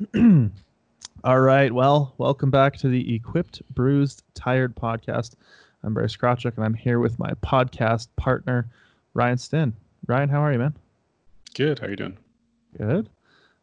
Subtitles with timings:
[1.24, 1.70] All right.
[1.70, 5.34] Well, welcome back to the Equipped, Bruised, Tired podcast.
[5.82, 8.70] I'm Bryce Krawchuk, and I'm here with my podcast partner,
[9.12, 9.74] Ryan Stinn.
[10.06, 10.74] Ryan, how are you, man?
[11.54, 11.80] Good.
[11.80, 12.16] How are you doing?
[12.78, 13.10] Good.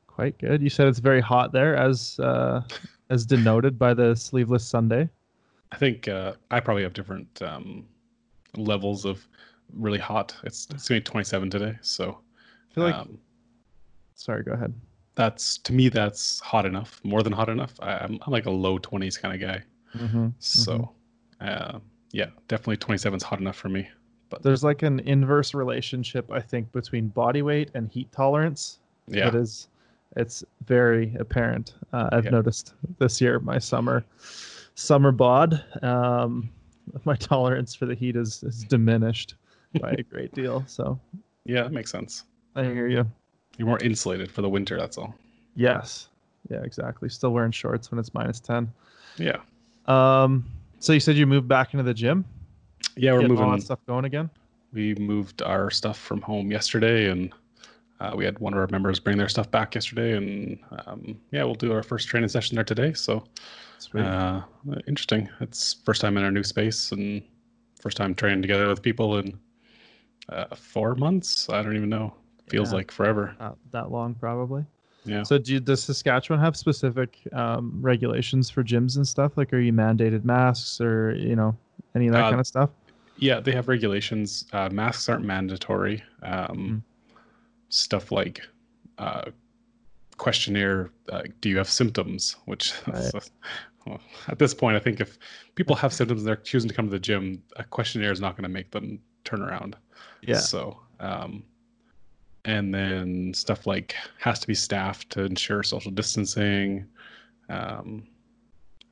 [0.05, 0.61] Quite good.
[0.61, 2.61] You said it's very hot there, as uh,
[3.09, 5.09] as denoted by the sleeveless Sunday.
[5.71, 7.83] I think uh, I probably have different um,
[8.55, 9.27] levels of
[9.73, 10.35] really hot.
[10.43, 12.19] It's it's gonna be 27 today, so
[12.69, 12.95] I feel like.
[12.95, 13.17] um,
[14.13, 14.71] sorry, go ahead.
[15.17, 17.73] That's to me that's hot enough, more than hot enough.
[17.81, 19.63] I, I'm, I'm like a low 20s kind of guy,
[19.97, 20.27] Mm-hmm.
[20.39, 20.91] so
[21.41, 21.79] uh,
[22.11, 23.89] yeah, definitely 27 is hot enough for me.
[24.29, 28.79] But there's like an inverse relationship, I think, between body weight and heat tolerance.
[29.07, 29.69] Yeah, It is.
[30.15, 31.75] It's very apparent.
[31.93, 32.31] Uh, I've Yeah.
[32.31, 34.03] noticed this year my summer
[34.75, 35.63] summer bod.
[35.83, 36.49] Um,
[37.05, 39.35] my tolerance for the heat is, is diminished
[39.81, 40.63] by a great deal.
[40.67, 40.99] So
[41.45, 42.23] yeah, that makes sense.
[42.55, 43.05] I hear you.
[43.57, 44.77] You're more insulated for the winter.
[44.77, 45.13] That's all.
[45.55, 46.09] Yes.
[46.49, 47.09] Yeah, exactly.
[47.09, 48.71] Still wearing shorts when it's minus ten.
[49.17, 49.37] Yeah,
[49.87, 50.45] Um,
[50.79, 52.23] so you said you moved back into the gym.
[52.95, 53.59] yeah, we're Getting all moving.
[53.59, 54.29] that stuff going again.
[54.73, 57.33] we moved our stuff from home yesterday and
[57.99, 61.43] uh, we had one of our members bring their stuff back yesterday and um, yeah
[61.43, 63.23] we'll do our first training session there today so
[63.95, 64.41] uh,
[64.87, 67.23] interesting it's first time in our new space and
[67.81, 69.39] first time training together with people in
[70.29, 72.13] uh, four months i don't even know
[72.49, 72.77] feels Yeah.
[72.77, 74.65] like forever Not that long, probably.
[75.05, 79.37] yeah So, do you, does Saskatchewan have specific um, regulations for gyms and stuff?
[79.37, 81.55] Like, are you mandated masks or you know
[81.95, 82.69] any of that Uh, kind of stuff?
[83.19, 86.83] yeah they have regulations uh, masks aren't mandatory um,
[87.69, 88.41] stuff like
[88.99, 89.25] uh,
[90.17, 93.11] questionnaire uh, do you have symptoms which Right.
[93.85, 95.17] well, at this point i think if
[95.55, 98.35] people have symptoms and they're choosing to come to the gym a questionnaire is not
[98.35, 99.75] going to make them turn around
[100.21, 100.37] Yeah.
[100.37, 101.43] so um,
[102.47, 106.85] and then stuff like has to be staffed to ensure social distancing.
[107.49, 108.07] Um,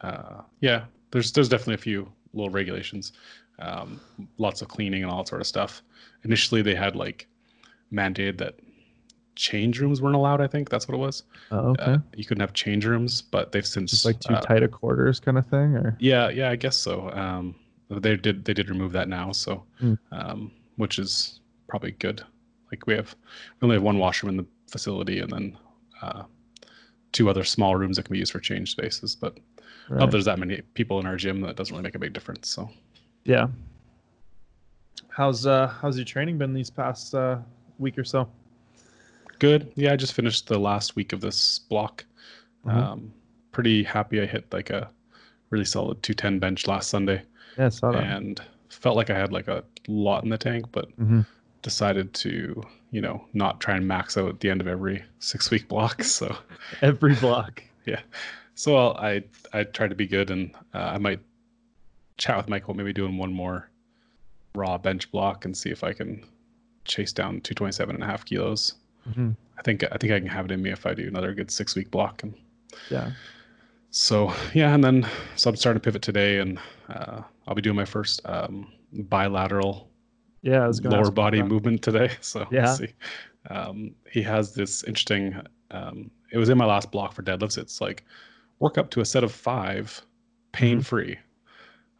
[0.01, 3.13] uh, yeah there's there's definitely a few little regulations.
[3.59, 3.99] Um,
[4.37, 5.81] lots of cleaning and all that sort of stuff.
[6.23, 7.27] Initially they had like
[7.93, 8.55] mandated that
[9.37, 11.23] change rooms weren't allowed i think that's what it was.
[11.51, 11.83] Oh, okay.
[11.93, 14.67] uh, you couldn't have change rooms but they've since Just like too uh, tight a
[14.67, 15.97] quarters kind of thing, or?
[15.99, 17.09] Yeah yeah i guess so.
[17.11, 17.55] Um,
[17.89, 19.93] they did they did remove that now so Hmm.
[20.11, 22.23] um, which is probably good
[22.75, 23.15] like we have
[23.61, 25.57] we only have one washroom in the facility and then
[26.01, 26.23] uh,
[27.13, 29.37] two other small rooms that can be used for change spaces but
[29.89, 29.99] right.
[30.01, 32.49] not there's that many people in our gym that doesn't really make a big difference
[32.49, 32.69] so
[33.23, 33.47] yeah.
[35.09, 37.37] How's uh how's your training been these past uh
[37.79, 38.27] week or so?
[39.39, 42.05] good yeah i just finished the last week of this block
[42.65, 42.71] Mhm.
[42.73, 43.13] um,
[43.51, 44.89] pretty happy i hit like a
[45.49, 47.21] really solid 210 bench last sunday
[47.57, 48.03] Yeah, I saw that.
[48.03, 51.21] and felt like i had like a lot in the tank but hmm
[51.65, 52.61] decided to
[52.91, 56.03] you know not try and max out at the end of every six week block
[56.03, 56.27] so
[56.81, 57.63] Every block.
[57.85, 58.01] Yeah
[58.53, 61.19] so I'll, i i tried to be good and uh, i might
[62.17, 63.69] chat with michael maybe doing one more
[64.53, 66.23] raw bench block and see if i can
[66.85, 68.75] chase down 227 and a half kilos
[69.13, 71.33] hmm i think i think i can have it in me if i do another
[71.33, 72.33] good six week block and
[72.91, 73.11] Yeah.
[73.89, 76.57] so yeah and then so i'm starting to pivot today and
[76.89, 79.89] uh, i'll be doing my first um, bilateral
[80.45, 80.63] Yeah.
[80.63, 82.11] I was gonna lower body movement today.
[82.21, 82.65] So Yeah.
[82.65, 82.93] see.
[83.49, 85.41] Um, he has this interesting.
[85.71, 87.57] Um, it was in my last block for deadlifts.
[87.57, 88.05] It's like
[88.59, 90.01] work up to a set of five,
[90.59, 90.67] Mm-hmm.
[90.67, 91.19] pain free.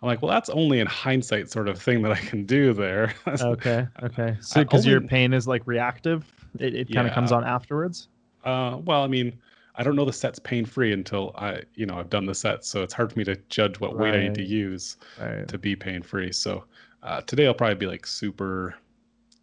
[0.02, 3.14] I'm like, well, that's only in hindsight sort of thing that I can do there.
[3.42, 3.88] Okay.
[4.04, 4.38] Okay.
[4.42, 6.24] So because your pain is like reactive,
[6.60, 8.08] it, it kind of comes on afterwards.
[8.44, 9.40] uh, well, I mean,
[9.76, 12.64] I don't know the set's pain free until I, you know, I've done the set.
[12.66, 15.48] So it's hard for me to judge what weight I need to use Right.
[15.48, 16.32] to be pain free.
[16.32, 16.66] So
[17.06, 18.76] uh, today I'll probably be like super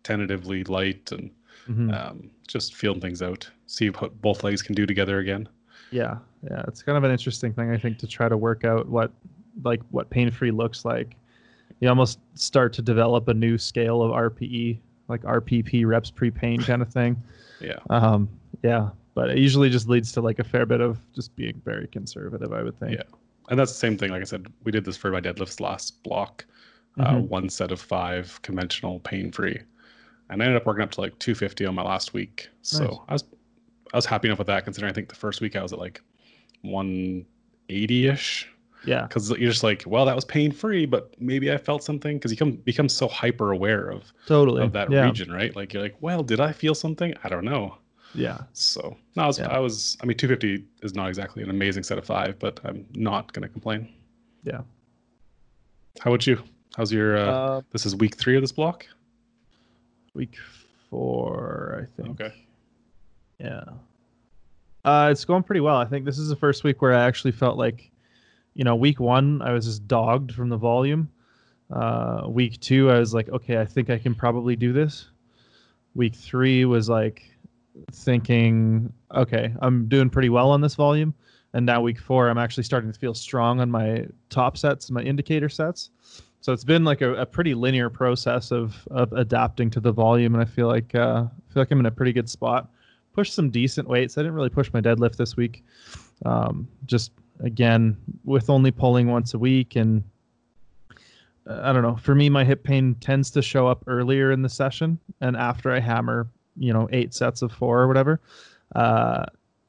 [0.03, 1.31] tentatively light and
[1.69, 1.95] Mhm.
[1.95, 5.49] um, just feeling things out, see what both legs can do together again.
[5.93, 8.89] Yeah, yeah, it's kind of an interesting thing I think to try to work out
[8.89, 9.13] what
[9.63, 11.15] like what pain free looks like.
[11.81, 16.61] You almost start to develop a new scale of RPE, like RPP reps pre pain
[16.71, 17.23] kind of thing.
[17.61, 18.29] Yeah, Um,
[18.65, 21.87] yeah, but it usually just leads to like a fair bit of just being very
[21.89, 22.97] conservative, I would think.
[22.97, 23.03] Yeah.
[23.51, 24.11] and that's the same thing.
[24.11, 26.45] Like I said, we did this for my deadlifts last block,
[26.99, 27.29] uh, Mhm.
[27.29, 29.59] one set of five conventional pain free,
[30.31, 32.49] and I ended up working up to like 250 on my last week.
[32.63, 32.99] So Nice.
[33.09, 33.25] I was
[33.95, 35.79] I was happy enough with that, considering I think the first week I was at
[35.79, 36.01] like
[36.63, 38.49] 180 ish.
[38.85, 42.17] Yeah, Because you're just like, well, that was pain free, but maybe I felt something
[42.17, 44.61] because you come become so hyper aware of totally.
[44.63, 45.05] of that yeah.
[45.05, 45.55] region, right?
[45.55, 47.15] Like you're like, well, did I feel something?
[47.23, 47.77] I don't know.
[48.15, 49.47] Yeah, So no, I was, Yeah.
[49.49, 52.85] I was, I mean, 250 is not exactly an amazing set of five, but I'm
[52.95, 53.89] not going to complain.
[54.43, 54.63] Yeah.
[56.01, 56.43] How about you?
[56.77, 58.87] How's your, uh, uh, this is week three of this block?
[60.15, 60.37] week
[60.91, 62.21] four, I think.
[62.21, 62.35] Okay.
[63.39, 63.65] Yeah.
[64.85, 65.77] Uh, it's going pretty well.
[65.77, 67.91] I think this is the first week where I actually felt like,
[68.55, 71.11] you know, week one I was just dogged from the volume.
[71.71, 75.09] Uh, week two I was like, okay, I think I can probably do this.
[75.95, 77.23] Week three was like
[77.93, 81.15] thinking, okay, I'm doing pretty well on this volume.
[81.55, 85.03] And now week four, I'm actually starting to feel strong on my top sets, my
[85.03, 85.91] indicator sets.
[86.43, 90.35] So it's been like a, a pretty linear process of of adapting to the volume,
[90.35, 92.69] and I feel like uh, I feel like I'm in a pretty good spot.
[93.15, 94.19] Pushed some decent weights.
[94.19, 95.65] I didn't really push my deadlift this week.
[96.25, 100.03] Um, just again with only pulling once a week, and
[101.47, 101.95] uh, I don't know.
[101.95, 105.71] For me, my hip pain tends to show up earlier in the session, and after
[105.71, 108.21] I hammer, you know, eight sets of four or whatever,
[108.75, 109.27] uh,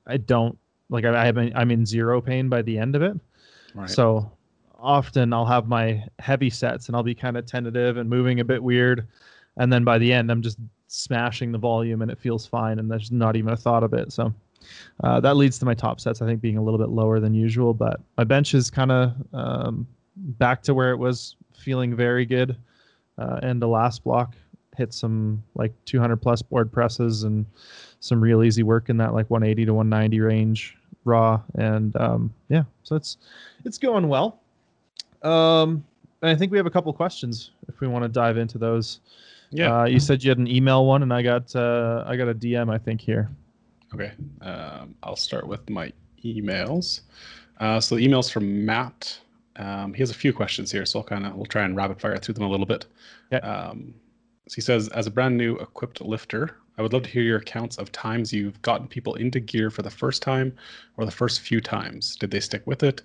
[0.07, 0.57] I don't
[0.89, 3.15] like I, I have I'm in zero pain by the end of it.
[3.75, 3.87] Right.
[3.87, 4.31] So
[4.83, 8.43] often I'll have my heavy sets and I'll be kind of tentative and moving a
[8.43, 9.07] bit weird.
[9.57, 12.79] And then by the end, I'm just smashing the volume and it feels fine.
[12.79, 14.11] And there's not even a thought of it.
[14.11, 14.33] So
[15.03, 17.33] uh, that leads to my top sets, I think, being a little bit lower than
[17.33, 17.73] usual.
[17.73, 22.57] But my bench is kind of um, back to where it was, feeling very good.
[23.17, 24.35] Uh, and the last block
[24.75, 27.45] hit some like 200 plus board presses and
[27.99, 30.75] some real easy work in that like 180 to 190 range
[31.05, 33.17] raw and um, yeah so it's
[33.65, 34.42] it's going well
[35.23, 35.83] um,
[36.21, 38.99] and I think we have a couple questions if we want to dive into those.
[39.51, 39.81] Yeah.
[39.81, 42.33] Uh, you said you had an email one, and I got uh, I got a
[42.33, 43.29] DM I think here.
[43.93, 44.11] Okay.
[44.41, 45.91] Um, I'll start with my
[46.23, 47.01] emails.
[47.59, 49.19] Uh, so the emails from Matt.
[49.57, 52.01] Um, he has a few questions here, so I'll kind of we'll try and rapid
[52.01, 52.87] fire through them a little bit.
[53.31, 53.37] Yeah.
[53.39, 53.93] Um,
[54.47, 57.37] so he says, as a brand new equipped lifter, I would love to hear your
[57.37, 60.55] accounts of times you've gotten people into gear for the first time
[60.97, 62.15] or the first few times.
[62.15, 63.01] Did they stick with it?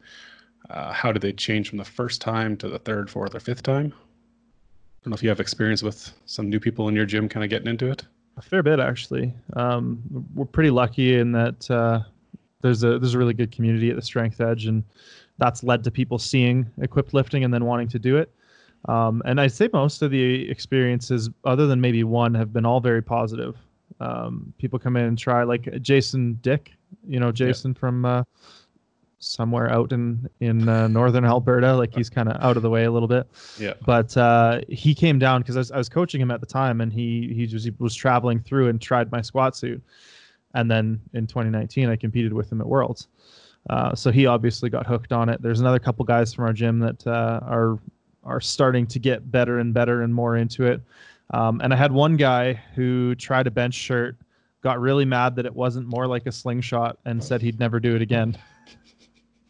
[0.70, 3.62] Uh, how did they change from the first time to the third, fourth, or fifth
[3.62, 3.92] time?
[3.96, 7.44] I don't know if you have experience with some new people in your gym kind
[7.44, 8.04] of getting into it.
[8.36, 9.32] A fair bit actually.
[9.54, 10.02] Um,
[10.34, 12.02] we're pretty lucky in that uh,
[12.60, 14.84] there's a there's a really good community at the Strength Edge, and
[15.38, 18.32] that's led to people seeing equipped lifting and then wanting to do it.
[18.86, 22.80] Um, and I'd say most of the experiences, other than maybe one, have been all
[22.80, 23.56] very positive.
[24.00, 26.72] Um, people come in and try, like Jason Dick,
[27.06, 27.80] you know, Jason yeah.
[27.80, 28.22] from uh,
[29.18, 31.74] somewhere out in in uh, northern Alberta.
[31.74, 33.26] Like he's kind of out of the way a little bit.
[33.58, 33.74] Yeah.
[33.84, 36.80] But uh, he came down because I was, I was coaching him at the time,
[36.80, 39.82] and he he just he was traveling through and tried my squat suit,
[40.54, 43.08] and then in 2019 I competed with him at Worlds.
[43.68, 45.42] Uh, so he obviously got hooked on it.
[45.42, 47.78] There's another couple guys from our gym that uh, are
[48.24, 50.80] are starting to get better and better and more into it.
[51.30, 54.16] Um, and I had one guy who tried a bench shirt,
[54.62, 57.94] got really mad that it wasn't more like a slingshot, and said he'd never do
[57.94, 58.36] it again.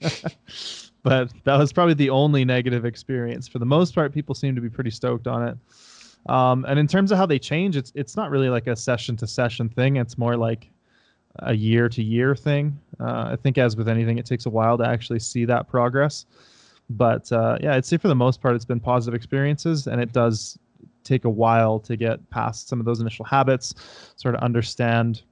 [1.03, 3.49] but that was probably the only negative experience.
[3.49, 5.57] For the most part, people seem to be pretty stoked on it.
[6.31, 9.17] Um, and in terms of how they change, it's it's not really like a session
[9.19, 9.97] to session thing.
[9.97, 10.71] It's more like
[11.41, 12.79] a year to year thing.
[13.01, 16.27] Uh, I think, as with anything, it takes a while to actually see that progress.
[16.91, 20.13] But uh, yeah, I'd say for the most part, it's been positive experiences, and it
[20.13, 20.59] does
[21.05, 23.75] take a while to get past some of those initial habits,
[24.17, 25.23] sort of understand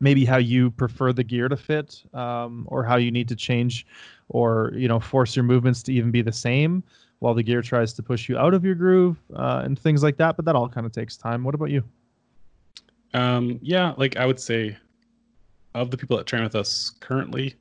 [0.00, 3.86] maybe how you prefer the gear to fit um, or how you need to change
[4.28, 6.82] or you know force your movements to even be the same
[7.20, 10.16] while the gear tries to push you out of your groove uh, and things like
[10.16, 11.44] that but that all kind of takes time.
[11.44, 11.82] What about you?
[13.14, 14.76] Um, yeah like i would say
[15.74, 17.54] of the people that train with us currently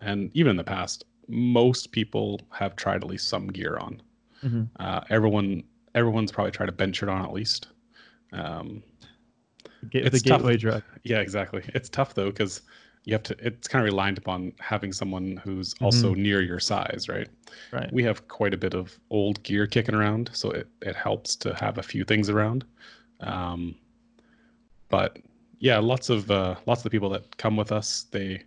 [0.00, 4.00] and even in the past most people have tried at least some gear on.
[4.44, 4.64] Mm-hmm.
[4.78, 5.64] uh, everyone
[5.94, 7.68] everyone's probably tried a bench shirt on at least.
[8.32, 8.82] Um,
[9.90, 10.60] Get, the gateway tough.
[10.60, 10.82] drug.
[11.04, 11.62] Yeah, exactly.
[11.74, 12.62] It's tough though because
[13.04, 13.36] you have to.
[13.40, 15.84] It's kind of reliant upon having someone who's mm-hmm.
[15.84, 17.28] also near your size, right?
[17.72, 17.90] Right.
[17.92, 21.54] We have quite a bit of old gear kicking around, so it it helps to
[21.54, 22.64] have a few things around.
[23.20, 23.76] Um,
[24.88, 25.18] but
[25.60, 28.42] yeah, lots of uh, lots of the people that come with us, they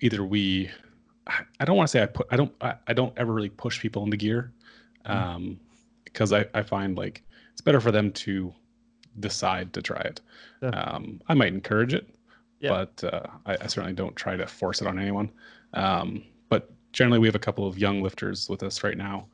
[0.00, 0.70] either we.
[1.60, 2.26] I don't want to say I put.
[2.30, 2.52] I don't.
[2.60, 4.52] I, I don't ever really push people into gear,
[5.04, 5.12] mm-hmm.
[5.12, 5.60] um,
[6.04, 7.22] because I I find like
[7.52, 8.54] it's better for them to
[9.18, 10.20] decide to try it.
[10.62, 10.70] Yeah.
[10.70, 12.06] Um, I might encourage it,
[12.60, 12.70] yeah.
[12.70, 15.30] but uh, I, I, certainly don't try to force it on anyone.
[15.74, 19.26] Um, but generally, we have a couple of young lifters with us right now.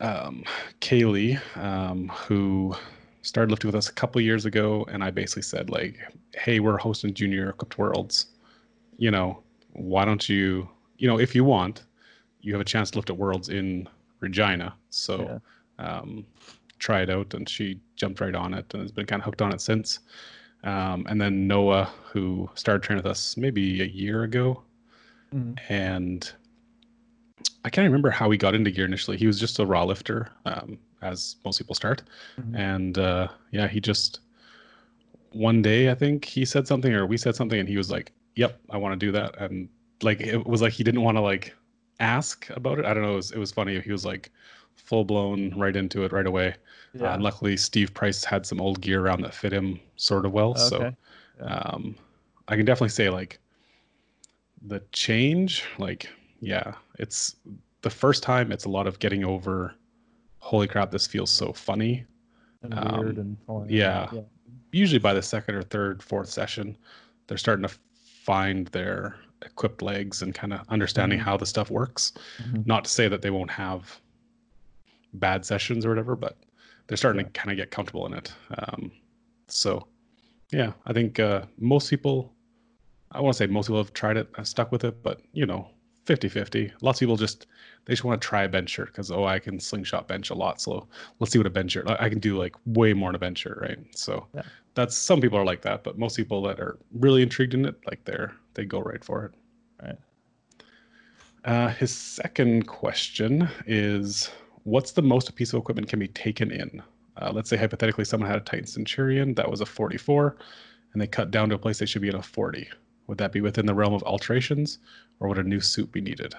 [0.00, 0.44] Um,
[0.80, 2.74] Kaylee, um, who
[3.22, 5.98] started lifting with us a couple years ago, and I basically said like,
[6.34, 8.26] "Hey, we're hosting Junior Equipped Worlds.
[8.98, 9.42] You know,
[9.72, 10.68] why don't you?
[10.98, 11.84] You know, if you want,
[12.40, 13.88] you have a chance to lift at Worlds in
[14.20, 14.74] Regina.
[14.90, 15.38] So." Yeah.
[15.78, 16.26] Um,
[16.82, 19.40] try it out, and she jumped right on it and has been kind of hooked
[19.40, 20.00] on it since.
[20.64, 24.62] Um, and then Noah, who started training with us maybe a year ago,
[25.34, 25.54] mm-hmm.
[25.72, 26.30] and
[27.64, 29.16] I can't remember how he got into gear initially.
[29.16, 32.02] He was just a raw lifter, um, as most people start,
[32.38, 32.56] mm-hmm.
[32.56, 34.20] and uh, yeah, he just
[35.32, 38.12] one day I think he said something or we said something, and he was like,
[38.34, 39.40] yep, I want to do that.
[39.40, 39.68] And
[40.02, 41.54] like, it was like he didn't want to like
[42.00, 42.84] ask about it.
[42.84, 43.12] I don't know.
[43.12, 43.80] It was, it was funny.
[43.80, 44.30] He was like
[44.76, 46.54] full blown right into it right away.
[47.00, 50.32] Uh, and luckily, Steve Price had some old gear around that fit him sort of
[50.32, 50.54] well.
[50.54, 50.94] So
[51.40, 51.46] Yeah.
[51.46, 51.96] um,
[52.48, 53.38] I can definitely say like
[54.66, 56.08] the change, like
[56.40, 57.36] yeah, it's
[57.82, 58.52] the first time.
[58.52, 59.74] It's a lot of getting over.
[60.38, 60.90] Holy crap!
[60.90, 62.04] This feels so funny.
[62.62, 63.68] and um, weird and foreign.
[63.70, 64.10] yeah.
[64.70, 66.76] Usually by the second or third, fourth session,
[67.26, 67.74] they're starting to
[68.24, 71.22] find their equipped legs and kind of understanding Mhm.
[71.22, 72.12] how the stuff works.
[72.42, 72.64] Mhm.
[72.66, 74.00] Not to say that they won't have
[75.14, 76.36] bad sessions or whatever, but
[76.86, 78.32] they're starting to kind of get comfortable in it.
[78.58, 78.90] Um,
[79.48, 79.86] so,
[80.52, 82.32] yeah, I think uh, most people,
[83.12, 85.46] I want to say most people have tried it, have stuck with it, but you
[85.46, 85.68] know,
[86.06, 86.72] 50 50.
[86.80, 87.46] Lots of people just,
[87.84, 90.34] they just want to try a bench shirt because, oh, I can slingshot bench a
[90.34, 90.60] lot.
[90.60, 90.88] So
[91.20, 93.18] let's see what a bench shirt, I I can do like way more in a
[93.20, 93.78] bench shirt, right?
[93.96, 94.42] So Yeah.
[94.74, 97.76] that's, some people are like that, but most people that are really intrigued in it,
[97.86, 99.32] like they're, they go right for it.
[99.82, 99.98] Right.
[101.44, 104.30] Uh, his second question is
[104.64, 106.82] What's the most a piece of equipment can be taken in?
[107.16, 110.36] Uh, let's say hypothetically someone had a Titan Centurion that was a 44
[110.92, 112.68] and they cut down to a place they should be in a 40.
[113.06, 114.78] Would that be within the realm of alterations
[115.20, 116.34] or would a new suit be needed?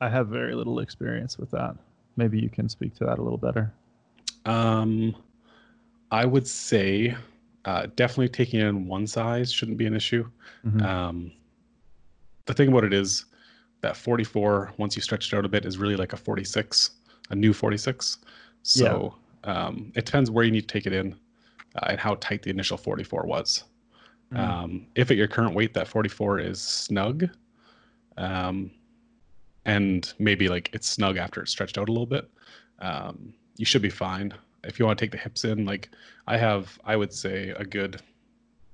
[0.00, 1.76] I have very little experience with that.
[2.16, 3.72] Maybe you can speak to that a little better.
[4.44, 5.14] Um,
[6.10, 7.16] I would say
[7.64, 10.28] uh, definitely taking in one size shouldn't be an issue.
[10.66, 10.82] Mhm.
[10.82, 11.32] Um,
[12.46, 13.26] the thing about it is
[13.82, 16.90] that 44, once you stretch it out a bit, is really like a 46,
[17.30, 18.18] a new 46.
[18.62, 21.14] So um, it depends where you need to take it in
[21.76, 23.64] uh, and how tight the initial 44 was.
[24.32, 24.38] Mhm.
[24.38, 27.28] Um, if at your current weight, that 44 is snug,
[28.16, 28.70] um,
[29.64, 32.30] and maybe like it's snug after it's stretched out a little bit,
[32.78, 34.32] um, you should be fine.
[34.64, 35.90] If you want to take the hips in, like
[36.26, 38.00] I have, I would say a good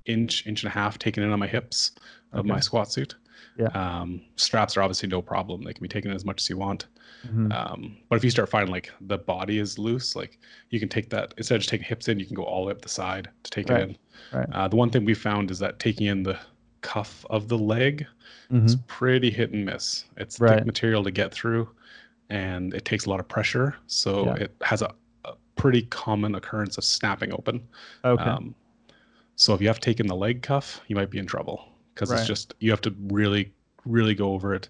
[0.04, 1.92] inch, inch and a half taken in on my hips
[2.32, 3.14] of my squat suit.
[3.58, 3.66] Yeah.
[3.68, 5.62] Um, straps are obviously no problem.
[5.62, 6.86] They can be taken in as much as you want.
[7.26, 7.52] Mhm.
[7.52, 10.38] Um, but if you start finding like the body is loose, like
[10.70, 12.66] you can take that instead of just taking hips in, you can go all the
[12.68, 13.96] way up the side to take Right, it in.
[14.32, 14.48] right.
[14.52, 16.38] Uh, the one thing we found is that taking in the
[16.82, 18.06] cuff of the leg
[18.52, 18.64] Mhm.
[18.66, 20.04] is pretty hit and miss.
[20.16, 20.58] It's Right.
[20.58, 21.68] thick material to get through,
[22.30, 24.34] and it takes a lot of pressure, so Yeah.
[24.44, 27.66] it has a, a pretty common occurrence of snapping open.
[28.04, 28.22] Okay.
[28.22, 28.54] Um,
[29.34, 31.67] so if you have taken the leg cuff, you might be in trouble
[31.98, 32.20] because Right.
[32.20, 33.52] it's just you have to really,
[33.84, 34.68] really go over it,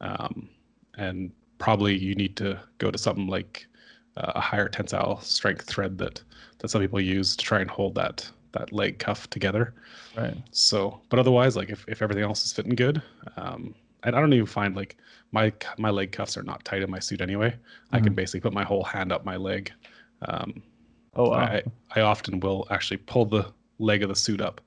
[0.00, 0.48] um,
[0.96, 3.66] and probably you need to go to something like
[4.16, 6.22] uh, a higher tensile strength thread that
[6.60, 9.74] that some people use to try and hold that that leg cuff together.
[10.16, 10.36] right.
[10.50, 13.02] So, but otherwise, like if, if everything else is fitting good,
[13.36, 14.96] um, and I don't even find like
[15.32, 17.54] my my leg cuffs are not tight in my suit anyway.
[17.92, 18.16] I can Mhm.
[18.16, 19.72] basically put my whole hand up my leg.
[20.22, 20.62] Um,
[21.14, 21.58] Oh, wow.
[21.58, 21.62] I,
[21.94, 24.60] I often will actually pull the leg of the suit up,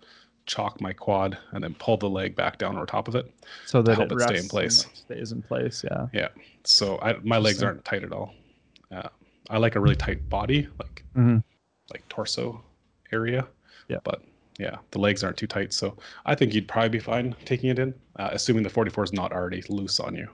[0.52, 3.32] chalk my quad, and then pull the leg back down over top of it.
[3.66, 4.86] so that help it it stay in place.
[4.94, 5.86] stays in place.
[5.90, 6.08] Yeah.
[6.12, 6.28] Yeah.
[6.66, 8.34] So I, my legs aren't tight at all.
[8.92, 9.08] Uh,
[9.50, 11.38] I like a really tight body, like hmm
[11.90, 12.62] like torso
[13.14, 13.48] area.
[13.88, 13.98] Yeah.
[14.04, 14.24] But
[14.60, 17.80] yeah, the legs aren't too tight, so I think you'd probably be fine taking it
[17.80, 20.28] in, uh, assuming the 44 is not already loose on you.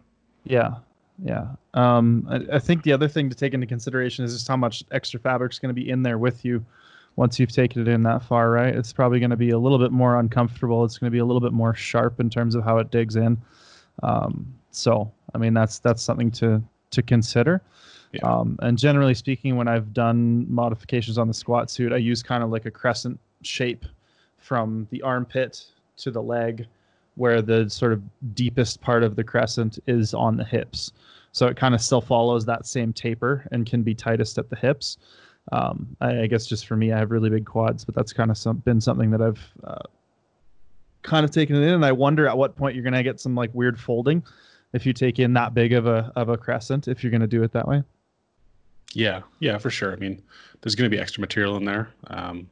[0.43, 0.75] Yeah.
[1.23, 1.47] Yeah.
[1.73, 4.83] Um, I, I think the other thing to take into consideration is just how much
[4.91, 6.63] extra fabric's going to be in there with you
[7.17, 8.73] once you've taken it in that far, right?
[8.73, 10.85] It's probably going to be a little bit more uncomfortable.
[10.85, 13.15] It's going to be a little bit more sharp in terms of how it digs
[13.15, 13.37] in.
[14.03, 17.61] Um, so, I mean, that's that's something to to consider.
[18.13, 18.21] Yeah.
[18.21, 22.43] Um, and generally speaking, when I've done modifications on the squat suit, I use kind
[22.43, 23.85] of like a crescent shape
[24.37, 25.65] from the armpit
[25.97, 26.67] to the leg,
[27.15, 28.01] where the sort of
[28.35, 30.93] deepest part of the crescent is on the hips.
[31.31, 34.55] So it kind of still follows that same taper and can be tightest at the
[34.55, 34.97] hips.
[35.51, 38.31] Um, I, I guess just for me, I have really big quads, but that's kind
[38.31, 39.83] of some, been something that I've uh,
[41.03, 41.73] kind of taken it in.
[41.73, 44.23] And I wonder at what point you're going to get some like weird folding
[44.73, 47.27] if you take in that big of a of a crescent if you're going to
[47.27, 47.83] do it that way.
[48.93, 49.93] Yeah, yeah, for sure.
[49.93, 50.21] I mean,
[50.61, 51.89] there's going to be extra material in there.
[52.07, 52.49] Um,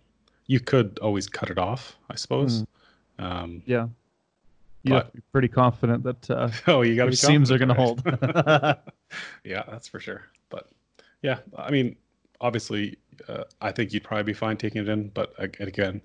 [0.48, 2.66] you could always cut it off, I suppose.
[3.20, 3.88] Um, Yeah.
[4.84, 7.70] You have to be pretty confident that uh, oh, you got to seams are going
[7.70, 8.04] to hold.
[9.44, 10.25] yeah, that's for sure.
[10.50, 10.70] But
[11.24, 11.96] yeah, I mean,
[12.42, 15.10] obviously, uh, I think you'd probably be fine taking it in.
[15.10, 16.01] But again,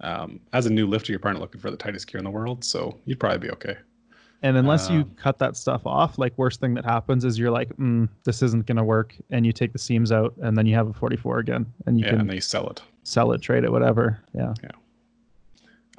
[0.00, 2.30] um, as a new lifter, you're probably not looking for the tightest gear in the
[2.30, 3.76] world, so you'd probably be okay.
[4.42, 7.50] And unless you Um, cut that stuff off, like worst thing that happens is you're
[7.50, 10.76] like, mm, this isn't gonna work, and you take the seams out, and then you
[10.76, 12.80] have a 44 again, and you yeah, can and then you sell it.
[13.02, 14.20] sell it, trade it, whatever.
[14.34, 14.54] Yeah.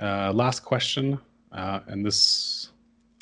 [0.02, 1.20] Uh, last question,
[1.52, 2.70] uh, and this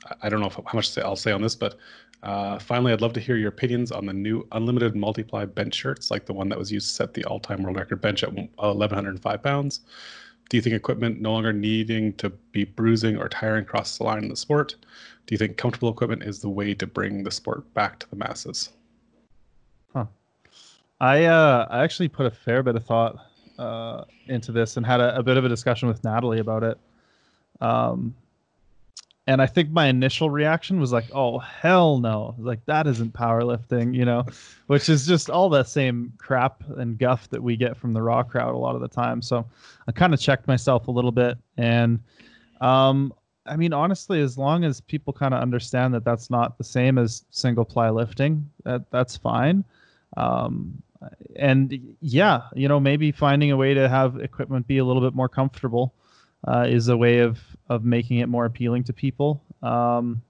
[0.06, 1.76] I- I don't know if, how much I'll say on this, but
[2.24, 6.10] uh, finally, I'd love to hear your opinions on the new unlimited multiply bench shirts,
[6.10, 9.44] like the one that was used to set the all-time world record bench at 1,105
[9.44, 9.82] pounds.
[10.50, 14.24] do you think equipment no longer needing to be bruising or tiring across the line
[14.24, 14.76] in the sport?
[15.28, 18.16] Do you think comfortable equipment is the way to bring the sport back to the
[18.16, 18.70] masses?
[19.94, 20.06] Huh.
[21.02, 23.18] I uh, I actually put a fair bit of thought
[23.60, 26.78] uh, into this and had a, a, bit of a discussion with Natalie about it.
[27.60, 28.16] Um,
[29.28, 33.94] and I think my initial reaction was like, "Oh hell no!" Like that isn't powerlifting,
[33.94, 34.26] you know,
[34.68, 38.24] which is just all the same crap and guff that we get from the raw
[38.24, 39.22] crowd a lot of the time.
[39.22, 39.46] So
[39.88, 42.00] I kind of checked myself a little bit, and
[42.62, 43.14] um,
[43.46, 46.98] I mean, honestly, as long as people kind of understand that that's not the same
[46.98, 49.66] as single ply lifting, that that's fine.
[50.16, 50.82] Um,
[51.36, 55.14] and yeah, you know, maybe finding a way to have equipment be a little bit
[55.14, 55.94] more comfortable
[56.46, 57.40] uh, is a way of
[57.70, 59.44] of making it more appealing to people.
[59.62, 60.22] Um,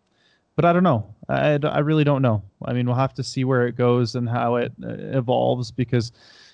[0.57, 1.13] but I don't know.
[1.29, 2.41] I, I really don't know.
[2.65, 6.11] I mean, we'll have to see where it goes and how it uh, evolves because,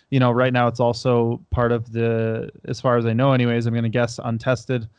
[0.09, 3.65] you know, right now it's also part of the, as far as I know, anyways,
[3.65, 4.89] I'm going to guess untested,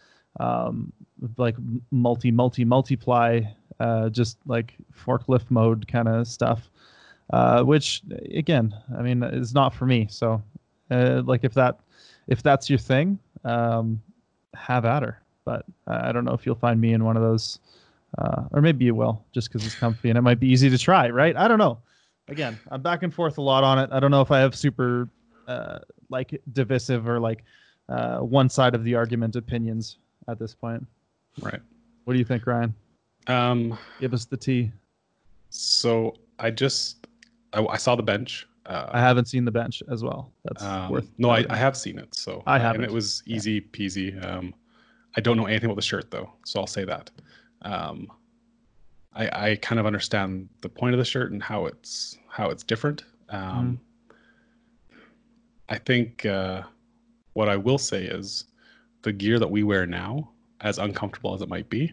[0.40, 0.90] um,
[1.36, 1.56] like
[1.90, 3.42] multi, multi, multiply,
[3.78, 6.70] uh, just like forklift mode kind of stuff,
[7.30, 8.02] uh, which
[8.34, 10.06] again, I mean, is not for me.
[10.10, 10.42] So,
[10.90, 11.80] uh, like if that,
[12.26, 14.00] if that's your thing, um,
[14.54, 15.20] have at her.
[15.44, 17.58] But I don't know if you'll find me in one of those,
[18.18, 20.78] uh, or maybe you will, just because it's comfy and it might be easy to
[20.78, 21.36] try, right?
[21.36, 21.78] I don't know.
[22.28, 23.90] Again, I'm back and forth a lot on it.
[23.92, 25.08] I don't know if I have super
[25.46, 27.44] uh, like divisive or like
[27.90, 30.86] uh, one side of the argument opinions at this point.
[31.42, 31.60] Right.
[32.04, 32.74] What do you think, Ryan?
[33.26, 34.72] Um, Give us the tea.
[35.50, 37.06] So I just
[37.52, 38.46] I, I saw the bench.
[38.66, 40.32] Uh, I haven't seen the bench as well.
[40.44, 41.10] That's um, worth.
[41.18, 42.14] No, I, I, have seen it.
[42.14, 44.24] So I have, and it was easy peasy.
[44.24, 44.54] Um,
[45.16, 47.10] I don't know anything about the shirt though, so I'll say that.
[47.62, 48.08] Um,
[49.12, 52.62] I, I kind of understand the point of the shirt and how it's how it's
[52.62, 53.04] different.
[53.28, 54.96] Um, mm.
[55.68, 56.62] I think uh,
[57.34, 58.44] what I will say is
[59.02, 60.30] the gear that we wear now,
[60.60, 61.92] as uncomfortable as it might be,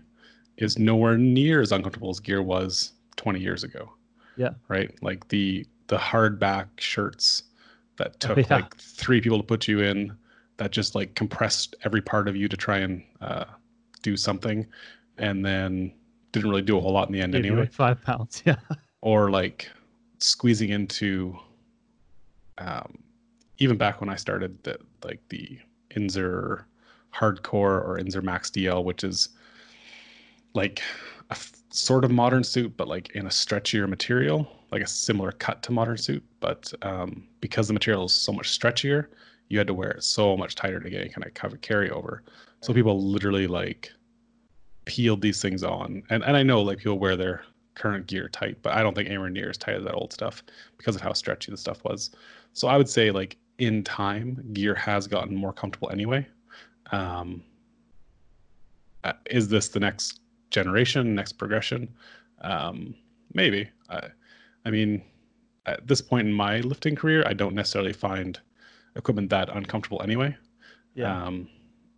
[0.58, 3.92] is nowhere near as uncomfortable as gear was 20 years ago.
[4.38, 4.52] Yeah.
[4.68, 4.92] Right.
[5.04, 7.44] Like the the hardback shirts
[7.98, 8.56] that oh, took oh, yeah.
[8.56, 10.16] like three people to put you in
[10.56, 13.44] that just like compressed every part of you to try and uh,
[14.02, 14.66] do something
[15.18, 15.92] and then
[16.32, 18.56] didn't really do a whole lot in the end Gave anyway like five pounds yeah
[19.02, 19.70] or like
[20.20, 21.38] squeezing into
[22.58, 22.98] um,
[23.58, 25.60] even back when i started the like the
[25.94, 26.64] inzer
[27.14, 29.28] hardcore or inzer max dl which is
[30.54, 30.82] like
[31.32, 35.32] a f- sort of modern suit but like in a stretchier material like a similar
[35.34, 39.08] cut to modern suit, but um, because the material is so much stretchier,
[39.50, 41.90] you had to wear it so much tighter to get any kind of cover carry
[41.90, 42.24] over.
[42.62, 43.92] So people literally like
[44.86, 47.44] peeled these things on, and and I know like people wear their
[47.76, 50.44] current gear tight, but I don't think anywhere near as tight as that old stuff
[50.78, 52.12] because of how stretchy the stuff was.
[52.54, 56.28] So I would say like in time, gear has gotten more comfortable anyway.
[56.92, 57.44] Um,
[59.04, 61.94] uh, is this the next generation, next progression?
[62.42, 62.96] Um,
[63.34, 63.70] maybe.
[63.90, 64.10] I,
[64.66, 65.02] I mean,
[65.66, 68.40] at this point in my lifting career, I don't necessarily find
[68.96, 70.36] equipment that uncomfortable anyway.
[70.96, 71.26] Yeah.
[71.26, 71.50] Um,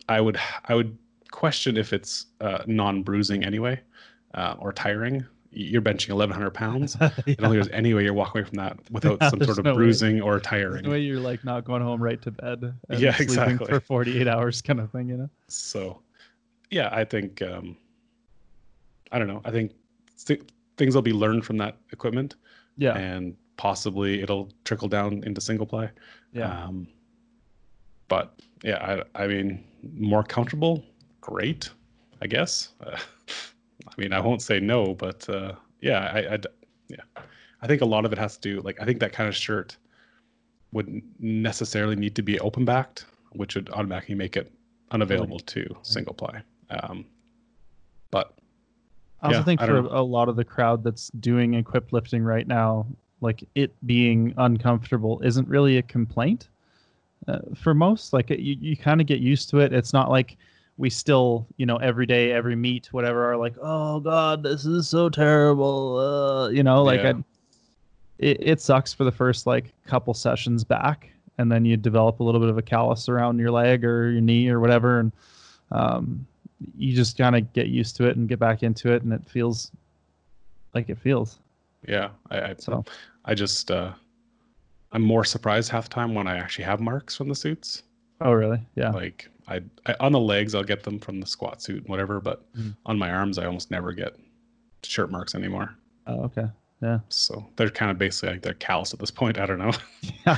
[0.10, 0.98] I would I would
[1.32, 3.82] question if it's uh, non-bruising anyway
[4.34, 5.26] uh, or tiring.
[5.56, 6.98] You're benching 1,100 pounds.
[7.00, 7.08] yeah.
[7.08, 9.66] I don't think there's any way you're walking away from that without some sort of
[9.66, 10.22] no bruising way.
[10.22, 10.84] or tiring.
[10.84, 12.74] No way you're like not going home right to bed.
[12.90, 13.68] yeah, exactly.
[13.68, 15.30] For 48 hours, kind of thing, you know.
[15.48, 16.00] So,
[16.72, 17.78] yeah, I think um,
[19.12, 19.42] I don't know.
[19.46, 19.74] I think
[20.26, 20.42] th-
[20.78, 22.36] things will be learned from that equipment.
[22.78, 22.98] Yeah.
[22.98, 25.92] And possibly it'll trickle down into single ply.
[26.32, 26.66] Yeah.
[26.66, 26.88] Um,
[28.08, 29.64] but yeah, I, I mean,
[29.98, 30.84] more comfortable,
[31.22, 31.70] great,
[32.22, 32.70] I guess.
[32.86, 32.98] Uh,
[33.88, 36.40] I mean, I won't say no, but uh, yeah, I, I,
[36.88, 37.24] yeah,
[37.62, 39.36] I think a lot of it has to do like I think that kind of
[39.36, 39.78] shirt
[40.72, 44.52] wouldn't necessarily need to be open backed, which would automatically make it
[44.92, 46.42] unavailable to single ply.
[46.70, 47.06] Um,
[48.12, 48.38] but
[49.24, 52.24] I also yeah, think I for a lot of the crowd that's doing equipped lifting
[52.24, 52.86] right now,
[53.22, 56.50] like it being uncomfortable isn't really a complaint
[57.30, 58.12] uh, for most.
[58.12, 59.72] Like you, you kind of get used to it.
[59.72, 60.36] It's not like
[60.78, 64.90] we still, you know, every day, every meet, whatever, are like, oh god, this is
[64.90, 65.98] so terrible.
[65.98, 67.14] Uh, you know, like yeah.
[68.18, 72.24] it, it sucks for the first like couple sessions back, and then you develop a
[72.24, 75.12] little bit of a callus around your leg or your knee or whatever, and
[75.72, 76.28] um,
[76.76, 79.28] you just kind of get used to it and get back into it, and it
[79.28, 79.72] feels
[80.74, 81.40] like it feels.
[81.88, 82.84] Yeah, I, I so
[83.26, 83.94] I just uh,
[84.92, 87.84] I'm more surprised half the time when I actually have marks from the suits.
[88.22, 88.60] Oh, really?
[88.76, 88.92] Yeah.
[88.92, 92.22] Like I, I on the legs, I'll get them from the squat suit and whatever,
[92.22, 92.76] but mm.
[92.86, 94.16] on my arms, I almost never get
[94.84, 95.76] shirt marks anymore.
[96.08, 96.48] Oh, okay.
[96.82, 97.00] Yeah.
[97.10, 99.40] So they're kind of basically like they're callous at this point.
[99.40, 99.72] I don't know.
[100.28, 100.38] yeah.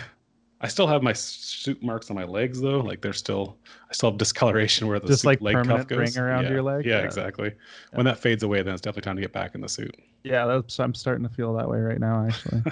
[0.62, 2.80] I still have my suit marks on my legs though.
[2.80, 3.58] Like they're still,
[3.89, 6.15] I still have discoloration where the Just like leg cuff permanent goes.
[6.15, 6.50] ring around yeah.
[6.52, 6.86] your leg?
[6.86, 7.06] Yeah, Yeah.
[7.06, 7.52] exactly.
[7.94, 9.94] When that fades away, then it's definitely time to get back in the suit.
[10.24, 12.63] Yeah, that's I'm starting to feel that way right now, actually.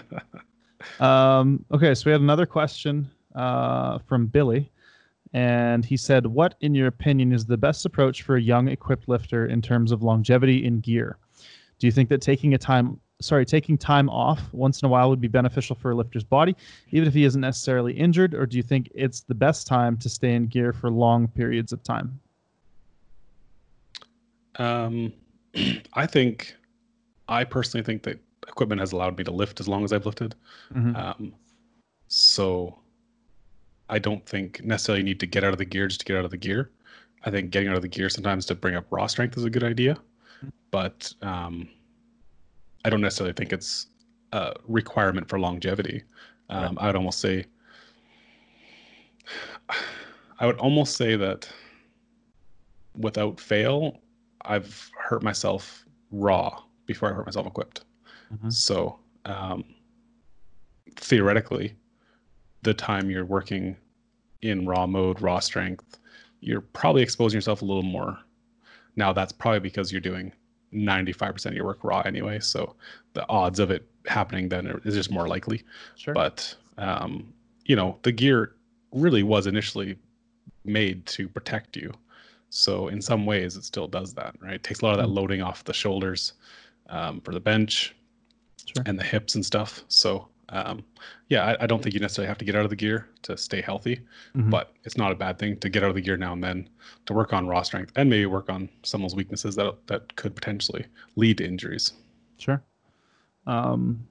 [1.00, 4.72] um, okay, so we had another question uh, from Billy,
[5.34, 9.08] and he said, "What, in your opinion, is the best approach for a young equipped
[9.08, 11.18] lifter in terms of longevity in gear?
[11.80, 15.10] Do you think that taking a time, sorry, taking time off once in a while
[15.10, 16.56] would be beneficial for a lifter's body,
[16.92, 20.10] even if he isn't necessarily injured, or do you think it's the best time to
[20.10, 22.20] stay in gear for long periods of time?"
[24.56, 25.14] Um,
[25.94, 26.56] I think,
[27.28, 30.36] I personally think that equipment has allowed me to lift as long as I've lifted.
[30.74, 30.96] Mhm.
[30.96, 31.34] Um,
[32.08, 32.78] so
[33.90, 36.26] I don't think necessarily need to get out of the gear just to get out
[36.26, 36.72] of the gear.
[37.24, 39.50] I think getting out of the gear sometimes to bring up raw strength is a
[39.50, 39.98] good idea,
[40.72, 41.70] but um,
[42.86, 43.88] I don't necessarily think it's
[44.32, 46.04] a requirement for longevity.
[46.50, 47.46] Um, I would almost say,
[50.40, 51.48] I would almost say that
[52.96, 54.02] without fail,
[54.42, 57.86] I've hurt myself raw before I hurt myself equipped.
[58.34, 58.52] Mhm.
[58.52, 59.64] So um,
[60.96, 61.76] theoretically,
[62.64, 63.78] the time you're working
[64.42, 65.98] in raw mode, raw strength,
[66.42, 68.20] you're probably exposing yourself a little more.
[68.96, 70.34] Now that's probably because you're doing
[70.74, 72.76] 95% of your work raw anyway, so
[73.14, 75.64] the odds of it happening then is just more likely.
[75.96, 76.14] Sure.
[76.14, 77.34] But um,
[77.66, 78.56] you know, the gear
[78.92, 79.98] really was initially
[80.66, 81.94] made to protect you.
[82.50, 84.54] So in some ways, it still does that, right?
[84.56, 85.16] It takes a lot of that Mm.
[85.16, 86.34] loading off the shoulders
[86.90, 87.96] um, for the bench
[88.66, 88.84] Sure.
[88.86, 89.84] and the hips and stuff.
[89.88, 90.84] So um,
[91.30, 93.38] yeah, I, I don't think you necessarily have to get out of the gear to
[93.38, 94.00] stay healthy,
[94.36, 94.50] Mhm.
[94.50, 96.70] but it's not a bad thing to get out of the gear now and then
[97.06, 100.16] to work on raw strength and maybe work on some of those weaknesses that that
[100.16, 101.94] could potentially lead to injuries.
[102.38, 102.62] Sure.
[103.48, 104.06] Um,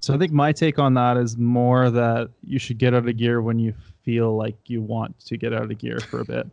[0.00, 3.16] so I think my take on that is more that you should get out of
[3.16, 6.46] gear when you feel like you want to get out of gear for a bit.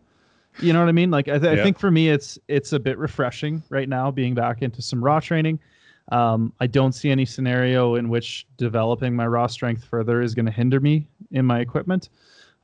[0.60, 1.12] You know what I mean?
[1.12, 4.34] Like I, th- I think for me, it's it's a bit refreshing right now being
[4.34, 5.60] back into some raw training.
[6.12, 10.46] Um, I don't see any scenario in which developing my raw strength further is going
[10.46, 12.10] to hinder me in my equipment.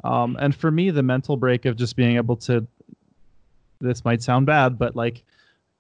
[0.04, 2.66] Um, and for me, the mental break of just being able to,
[3.80, 5.24] this might sound bad, but like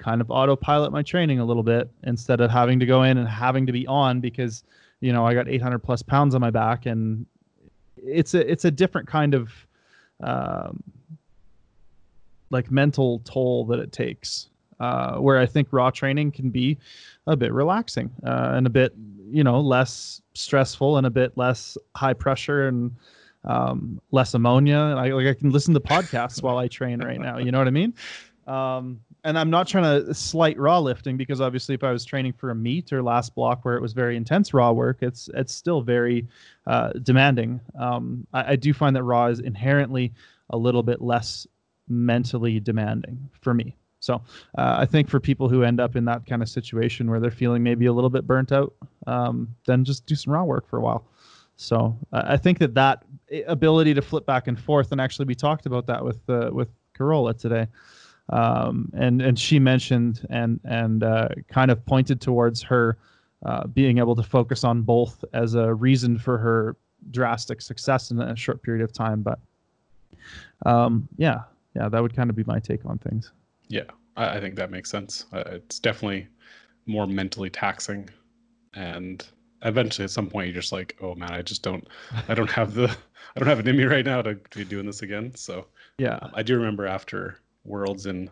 [0.01, 3.27] kind of autopilot my training a little bit instead of having to go in and
[3.27, 4.63] having to be on because
[4.99, 7.25] you know I got 800 plus pounds on my back and
[7.97, 9.51] it's a it's a different kind of
[10.21, 10.81] um,
[12.49, 14.49] like mental toll that it takes
[14.81, 16.77] uh, where I think raw training can be
[17.27, 18.93] a bit relaxing uh, and a bit
[19.29, 22.91] you know less stressful and a bit less high pressure and
[23.45, 24.95] um, less ammonia.
[24.97, 27.37] I like I can listen to podcasts while I train right now.
[27.37, 27.93] You know what I mean?
[28.47, 32.33] Um, and I'm not trying to slight raw lifting because obviously if I was training
[32.33, 35.53] for a meet or last block where it was very intense raw work, it's it's
[35.53, 36.27] still very
[36.65, 37.61] uh, demanding.
[37.79, 40.11] Um, I, I do find that raw is inherently
[40.49, 41.45] a little bit less
[41.87, 43.75] mentally demanding for me.
[44.01, 44.15] So
[44.57, 47.31] uh, I think for people who end up in that kind of situation where they're
[47.31, 48.73] feeling maybe a little bit burnt out,
[49.07, 51.05] um, then just do some raw work for a while.
[51.55, 53.05] So uh, I think that that
[53.47, 56.69] ability to flip back and forth, and actually we talked about that with uh, with
[56.95, 57.67] Carola today,
[58.29, 62.97] um, and and she mentioned and and uh, kind of pointed towards her
[63.45, 66.75] uh, being able to focus on both as a reason for her
[67.11, 69.21] drastic success in a short period of time.
[69.21, 69.37] But
[70.65, 71.41] um, yeah,
[71.75, 73.31] yeah, that would kind of be my take on things.
[73.71, 75.25] Yeah, I, I think that makes sense.
[75.31, 76.27] Uh, it's definitely
[76.85, 78.09] more mentally taxing,
[78.73, 79.25] and
[79.63, 81.87] eventually, at some point, you're just like, "Oh man, I just don't,
[82.27, 82.89] I don't have the,
[83.35, 85.67] I don't have it in me right now to, to be doing this again." So
[85.99, 88.29] Yeah, um, I do remember after Worlds in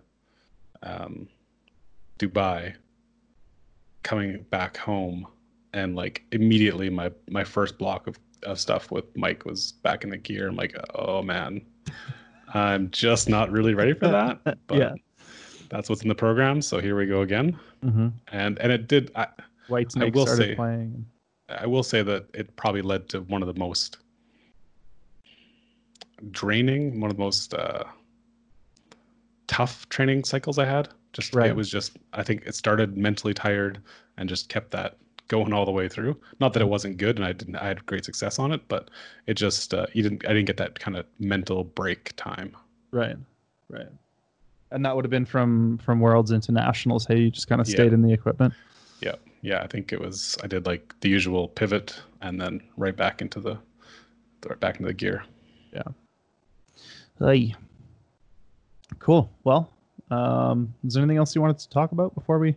[0.84, 1.30] um,
[2.20, 2.76] Dubai,
[4.04, 5.26] coming back home,
[5.72, 10.10] and like immediately, my my first block of of stuff with Mike was back in
[10.10, 10.50] the gear.
[10.50, 11.62] I'm like, "Oh man."
[12.52, 14.58] I'm just not really ready for that.
[14.68, 14.94] But Yeah.
[15.70, 16.62] That's what's in the program.
[16.62, 17.58] So here we go again.
[17.84, 19.12] hmm And and it did.
[19.16, 19.28] I,
[19.70, 21.06] Whitesnake will started say- playing.
[21.50, 23.98] I will say that it probably led to one of the most
[26.32, 27.84] draining, one of the most uh,
[29.48, 30.90] tough training cycles I had.
[31.14, 31.50] Just Right.
[31.50, 31.98] it was just.
[32.14, 33.82] I think it started mentally tired
[34.18, 36.16] and just kept that going all the way through.
[36.40, 37.56] Not that it wasn't good, and I didn't.
[37.56, 38.92] I had great success on it, but
[39.26, 40.24] it just uh, you didn't.
[40.26, 42.56] I didn't get that kind of mental break time.
[42.92, 43.16] Right,
[43.70, 43.88] right.
[44.72, 47.06] And that would have been from from Worlds into Nationals.
[47.08, 47.74] Hey, you just kind of Yeah.
[47.76, 48.54] stayed in the equipment.
[49.02, 49.62] Yeah, yeah.
[49.62, 50.38] I think it was.
[50.44, 53.58] I did like the usual pivot, and then right back into the,
[54.48, 55.24] right back into the gear.
[55.74, 55.84] Yeah.
[57.18, 57.56] Hey.
[59.00, 59.32] Cool.
[59.44, 59.72] Well,
[60.12, 62.56] um, is there anything else you wanted to talk about before we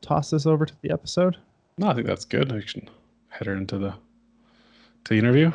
[0.00, 1.36] toss this over to the episode?
[1.78, 2.52] No, I think that's good.
[2.52, 2.88] I can
[3.28, 3.90] head her into the
[5.04, 5.50] to the interview.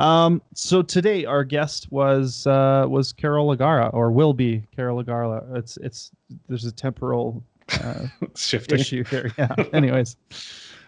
[0.00, 5.54] Um, so today our guest was uh, was Carol Legara, or will be Carol Legara.
[5.56, 6.10] It's it's
[6.48, 7.44] there's a temporal
[7.84, 8.80] uh, Shifting.
[8.80, 9.30] issue here.
[9.36, 9.54] Yeah.
[9.74, 10.16] Anyways,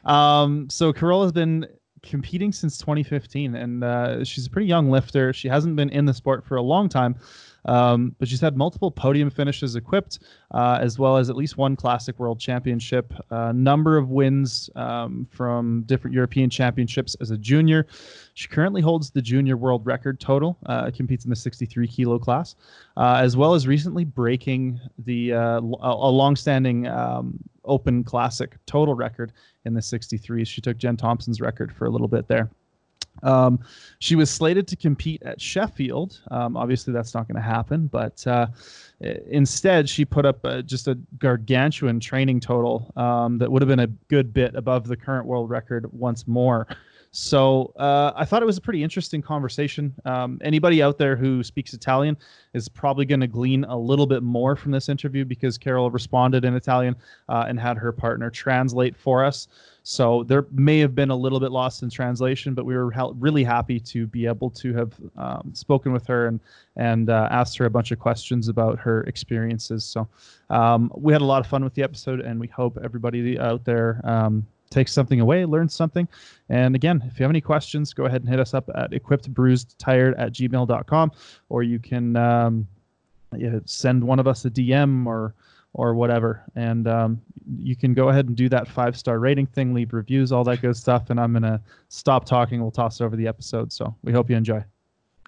[0.06, 1.66] um, so Carol has been
[2.02, 5.34] competing since 2015, and uh, she's a pretty young lifter.
[5.34, 7.14] She hasn't been in the sport for a long time,
[7.64, 10.20] um, but she's had multiple podium finishes equipped,
[10.52, 15.26] uh, as well as at least one Classic World Championship, a number of wins um,
[15.30, 17.86] from different European championships as a junior.
[18.34, 22.56] She currently holds the junior world record total, uh, competes in the 63 kilo class,
[22.96, 29.32] uh, as well as recently breaking the uh, a longstanding um, Open Classic total record
[29.64, 30.46] in the 63s.
[30.46, 32.50] She took Jen Thompson's record for a little bit there.
[33.22, 33.60] Um,
[33.98, 36.20] she was slated to compete at Sheffield.
[36.30, 38.48] Um, obviously, that's not going to happen, but uh,
[39.00, 43.80] instead, she put up uh, just a gargantuan training total um, that would have been
[43.80, 46.66] a good bit above the current world record once more.
[47.14, 49.94] So uh, I thought it was a pretty interesting conversation.
[50.06, 52.16] Um, anybody out there who speaks Italian
[52.54, 56.46] is probably going to glean a little bit more from this interview because Carol responded
[56.46, 56.96] in Italian
[57.28, 59.48] uh, and had her partner translate for us.
[59.82, 63.12] So there may have been a little bit lost in translation, but we were hel-
[63.14, 66.40] really happy to be able to have um, spoken with her and
[66.76, 69.84] and uh, asked her a bunch of questions about her experiences.
[69.84, 70.08] So
[70.48, 73.66] um, we had a lot of fun with the episode, and we hope everybody out
[73.66, 76.08] there um, takes something away, learn something.
[76.48, 80.14] And again, if you have any questions, go ahead and hit us up at equippedbruisedtired
[80.18, 81.12] at gmail.com,
[81.48, 82.66] or you can um,
[83.64, 85.34] send one of us a DM or
[85.74, 86.42] or whatever.
[86.54, 87.22] And um,
[87.56, 90.60] you can go ahead and do that five star rating thing, leave reviews, all that
[90.60, 91.10] good stuff.
[91.10, 92.60] And I'm going to stop talking.
[92.60, 93.72] We'll toss over the episode.
[93.72, 94.62] So we hope you enjoy.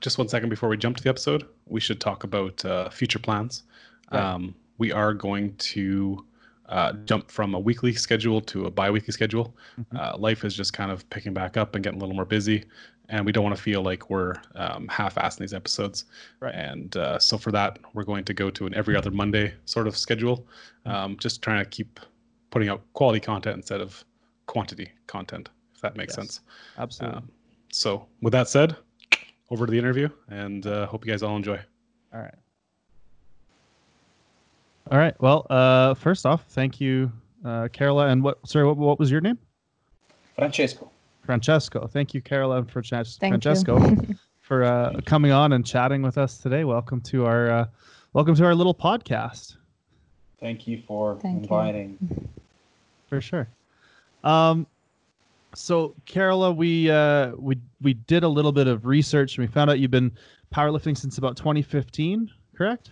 [0.01, 3.19] Just one second before we jump to the episode, we should talk about uh, future
[3.19, 3.63] plans.
[4.13, 4.21] Right.
[4.21, 6.25] Um, we are going to
[6.69, 9.55] uh, jump from a weekly schedule to a bi-weekly schedule.
[9.79, 9.99] Mhm.
[10.01, 12.65] Uh, life is just kind of picking back up and getting a little more busy,
[13.11, 16.07] and we don't want to feel like we're um, half-assing these episodes.
[16.41, 16.55] Right.
[16.55, 19.87] And uh, so for that, we're going to go to an every other Monday sort
[19.87, 20.47] of schedule,
[20.87, 20.91] Mm-hmm.
[20.91, 22.01] um, just trying to keep
[22.51, 24.05] putting out quality content instead of
[24.47, 26.17] quantity content, if that makes Yes.
[26.17, 26.41] sense.
[26.79, 27.19] Absolutely.
[27.19, 27.29] Um,
[27.73, 28.77] so with that said,
[29.51, 31.59] over to the interview, and uh, hope you guys all enjoy.
[32.13, 32.35] All right.
[34.91, 35.15] All right.
[35.21, 37.11] Well, uh, first off, thank you,
[37.45, 38.09] uh, Carola.
[38.09, 38.47] And what?
[38.47, 39.39] Sorry, what, what was your name?
[40.37, 40.91] Francesco.
[41.25, 41.87] Francesco.
[41.87, 44.15] Thank you, Carola and Frances- Thank Francesco, you.
[44.41, 46.65] for uh, coming on and chatting with us today.
[46.65, 47.67] Welcome to our uh,
[48.13, 49.57] welcome to our little podcast.
[50.39, 51.43] Thank you for Thank you.
[51.43, 52.29] inviting.
[53.09, 53.49] For sure.
[54.23, 54.67] Um,
[55.55, 59.71] so Carola, we uh, we we did a little bit of research and we found
[59.71, 60.13] out you've been
[60.55, 62.91] powerlifting since about 2015, correct?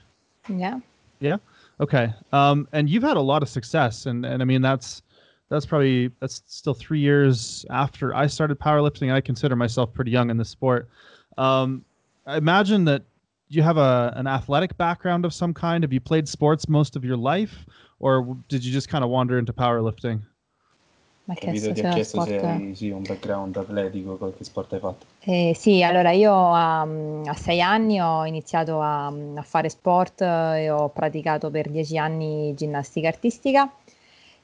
[0.48, 0.80] Yeah.
[1.20, 1.36] Yeah.
[1.80, 2.12] Okay.
[2.32, 5.02] Um, and you've had a lot of success, and and I mean that's
[5.48, 9.12] that's probably that's still three years after I started powerlifting.
[9.12, 10.88] I consider myself pretty young in the sport.
[11.38, 11.84] Um,
[12.26, 13.02] I imagine that
[13.48, 15.84] you have a an athletic background of some kind.
[15.84, 17.66] Have you played sports most of your life,
[18.00, 20.22] or did you just kind of wander into powerlifting?
[21.24, 22.28] Mi ha Capito, ti ha era chiesto sport.
[22.28, 25.06] se hai sì, un background atletico, qualche sport hai fatto.
[25.24, 30.62] Eh, sì, allora io a, a sei anni ho iniziato a, a fare sport eh,
[30.64, 33.72] e ho praticato per dieci anni ginnastica artistica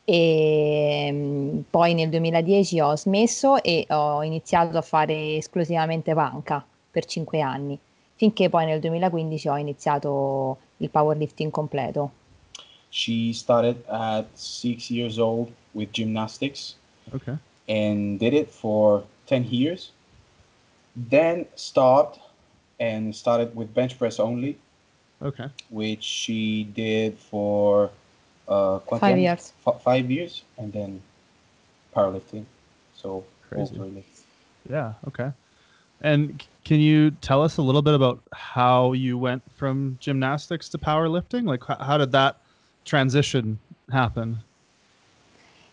[0.05, 7.05] e mm, poi nel 2010 ho smesso e ho iniziato a fare esclusivamente panca per
[7.07, 7.77] cinque anni,
[8.15, 12.11] finché poi nel 2015 ho iniziato il powerlifting completo.
[12.91, 16.75] She started at six years old with gymnastics
[17.15, 17.37] Okay.
[17.69, 19.93] and did it for 10 years.
[20.97, 22.19] Then stopped
[22.81, 24.59] and started with bench press only,
[25.23, 25.49] Okay.
[25.71, 27.91] which she did for
[28.49, 29.23] uh, Five anni?
[29.23, 29.53] years.
[29.67, 31.01] F- five years, and then
[31.95, 32.45] powerlifting.
[32.97, 33.79] So Crazy.
[33.79, 34.05] really.
[34.69, 34.95] Yeah.
[35.07, 35.31] Okay.
[36.01, 40.69] And c- can you tell us a little bit about how you went from gymnastics
[40.71, 41.47] to powerlifting?
[41.47, 42.41] Like, h- how did that
[42.85, 43.59] transition
[43.93, 44.39] happen?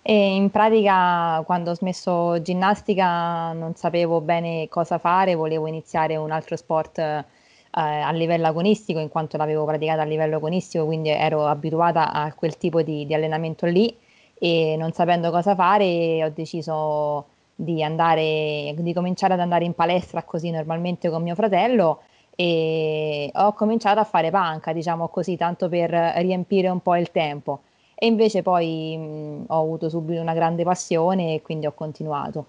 [0.07, 6.29] E in pratica, quando ho smesso ginnastica, non sapevo bene cosa fare, volevo iniziare un
[6.29, 7.23] altro sport eh,
[7.71, 12.55] a livello agonistico, in quanto l'avevo praticata a livello agonistico, quindi ero abituata a quel
[12.57, 13.97] tipo di, di allenamento lì
[14.37, 20.21] e non sapendo cosa fare, ho deciso di andare, di cominciare ad andare in palestra
[20.21, 22.01] così normalmente con mio fratello
[22.35, 27.61] e ho cominciato a fare panca, diciamo così, tanto per riempire un po' il tempo.
[27.97, 32.45] E invece poi mh, ho avuto subito una grande passione e quindi ho continuato.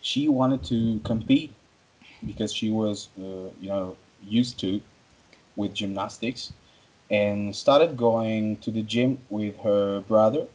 [0.00, 1.52] she wanted to compete
[2.26, 4.80] because she was uh, you know used to
[5.56, 6.52] with gymnastics
[7.10, 10.46] and started going to the gym with her brother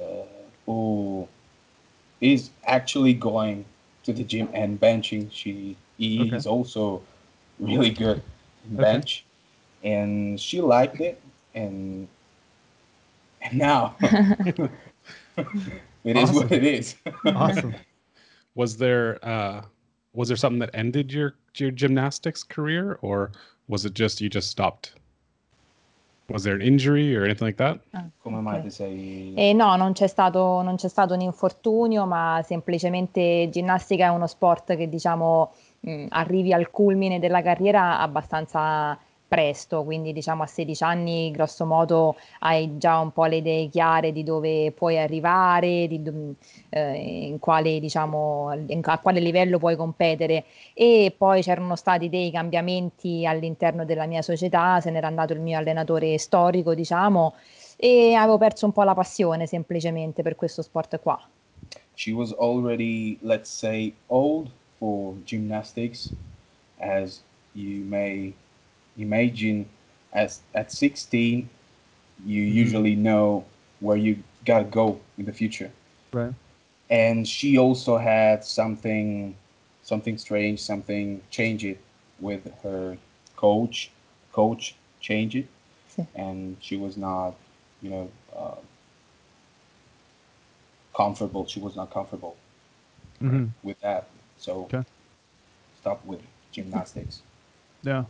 [0.00, 0.24] uh,
[0.66, 1.28] who
[2.20, 3.64] is actually going
[4.04, 5.30] to the gym and benching.
[5.30, 6.36] She he Okay.
[6.36, 7.02] is also
[7.58, 8.22] really good
[8.64, 8.80] in Okay.
[8.80, 9.24] bench,
[9.82, 11.20] and she liked it,
[11.54, 12.08] and
[13.50, 13.94] and now
[16.04, 16.52] it is what Awesome.
[16.52, 16.96] it is.
[17.24, 17.74] Awesome.
[18.54, 19.60] Was there uh,
[20.14, 23.32] was there something that ended your your gymnastics career, or
[23.68, 24.94] was it just you just stopped?
[26.30, 27.80] Was there an injury or anything like that?
[27.92, 29.34] Ah, Come mai ti sei?
[29.36, 34.26] Eh, no, non c'è stato, non c'è stato un infortunio, ma semplicemente ginnastica è uno
[34.26, 40.84] sport che diciamo mh, arrivi al culmine della carriera abbastanza presto, quindi diciamo a 16
[40.84, 46.02] anni grosso modo hai già un po' le idee chiare di dove puoi arrivare, di,
[46.68, 48.50] eh, quale diciamo
[48.82, 54.80] a quale livello puoi competere e poi c'erano stati dei cambiamenti all'interno della mia società,
[54.80, 57.34] se n'era andato il mio allenatore storico, diciamo
[57.76, 61.20] e avevo perso un po' la passione semplicemente per questo sport qua.
[61.94, 66.12] She was already, let's say, old for gymnastics,
[66.78, 67.22] as
[67.54, 68.34] you may
[68.98, 69.68] imagine.
[70.12, 71.48] As at 16,
[72.24, 72.52] you Mhm.
[72.54, 73.44] usually know
[73.80, 75.70] where you gotta go in the future.
[76.12, 76.34] Right.
[76.90, 79.34] and she also had something
[79.82, 81.80] something strange something change it
[82.20, 82.96] with her
[83.36, 83.90] coach
[84.32, 85.46] coach change it
[86.14, 87.34] and she was not
[87.82, 88.56] you know uh,
[90.96, 92.36] comfortable she was not comfortable
[93.20, 93.50] Mhm.
[93.62, 94.84] with that so Okay.
[95.80, 96.20] stop with
[96.52, 97.22] gymnastics
[97.82, 98.04] Yeah.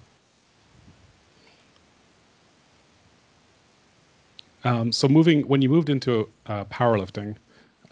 [4.67, 7.37] Um, so moving when you moved into uh, powerlifting,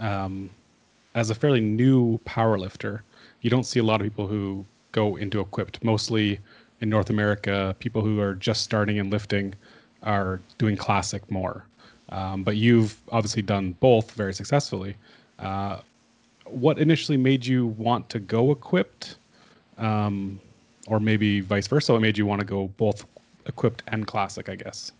[0.01, 0.51] um,
[1.15, 3.01] as a fairly new powerlifter,
[3.43, 5.83] you don't see a lot of people who go into equipped.
[5.85, 6.41] Mostly
[6.81, 9.55] in North America, people who are just starting in lifting
[10.03, 11.65] are doing classic more.
[12.09, 14.97] Um, but you've obviously done both very successfully.
[15.39, 15.79] Uh,
[16.47, 19.17] what initially made you want to go equipped,
[19.79, 20.41] um,
[20.89, 21.93] or maybe vice versa?
[21.93, 23.07] What made you want to go both
[23.47, 24.49] equipped and classic?
[24.49, 24.91] I guess.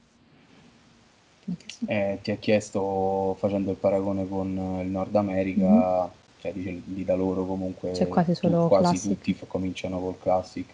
[1.87, 7.05] Eh, ti ha chiesto facendo il paragone con eh, il Nord America cioè dice lì
[7.05, 10.67] da loro comunque C'è quasi tu- quasi tutti f- cominciano col classic.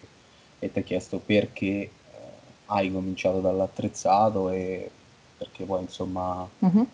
[0.59, 1.89] E ti ha chiesto perché eh,
[2.67, 4.89] hai cominciato dall'attrezzato e
[5.37, 6.85] perché poi insomma Mhm.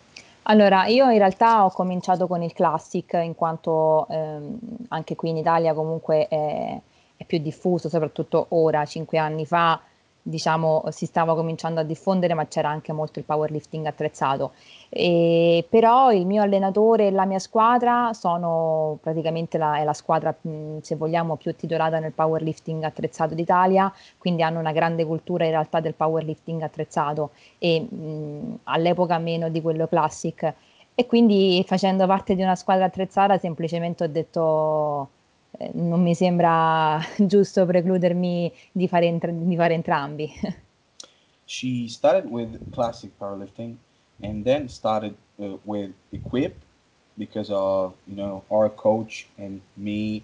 [0.44, 5.36] Allora, io in realtà ho cominciato con il Classic in quanto ehm, anche qui in
[5.36, 6.80] Italia comunque è,
[7.16, 9.78] è più diffuso, soprattutto ora, cinque anni fa,
[10.22, 14.52] diciamo, si stava cominciando a diffondere, ma c'era anche molto il powerlifting attrezzato.
[14.88, 20.34] E, però il mio allenatore e la mia squadra sono praticamente la, la squadra,
[20.80, 25.80] se vogliamo, più titolata nel powerlifting attrezzato d'Italia, quindi hanno una grande cultura in realtà
[25.80, 30.54] del powerlifting attrezzato e mh, all'epoca meno di quello classic.
[30.94, 35.08] E quindi facendo parte di una squadra attrezzata semplicemente ho detto
[35.72, 40.30] non mi sembra giusto precludermi di fare, entra- di fare entrambi.
[41.46, 43.76] she started with classic powerlifting
[44.22, 46.54] and then started uh, with equip
[47.16, 50.22] because of you know our coach and me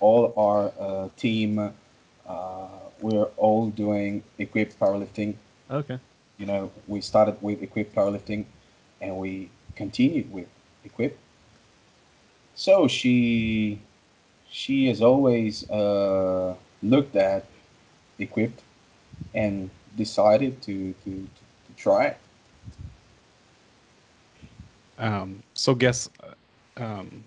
[0.00, 1.58] all our uh, team
[2.26, 2.68] uh,
[3.00, 5.34] we're all doing equip powerlifting
[5.70, 5.98] Okay.
[6.38, 8.44] you know we started with equip powerlifting
[9.00, 10.48] and we continued with
[10.84, 11.16] equip
[12.54, 13.78] so she
[14.52, 17.44] she has always uh, looked at
[18.20, 18.62] equipped
[19.34, 21.10] and decided to to,
[21.66, 22.18] to try it
[25.02, 27.24] Um, so, guess uh, um,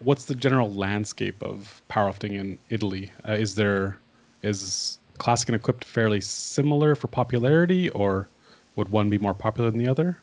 [0.00, 3.10] what's the general landscape of powerlifting in Italy?
[3.28, 3.98] Uh, is there
[4.42, 8.28] is classic and equipped fairly similar for popularity, or
[8.76, 10.16] would one be more popular than the other?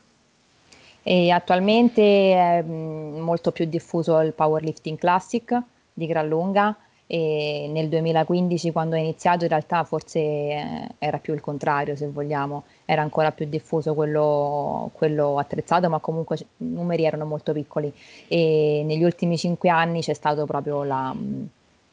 [1.06, 5.52] E attualmente è molto più diffuso il powerlifting classic
[5.94, 6.76] di gran lunga
[7.06, 12.08] e nel 2015 quando ho iniziato in realtà forse eh, era più il contrario se
[12.08, 17.92] vogliamo, era ancora più diffuso quello, quello attrezzato ma comunque i numeri erano molto piccoli
[18.26, 21.48] e negli ultimi cinque anni c'è stato proprio la, mh,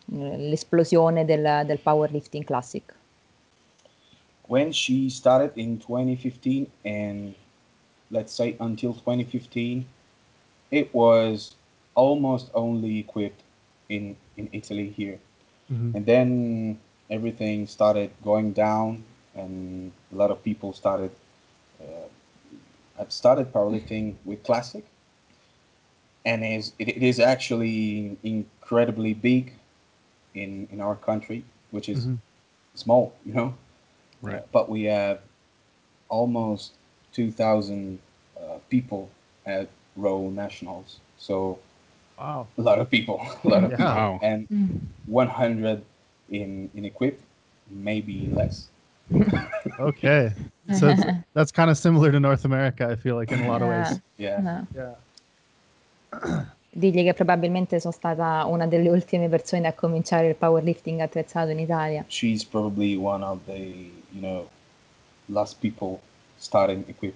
[0.06, 2.96] l'esplosione del, del powerlifting classic.
[4.48, 7.34] when she started in 2015 and
[8.10, 9.86] let's say until 2015
[10.72, 11.56] it was
[11.96, 13.44] almost only equipped
[13.96, 14.04] in
[14.38, 15.20] in italy here
[15.70, 15.96] Mhm.
[15.96, 16.30] and then
[17.10, 19.04] everything started going down
[19.36, 21.12] and a lot of people started
[21.82, 22.08] uh,
[22.98, 24.86] have started powerlifting with classic
[26.26, 29.54] and is it, it is actually incredibly big
[30.34, 32.18] in in our country which is Mhm.
[32.76, 33.54] small you know
[34.22, 34.44] Right.
[34.52, 35.20] but we have
[36.10, 36.74] almost
[37.14, 38.00] 2,000
[38.40, 39.10] uh, people
[39.46, 41.00] at row nationals.
[41.18, 41.60] So
[42.18, 42.48] Wow.
[42.58, 43.78] A lot of people, a lot of Yeah.
[43.78, 44.20] people, Wow.
[44.22, 44.80] and Mm.
[45.08, 45.84] 100
[46.30, 47.20] in in equip,
[47.70, 48.68] maybe less.
[49.80, 50.32] Okay.
[50.74, 51.04] So it's,
[51.34, 54.00] that's kind of similar to North America, I feel like, in a lot of ways.
[54.18, 54.40] Yeah.
[54.42, 54.68] No.
[54.76, 54.96] Yeah.
[56.74, 61.60] Digli che probabilmente sono stata una delle ultime persone a cominciare il powerlifting attrezzato in
[61.60, 62.06] Italia.
[62.08, 63.58] She's probably one of the
[64.12, 64.48] you know
[65.28, 66.00] last people
[66.38, 67.16] starting equip.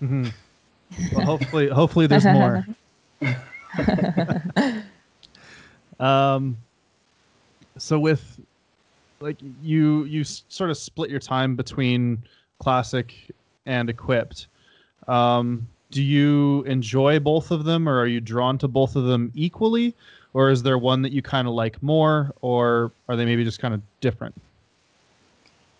[0.00, 0.28] hmm
[1.12, 2.62] Well, hopefully, hopefully there's more.
[6.00, 6.56] Um,
[7.78, 8.40] so with
[9.20, 12.22] like you you sort of split your time between
[12.58, 13.14] classic
[13.66, 14.48] and equipped.
[15.08, 19.30] Um, do you enjoy both of them, or are you drawn to both of them
[19.34, 19.94] equally,
[20.32, 23.60] or is there one that you kind of like more, or are they maybe just
[23.60, 24.34] kind of different?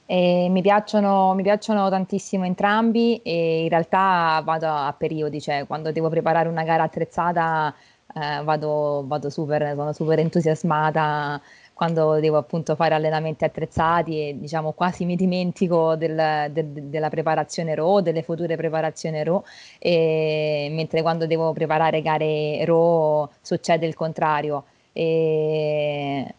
[0.06, 5.92] E mi piacciono, mi piacciono tantissimo entrambi e in realtà vado a periodi, cioè quando
[5.92, 7.74] devo preparare una gara attrezzata
[8.14, 11.40] eh, vado, vado super, sono super entusiasmata
[11.72, 17.74] quando devo appunto fare allenamenti attrezzati e diciamo quasi mi dimentico del- del- della preparazione
[17.74, 19.42] RAW, delle future preparazioni RAW,
[19.78, 24.64] e, mentre quando devo preparare gare RAW succede il contrario.
[24.92, 26.34] E,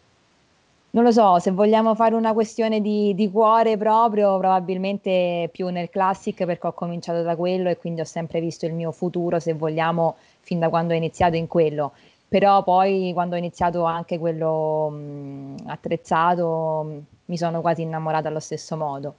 [0.96, 5.90] non lo so, se vogliamo fare una questione di, di cuore proprio, probabilmente più nel
[5.90, 9.52] classic perché ho cominciato da quello e quindi ho sempre visto il mio futuro, se
[9.52, 11.92] vogliamo, fin da quando ho iniziato in quello.
[12.26, 18.40] Però poi quando ho iniziato anche quello mh, attrezzato mh, mi sono quasi innamorata allo
[18.40, 19.14] stesso modo.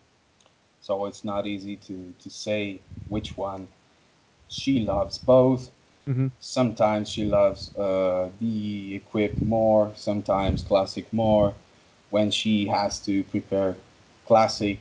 [0.81, 3.67] So it's not easy to to say which one.
[4.47, 5.69] She loves both.
[6.07, 9.91] hmm Sometimes she loves uh, the equip more.
[9.95, 11.53] Sometimes classic more.
[12.09, 13.75] When she has to prepare
[14.25, 14.79] classic,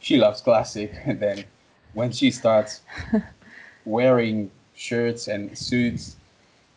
[0.00, 0.92] she loves classic.
[1.04, 1.44] And then
[1.94, 2.82] when she starts
[3.84, 6.16] wearing shirts and suits,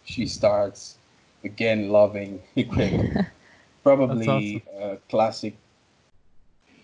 [0.04, 0.97] she starts
[1.43, 3.26] again loving equip.
[3.84, 5.56] Probably uh, classic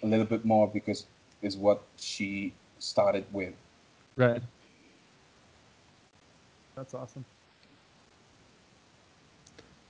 [0.03, 1.05] a little bit more because
[1.41, 3.53] is what she started with.
[4.15, 4.41] Right.
[6.75, 7.25] That's awesome.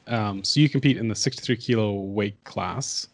[0.07, 3.07] Um, so you compete in the 63 kilo weight class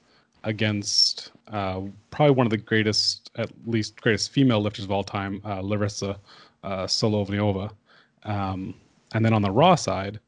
[0.44, 1.82] against uh,
[2.12, 6.18] probably one of the greatest, at least greatest female lifters of all time, uh, Larissa
[6.64, 6.88] uh.
[8.26, 8.76] Um,
[9.14, 10.20] and then on the raw side,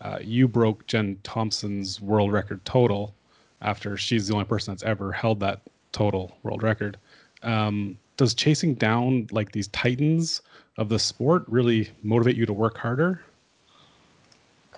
[0.00, 3.14] uh, you broke Jen Thompson's world record total
[3.60, 5.60] after she's the only person that's ever held that
[5.92, 6.96] total world record.
[7.42, 10.42] Um, does chasing down like these titans
[10.76, 13.22] of the sport really motivate you to work harder?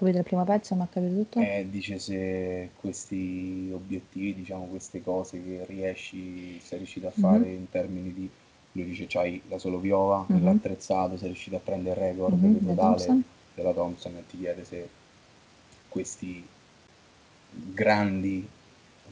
[0.03, 1.39] Capito il primo pezzo, ma ho capito tutto?
[1.39, 7.71] E dice se questi obiettivi, diciamo queste cose che riesci, sei riuscito a fare in
[7.71, 8.29] termini di,
[8.73, 10.43] lui dice c'hai la Soloviova, Mhm.
[10.45, 13.25] l'attrezzato, sei riuscito a prendere il record Mhm, del totale Thompson.
[13.55, 14.89] della Thompson e ti chiede se
[15.89, 16.45] questi
[17.75, 18.45] grandi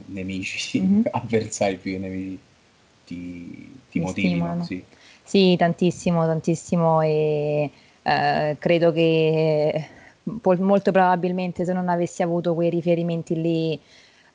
[0.06, 1.02] nemici, Mhm.
[1.12, 2.38] avversari più che nemici,
[3.06, 4.64] ti, ti stimolano.
[4.64, 4.84] sì.
[5.22, 7.70] Sì, tantissimo, tantissimo e
[8.02, 9.98] eh, credo che
[10.58, 13.80] molto probabilmente se non avessi avuto quei riferimenti lì,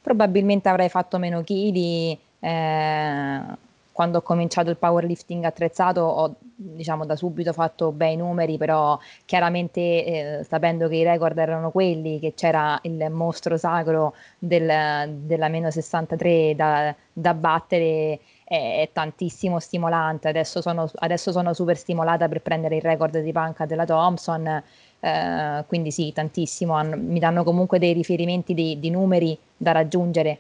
[0.02, 2.18] probabilmente avrei fatto meno chili.
[2.40, 3.64] eh,
[3.96, 9.80] quando ho cominciato il powerlifting attrezzato ho diciamo da subito fatto bei numeri, però chiaramente
[9.80, 15.72] eh, sapendo che i record erano quelli, che c'era il mostro sacro del- della meno
[15.72, 20.28] 63 da, da battere è, è tantissimo stimolante.
[20.28, 24.62] Adesso sono, adesso sono super stimolata per prendere il record di panca della Thompson.
[25.00, 26.74] Eh, quindi sì, tantissimo.
[26.76, 30.40] hanno- mi danno comunque dei riferimenti di, di numeri da raggiungere.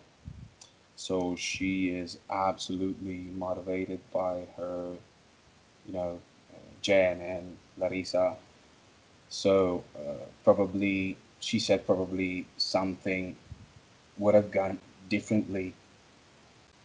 [0.95, 4.95] So she is absolutely motivated by her,
[5.86, 6.20] you know,
[6.82, 8.38] Jen and Larissa.
[9.28, 13.36] So uh, probably she said probably something
[14.18, 14.80] would have gone
[15.10, 15.74] differently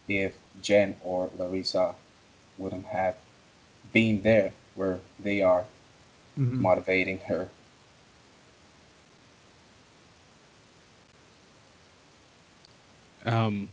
[0.07, 1.95] if Jen or Larissa
[2.57, 3.15] wouldn't have
[3.93, 5.63] been there where they are
[6.37, 6.59] Mhm.
[6.59, 7.47] motivating her.
[13.25, 13.69] Um,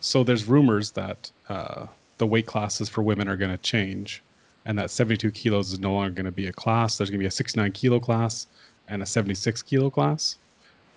[0.00, 1.86] so there's rumors that uh,
[2.18, 4.22] the weight classes for women are going to change,
[4.66, 6.98] and that 72 kilos is no longer going to be a class.
[6.98, 8.46] There's going to be a 69 kilo class
[8.88, 10.36] and a 76 kilo class.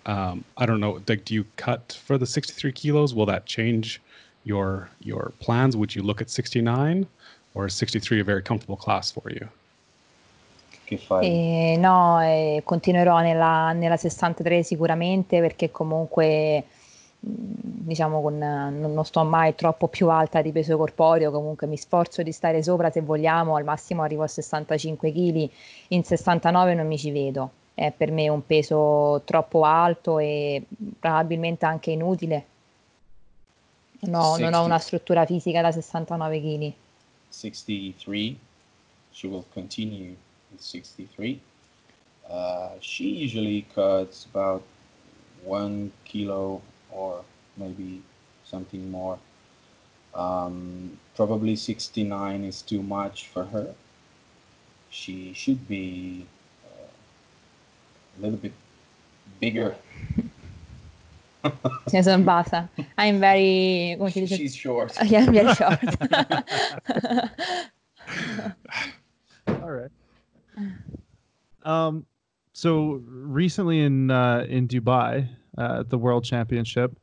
[0.06, 1.00] Um, I don't know.
[1.06, 3.14] Like, do you cut for the 63 kilos?
[3.14, 4.00] Will that change
[4.44, 5.76] your your plans?
[5.76, 7.06] Would you look at 69,
[7.54, 9.48] or is 63 a very comfortable class for you?
[10.86, 11.24] Che fai?
[11.24, 16.77] E no, eh, continuerò nella, nella 63 sicuramente perché comunque mh,
[17.20, 22.32] diciamo con, non, sto mai troppo più alta di peso corporeo, comunque mi sforzo di
[22.32, 25.50] stare sopra se vogliamo, al massimo arrivo a 65 kg,
[25.88, 27.50] in 69 non mi ci vedo.
[27.78, 30.64] è per me un peso troppo alto e
[30.98, 32.46] probabilmente anche inutile.
[34.00, 36.72] No, non ho una struttura fisica da 69 kg.
[37.28, 38.36] 63.
[39.12, 40.16] She will continue
[40.50, 41.40] with 63.
[42.28, 44.62] Uh, she usually cuts about
[45.44, 46.60] one kilo
[46.90, 47.24] or
[47.56, 48.02] maybe
[48.44, 49.18] something more.
[50.14, 53.74] Um, probably 69 is too much for her.
[54.90, 56.26] She should be
[56.64, 56.88] uh,
[58.18, 58.52] a little bit
[59.40, 59.76] bigger.
[61.86, 62.68] Sì, sono bassa.
[62.96, 63.96] I'm very...
[63.96, 64.36] Come si dice?
[64.36, 64.92] She's short.
[65.04, 65.78] Yeah, I'm very short.
[69.62, 69.90] All right.
[71.62, 72.06] Um,
[72.52, 75.28] so recently in uh, in Dubai,
[75.58, 76.98] uh, at the World Championship,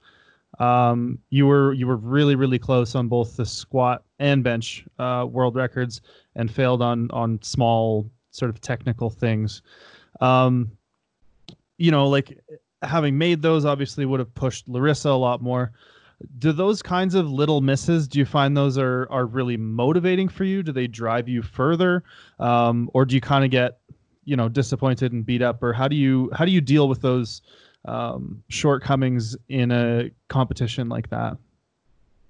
[0.60, 5.28] um, you were you were really really close on both the squat and bench uh,
[5.30, 6.02] world records,
[6.36, 9.62] and failed on on small sort of technical things.
[10.22, 10.72] Um,
[11.78, 12.40] you know, like
[12.82, 15.74] having made those, obviously would have pushed Larissa a lot more.
[16.40, 18.08] Do those kinds of little misses?
[18.08, 20.64] Do you find those are are really motivating for you?
[20.64, 22.04] Do they drive you further,
[22.40, 23.80] um, or do you kind of get
[24.24, 27.02] you know disappointed and beat up or how do you how do you deal with
[27.02, 27.42] those
[27.88, 31.38] um, shortcomings in a competition like that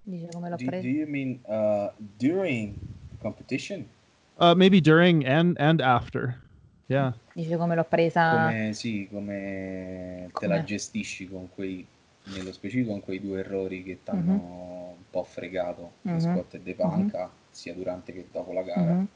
[0.06, 2.80] do, do you mean uh, during
[3.22, 3.88] competition
[4.40, 6.36] uh, maybe during and and after
[6.88, 11.86] yeah Dice come l'ho presa come sì come, come, te la gestisci con quei
[12.26, 14.96] nello specifico con quei due errori che ti hanno uh-huh.
[14.98, 16.18] un po' fregato mm-hmm.
[16.18, 17.30] squat e de panca uh-huh.
[17.50, 19.08] sia durante che dopo la gara uh-huh.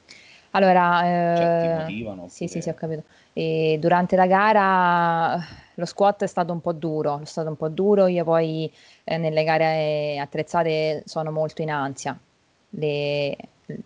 [0.52, 1.02] Allora,
[1.36, 3.04] cioè, eh, motivano, sì, sì, sì, ho capito.
[3.34, 5.40] E durante la gara
[5.76, 8.72] lo squat è stato un po' duro, è stato un po' duro, io poi
[9.04, 12.18] eh, nelle gare attrezzate sono molto in ansia,
[12.72, 13.38] le,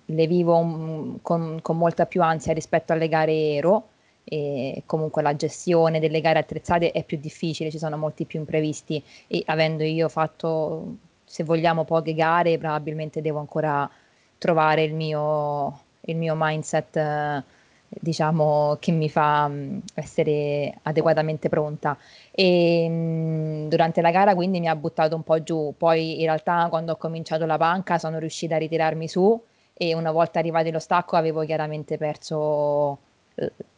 [0.06, 3.88] le vivo un, con, con, molta più ansia rispetto alle gare ero
[4.24, 9.04] e comunque la gestione delle gare attrezzate è più difficile, ci sono molti più imprevisti
[9.28, 10.96] e avendo io fatto,
[11.26, 13.90] se vogliamo, poche gare, probabilmente devo ancora
[14.38, 17.44] trovare il mio il mio mindset, eh,
[17.88, 21.98] diciamo, che mi fa mm, essere adeguatamente pronta.
[22.32, 25.74] E mm, durante la gara quindi mi ha buttato un po' giù.
[25.78, 29.42] Poi in realtà quando ho cominciato la panca sono riuscita a ritirarmi su
[29.76, 33.00] e una volta arrivati allo stacco avevo chiaramente perso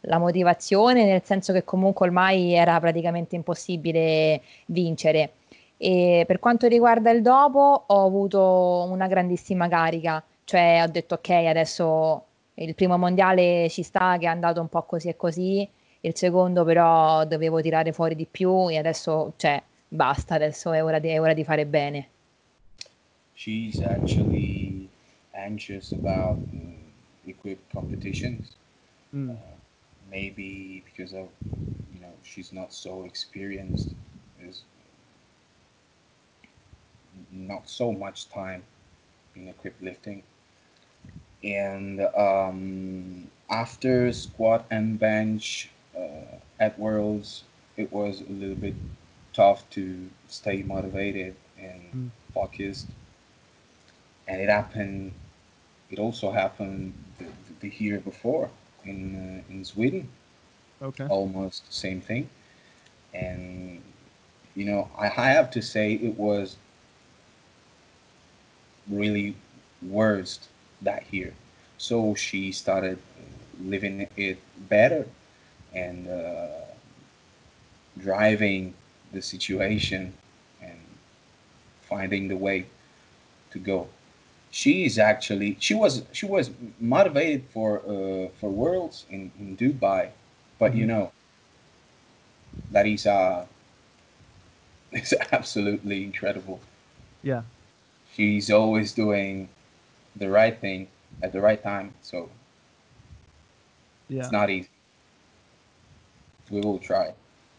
[0.00, 5.32] la motivazione, nel senso che comunque ormai era praticamente impossibile vincere.
[5.78, 11.28] E per quanto riguarda il dopo, ho avuto una grandissima carica cioè ho detto ok,
[11.28, 12.24] adesso
[12.54, 15.68] il primo mondiale ci sta che è andato un po' così e così,
[16.00, 21.00] il secondo però dovevo tirare fuori di più e adesso cioè, basta, adesso è ora,
[21.00, 22.08] di, è ora di fare bene.
[23.34, 24.88] She's actually
[25.32, 28.54] anxious about uh, equipped competitions.
[29.12, 29.30] Mm.
[29.30, 29.34] Uh,
[30.08, 33.94] maybe because of you know she's not so experienced,
[34.38, 34.62] there's
[37.32, 38.62] not so much time
[39.34, 40.22] in equipped lifting.
[41.46, 47.44] And um, after squat and bench uh, at Worlds,
[47.76, 48.74] it was a little bit
[49.32, 52.10] tough to stay motivated and mm.
[52.34, 52.88] focused.
[54.26, 55.12] And it happened.
[55.90, 57.26] It also happened the,
[57.60, 58.50] the year before
[58.84, 60.08] in uh, in Sweden.
[60.82, 61.06] Okay.
[61.06, 62.28] Almost the same thing.
[63.14, 63.80] And
[64.56, 66.56] you know, I, I have to say it was
[68.88, 69.36] really
[69.80, 70.48] worst
[70.82, 71.32] that here.
[71.78, 72.98] So she started
[73.62, 75.06] living it better
[75.74, 76.46] and uh,
[77.98, 78.74] driving
[79.12, 80.12] the situation
[80.62, 80.78] and
[81.82, 82.66] finding the way
[83.50, 83.88] to go.
[84.50, 86.50] She is actually she was she was
[86.80, 90.10] motivated for uh, for worlds in, in Dubai,
[90.58, 90.80] but mm-hmm.
[90.80, 91.12] you know,
[92.72, 93.46] Larissa
[94.92, 96.60] is absolutely incredible.
[97.22, 97.42] Yeah,
[98.14, 99.48] she's always doing
[100.16, 100.88] the right thing
[101.22, 101.94] at the right time.
[102.02, 102.28] So
[104.08, 104.20] yeah.
[104.20, 104.68] it's not easy.
[106.50, 107.12] We will try.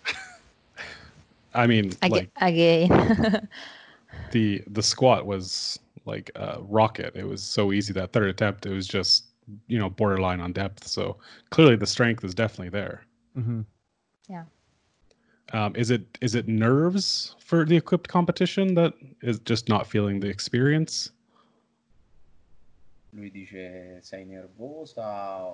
[1.54, 3.50] I mean, I like again.
[4.32, 7.16] the the squat was like a rocket.
[7.16, 8.66] It was so easy that third attempt.
[8.66, 9.26] It was just
[9.68, 10.88] you know borderline on depth.
[10.88, 11.18] So
[11.50, 13.04] clearly the strength is definitely there.
[13.38, 13.62] Mm-hmm.
[14.30, 14.44] Yeah.
[15.54, 20.20] Um, is it is it nerves for the equipped competition that is just not feeling
[20.20, 21.12] the experience?
[23.12, 25.46] Lui dice sei nervosa,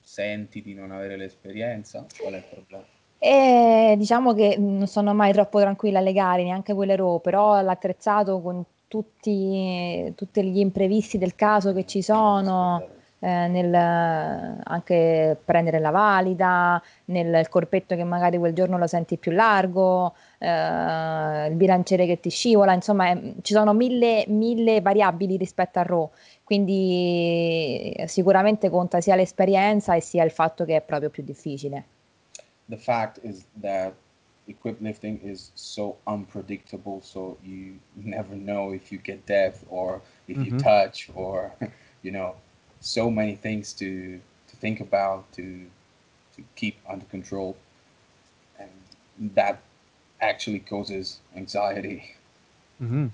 [0.00, 2.06] senti di non avere l'esperienza?
[2.18, 2.84] Qual è il problema?
[3.18, 8.40] Eh, diciamo che non sono mai troppo tranquilla alle gare, neanche quelle RAW, però l'attrezzato
[8.40, 12.86] con tutti, tutti gli imprevisti del caso che ci sono,
[13.24, 19.30] eh, nel anche prendere la valida, nel corpetto che magari quel giorno lo senti più
[19.30, 25.78] largo, eh, il bilanciere che ti scivola, insomma eh, ci sono mille, mille variabili rispetto
[25.78, 26.10] a Raw,
[26.42, 31.84] quindi sicuramente conta sia l'esperienza e sia il fatto che è proprio più difficile.
[32.66, 33.92] The fact is that
[34.48, 40.36] equip lifting is so unpredictable so you never know if you get death or if
[40.36, 40.56] mm-hmm.
[40.56, 41.52] you touch or
[42.02, 42.34] you know
[42.82, 45.64] so many things to to think about to
[46.36, 47.56] to keep under control
[48.58, 48.70] and
[49.34, 49.60] that
[50.20, 52.14] actually causes anxiety
[52.82, 53.06] mm-hmm.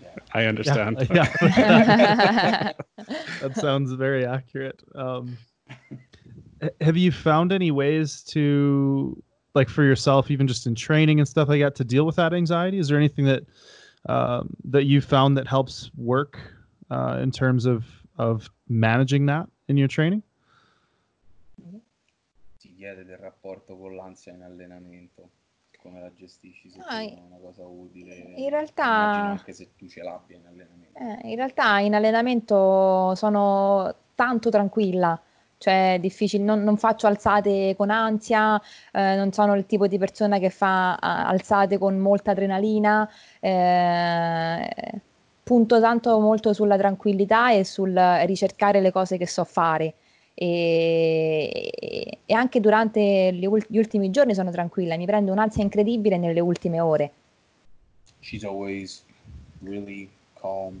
[0.00, 0.08] yeah.
[0.34, 2.72] i understand yeah, yeah.
[3.40, 5.36] that sounds very accurate um,
[6.80, 9.20] have you found any ways to
[9.54, 12.32] like for yourself even just in training and stuff like that to deal with that
[12.32, 13.42] anxiety is there anything that
[14.08, 16.38] um, that you found that helps work
[16.90, 17.84] uh, in terms of
[18.18, 20.22] of managing that in your training?
[22.58, 25.30] Ti chiede del rapporto con l'ansia in allenamento,
[25.78, 28.14] come la gestisci, se ah, è una cosa utile.
[28.14, 30.98] In realtà, anche se tu ce l'abbia in allenamento.
[30.98, 35.20] Eh, in realtà in allenamento sono tanto tranquilla,
[35.58, 38.60] cioè difficile, non, non faccio alzate con ansia,
[38.92, 43.08] eh, non sono il tipo di persona che fa alzate con molta adrenalina.
[43.40, 45.00] Eh,
[45.46, 47.94] punto tanto molto sulla tranquillità e sul
[48.24, 49.94] ricercare le cose che so fare.
[50.34, 56.40] E, e anche durante gli, gli ultimi giorni sono tranquilla, mi prendo un'ansia incredibile nelle
[56.40, 57.12] ultime ore.
[58.18, 59.04] She's always
[59.62, 60.80] really calm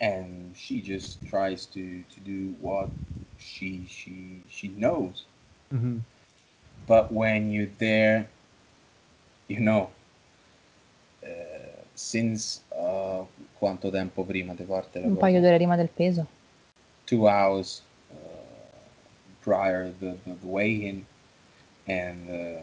[0.00, 2.88] and she just tries to, to do what
[3.38, 5.24] she she she knows.
[5.72, 5.98] Mm-hmm.
[6.88, 8.28] But when you're there,
[9.46, 9.90] you know,
[11.22, 13.24] uh, since uh,
[13.58, 16.24] quanto tempo prima di parte Un paio d'ore prima del peso.
[17.06, 17.82] Two hours
[18.12, 18.16] uh,
[19.42, 21.04] prior the, the, the weigh-in
[21.88, 22.60] and uh,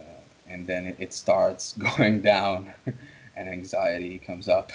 [0.47, 2.71] and then it, it starts going down
[3.35, 4.71] and anxiety comes up.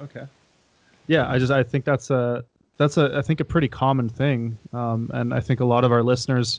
[0.00, 0.26] Okay.
[1.06, 2.44] Yeah, I just I think that's a
[2.78, 5.92] that's a I think a pretty common thing, um, and I think a lot of
[5.92, 6.58] our listeners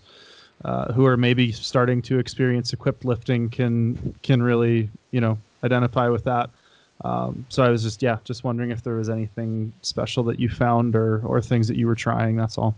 [0.63, 6.07] uh, who are maybe starting to experience equipped lifting can can really you know identify
[6.07, 6.49] with that.
[7.03, 10.49] Um, so I was just yeah, just wondering if there was anything special that you
[10.49, 12.35] found or or things that you were trying.
[12.35, 12.75] That's all.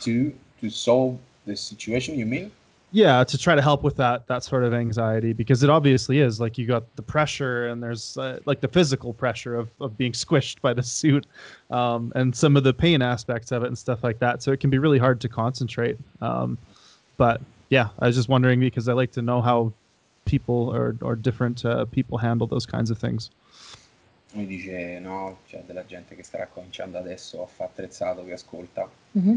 [0.00, 2.50] To to solve this situation, you mean?
[2.94, 6.40] Yeah, to try to help with that that sort of anxiety because it obviously is
[6.40, 10.12] like you got the pressure and there's uh, like the physical pressure of of being
[10.24, 11.26] squished by the suit,
[11.70, 14.42] um, and some of the pain aspects of it and stuff like that.
[14.42, 15.96] So it can be really hard to concentrate.
[16.20, 16.58] Um,
[17.16, 19.72] but yeah, I was just wondering because I like to know how
[20.32, 23.30] people or, or different uh, people handle those kinds of things.
[24.34, 28.88] Mi dice no, c'è della gente che starà cominciando adesso a fare attrezzato che ascolta
[29.18, 29.36] mm-hmm.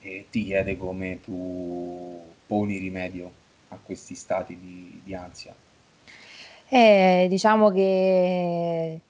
[0.00, 3.30] e ti chiede come tu poni rimedio
[3.70, 5.52] a questi stati di, di ansia.
[6.68, 9.00] Eh, diciamo che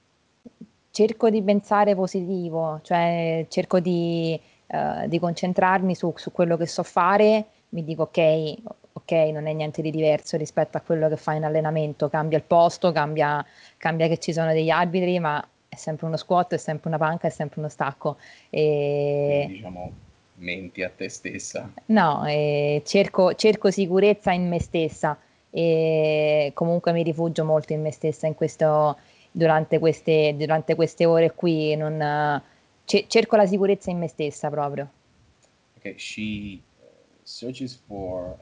[0.89, 6.81] cerco di pensare positivo, cioè cerco di, uh, di concentrarmi su, su quello che so
[6.83, 8.55] fare, mi dico ok,
[9.05, 12.43] ok, non è niente di diverso rispetto a quello che fai in allenamento, cambia il
[12.43, 13.45] posto, cambia,
[13.77, 17.27] cambia che ci sono degli arbitri, ma è sempre uno squat, è sempre una panca,
[17.27, 18.17] è sempre uno stacco.
[18.49, 19.43] E...
[19.43, 19.91] Quindi, diciamo,
[20.37, 21.71] menti a te stessa.
[21.85, 22.23] No,
[22.83, 25.17] cerco, cerco, sicurezza in me stessa
[25.51, 28.97] e comunque mi rifugio molto in me stessa in questo,
[29.31, 31.75] durante, queste, durante queste ore qui.
[31.75, 32.41] Non,
[32.83, 34.89] cerco la sicurezza in me stessa proprio.
[35.77, 36.85] Okay, she uh,
[37.23, 38.35] searches for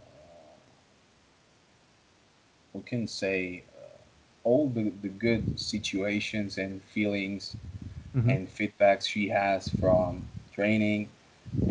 [2.74, 3.97] we can say uh,
[4.43, 7.55] all the, the good situations and feelings
[8.15, 8.30] mm-hmm.
[8.30, 11.09] and feedbacks she has from training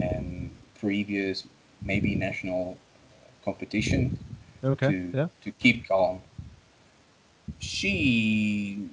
[0.01, 1.45] and previous
[1.83, 2.77] maybe national
[3.45, 4.17] competition
[4.65, 5.27] okay to, yeah.
[5.43, 6.21] to keep calm
[7.59, 8.89] she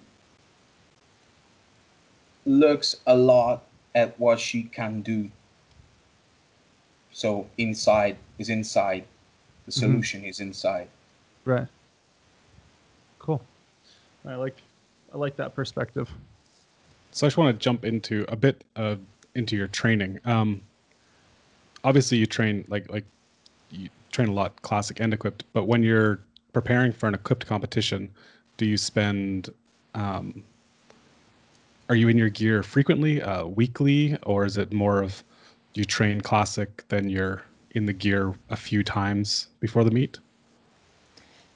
[2.45, 5.29] looks a lot at what she can do
[7.11, 9.05] so inside is inside
[9.65, 9.79] the mm-hmm.
[9.79, 10.29] solution mm-hmm.
[10.29, 10.87] is inside
[11.45, 11.67] right
[13.19, 13.41] Cool.
[14.25, 14.55] I like
[15.13, 16.09] I like that perspective.
[17.11, 18.99] So I just want to jump into a bit of
[19.35, 20.19] into your training.
[20.25, 20.61] Um,
[21.83, 23.05] obviously, you train like like
[23.71, 26.19] you train a lot classic and equipped, but when you're
[26.53, 28.09] preparing for an equipped competition,
[28.57, 29.49] do you spend
[29.95, 30.43] um,
[31.89, 35.23] are you in your gear frequently, uh, weekly, or is it more of
[35.73, 37.41] you train classic, then you're
[37.71, 40.19] in the gear a few times before the meet?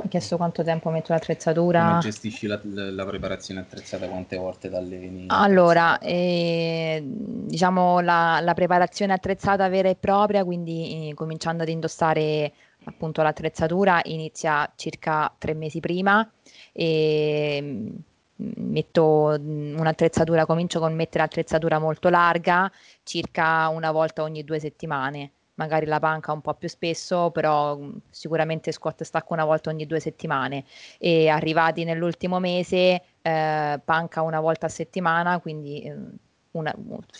[0.03, 1.97] Ha chiesto quanto tempo metto Come l'attrezzatura.
[2.01, 4.05] gestisci la, la preparazione attrezzata?
[4.05, 5.25] Quante volte t'alleni?
[5.29, 12.51] Allora, eh, diciamo la, la preparazione attrezzata vera e propria, quindi eh, cominciando ad indossare
[12.83, 16.29] appunto l'attrezzatura, inizia circa tre mesi prima
[16.73, 17.87] e mm,
[18.57, 22.69] metto mm, un'attrezzatura, comincio con mettere l'attrezzatura molto larga,
[23.03, 25.31] circa una volta ogni due settimane.
[25.55, 29.85] Magari la panca un po' più spesso, però mm, sicuramente squat stacco una volta ogni
[29.85, 30.65] due settimane.
[30.97, 35.95] E arrivati nell'ultimo mese, eh, panca una volta a settimana, quindi eh,
[36.51, 36.73] una,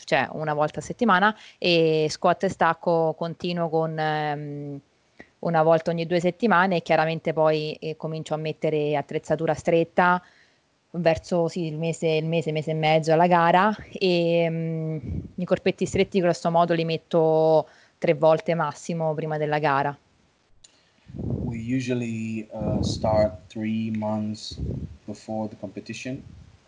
[0.05, 4.79] cioè una volta a settimana, e squat e stacco continuo con ehm,
[5.39, 10.21] una volta ogni due settimane e chiaramente poi eh, comincio a mettere attrezzatura stretta
[10.91, 14.97] verso sì, il mese, il mese, mese e mezzo alla gara e mm,
[15.35, 17.67] i corpetti stretti grosso modo li metto
[18.03, 19.97] tre volte massimo prima della gara.
[21.45, 24.59] We usually uh, start three months
[25.07, 26.21] before the competition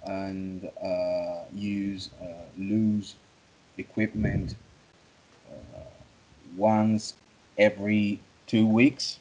[0.06, 2.26] and uh, use uh,
[2.58, 3.16] loose
[3.78, 4.56] equipment
[5.50, 5.84] uh,
[6.56, 7.16] once
[7.58, 9.20] every two weeks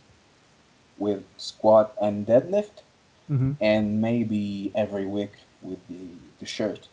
[0.99, 2.83] with squat and deadlift,
[3.27, 6.07] hmm and maybe every week with the,
[6.39, 6.89] the shirt.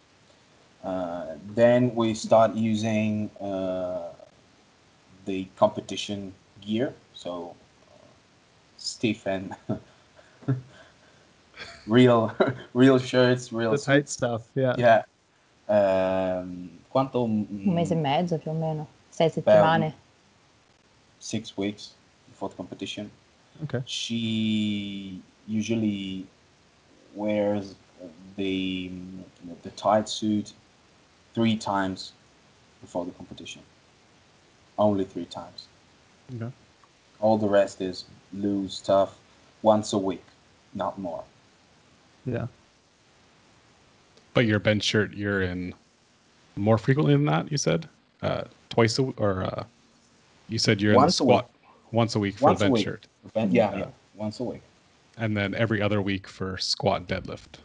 [0.84, 4.10] Uh, then we start using uh,
[5.26, 7.56] the competition gear, so
[7.88, 8.08] uh,
[8.78, 9.56] stiff and
[11.88, 12.36] real,
[12.74, 14.44] real shirts, real The tight stuff.
[14.56, 14.76] Yeah.
[14.78, 15.04] Yeah.
[15.70, 17.24] Um, quanto?
[17.24, 19.94] Un mese e mezzo più o meno, sei settimane.
[21.20, 21.94] Six weeks
[22.30, 23.10] before the competition.
[23.64, 23.82] Okay.
[23.86, 26.26] She usually
[27.14, 27.76] wears
[28.38, 28.92] the
[29.64, 30.54] the tight suit
[31.34, 32.14] three times
[32.82, 33.62] before the competition.
[34.82, 35.68] Only three times.
[36.36, 36.52] Okay.
[37.20, 39.16] All the rest is loose stuff
[39.62, 40.24] once a week,
[40.74, 41.24] not more.
[42.26, 42.48] Yeah.
[44.34, 45.76] But your bench shirt, you're in
[46.56, 47.52] more frequently than that.
[47.52, 47.88] You said
[48.24, 49.64] uh, twice a w- or uh,
[50.50, 51.52] you said you're Once a in the squat
[51.92, 52.84] once a week for Once a bench week.
[52.86, 53.78] shirt, But yeah, Yeah.
[53.78, 54.62] yeah, once a week.
[55.18, 57.60] and then every other week for squat deadlift.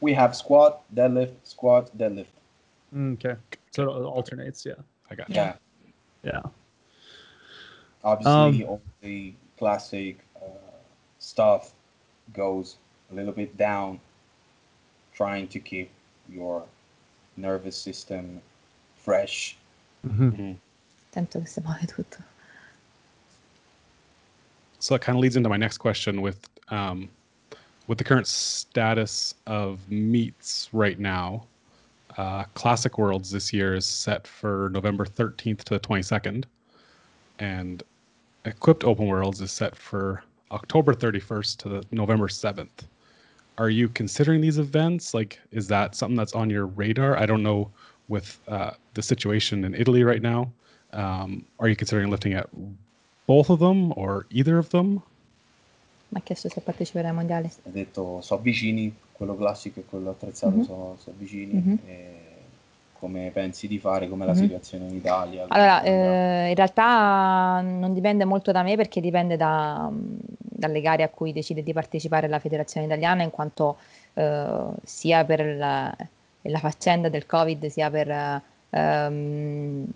[0.00, 2.32] We have squat, deadlift, squat, deadlift.
[2.96, 3.38] Mm, Okay.
[3.72, 4.64] So it alternates.
[4.64, 4.74] Yeah.
[5.10, 5.34] I got you.
[5.34, 5.54] Yeah.
[6.22, 6.42] Yeah.
[8.04, 10.48] obviously Um, all the classic uh,
[11.18, 11.72] stuff
[12.32, 12.76] goes
[13.10, 14.00] a little bit down
[15.14, 15.90] trying to keep
[16.28, 16.64] your
[17.36, 18.40] nervous system
[18.96, 19.56] fresh
[20.02, 20.52] hmm
[21.12, 22.18] Attento che si tutto.
[24.78, 27.08] So that kind of leads into my next question with um,
[27.86, 31.44] with the current status of meets right now.
[32.16, 36.44] Uh, Classic Worlds this year is set for November 13th to the 22nd,
[37.38, 37.82] and
[38.44, 42.86] Equipped Open Worlds is set for October 31st to the November 7th.
[43.58, 45.14] Are you considering these events?
[45.14, 47.16] Like, is that something that's on your radar?
[47.16, 47.70] I don't know
[48.08, 50.52] with uh, the situation in Italy right now.
[50.92, 52.48] Um, are you considering lifting at
[53.26, 55.02] both of them or either of them?
[56.12, 57.46] Mi ha chiesto se parteciperà ai mondiali.
[57.46, 60.62] ha detto so vicini quello classico e quello attrezzato Mhm.
[60.62, 61.78] so, so vicini Mhm.
[61.86, 62.16] e
[62.92, 64.38] come pensi di fare come la Mhm.
[64.38, 69.88] situazione in Italia Allora, eh, in realtà non dipende molto da me perché dipende da,
[69.90, 73.78] dalle gare a cui decide di partecipare la federazione italiana, in quanto
[74.14, 75.96] eh, sia per la,
[76.42, 79.86] la faccenda del Covid, sia per eh, ehm,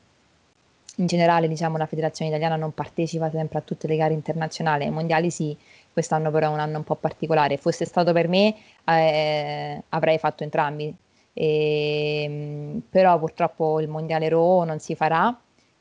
[0.98, 4.90] in generale, diciamo, la federazione italiana non partecipa sempre a tutte le gare internazionali, ai
[4.90, 5.54] mondiali sì,
[5.96, 7.56] quest'anno però è un anno un po' particolare.
[7.56, 10.94] Fosse stato per me, eh, avrei fatto entrambi.
[11.32, 15.34] Ehm, però purtroppo il mondiale Raw non si farà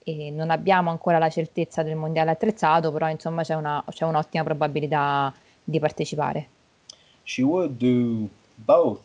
[0.03, 4.43] e non abbiamo ancora la certezza del mondiale attrezzato, però insomma c'è una- c'è un'ottima
[4.45, 6.47] probabilità di partecipare.
[7.27, 9.01] she would do both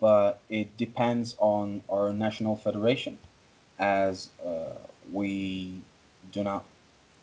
[0.00, 3.16] but it depends on our national federation
[3.78, 4.74] as uh,
[5.12, 5.80] we
[6.32, 6.64] do not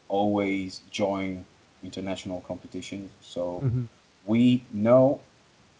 [0.07, 1.43] always join
[1.84, 3.86] international competitions so hmm
[4.25, 5.19] we know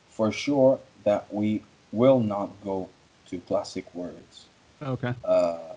[0.10, 2.90] for sure that we will not go
[3.28, 4.48] to classic words.
[4.82, 5.14] Okay.
[5.24, 5.76] Uh,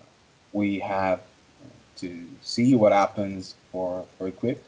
[0.53, 1.21] we have
[1.97, 4.67] to see what happens for, for equipped,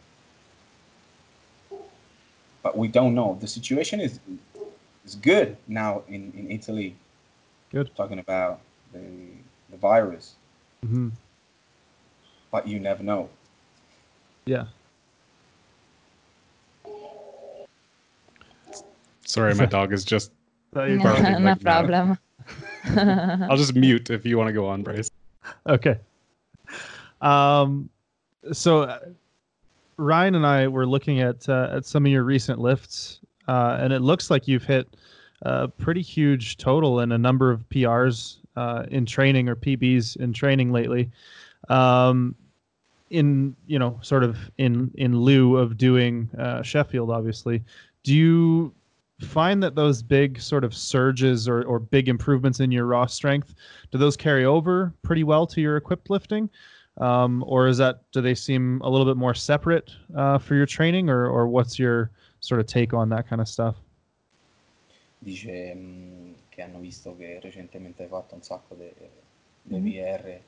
[2.63, 3.37] but we don't know.
[3.39, 4.19] The situation is
[5.05, 6.95] is good now in, in Italy.
[7.71, 7.89] Good.
[7.95, 8.61] Talking about
[8.93, 9.03] the
[9.69, 10.35] the virus,
[10.83, 11.09] hmm
[12.51, 13.29] but you never know.
[14.45, 14.65] Yeah.
[19.27, 20.31] Sorry, my dog is just.
[20.73, 21.43] Thought you were Barley barking.
[21.43, 21.85] no like that.
[21.85, 22.17] problem.
[23.49, 25.11] I'll just mute if you want to go on, Bryce.
[25.67, 25.99] Okay.
[27.21, 27.89] Um,
[28.51, 28.99] so uh,
[29.97, 33.91] Ryan and I were looking at uh, at some of your recent lifts, uh, and
[33.91, 34.87] it looks like you've hit
[35.41, 40.33] a pretty huge total and a number of PRs uh, in training or PBs in
[40.33, 41.09] training lately.
[41.69, 42.35] Um,
[43.09, 47.63] in you know, sort of in in lieu of doing uh, Sheffield, obviously,
[48.03, 48.73] do you
[49.19, 53.55] find that those big sort of surges or, or big improvements in your raw strength
[53.91, 56.49] do those carry over pretty well to your equipped lifting?
[56.99, 60.65] Um, or is that do they seem a little bit more separate uh, for your
[60.65, 63.75] training or, or what's your sort of take on that kind of stuff?
[65.23, 70.39] Dice mh, che hanno visto che recentemente hai fatto un sacco di VR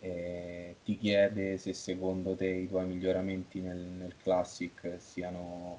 [0.00, 5.78] e ti chiede se secondo te i tuoi miglioramenti nel, nel Classic siano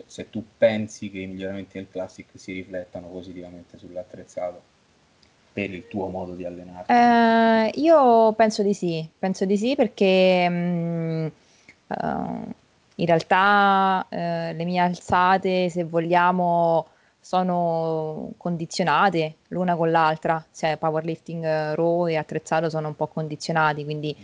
[0.00, 4.62] cioè, se tu pensi che i miglioramenti nel Classic si riflettano positivamente sull'attrezzato
[5.52, 6.92] per il tuo modo di allenarti.
[6.92, 11.32] Eh, io penso di sì, penso di sì perché mh,
[11.88, 12.52] uh,
[12.96, 14.16] in realtà uh,
[14.56, 16.86] le mie alzate, se vogliamo,
[17.20, 23.84] sono condizionate l'una con l'altra, cioè powerlifting uh, raw e attrezzato sono un po' condizionati,
[23.84, 24.16] quindi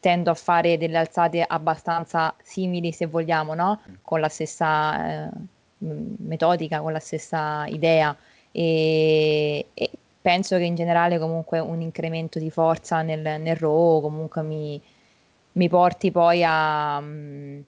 [0.00, 3.80] tendo a fare delle alzate abbastanza simili, se vogliamo, no?
[3.88, 3.94] Mm.
[4.02, 5.30] Con la stessa
[5.78, 8.16] metodica, con la stessa idea.
[8.50, 14.42] E, e penso che in generale comunque un incremento di forza nel, nel RAW comunque
[14.42, 14.80] mi,
[15.52, 17.62] mi porti poi a, um,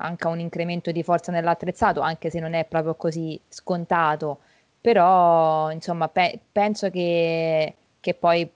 [0.00, 4.38] anche un incremento di forza nell'attrezzato, anche se non è proprio così scontato,
[4.80, 8.48] però insomma pe- penso che, che poi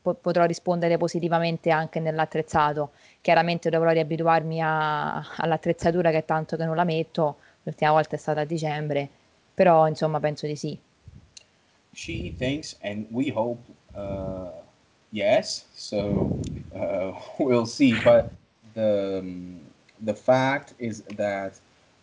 [0.00, 2.90] po- potrò rispondere positivamente anche nell'attrezzato.
[3.20, 8.40] Chiaramente dovrò riabituarmi a, all'attrezzatura che tanto che non la metto, l'ultima volta è stata
[8.40, 9.08] a dicembre,
[9.54, 10.78] però insomma penso di sì.
[11.94, 13.60] she thinks, and we hope
[13.94, 14.50] uh,
[15.12, 15.64] yes.
[15.74, 16.38] So
[16.74, 17.98] uh, we'll see.
[18.02, 18.32] But
[18.74, 19.60] the um,
[20.02, 21.58] the fact is that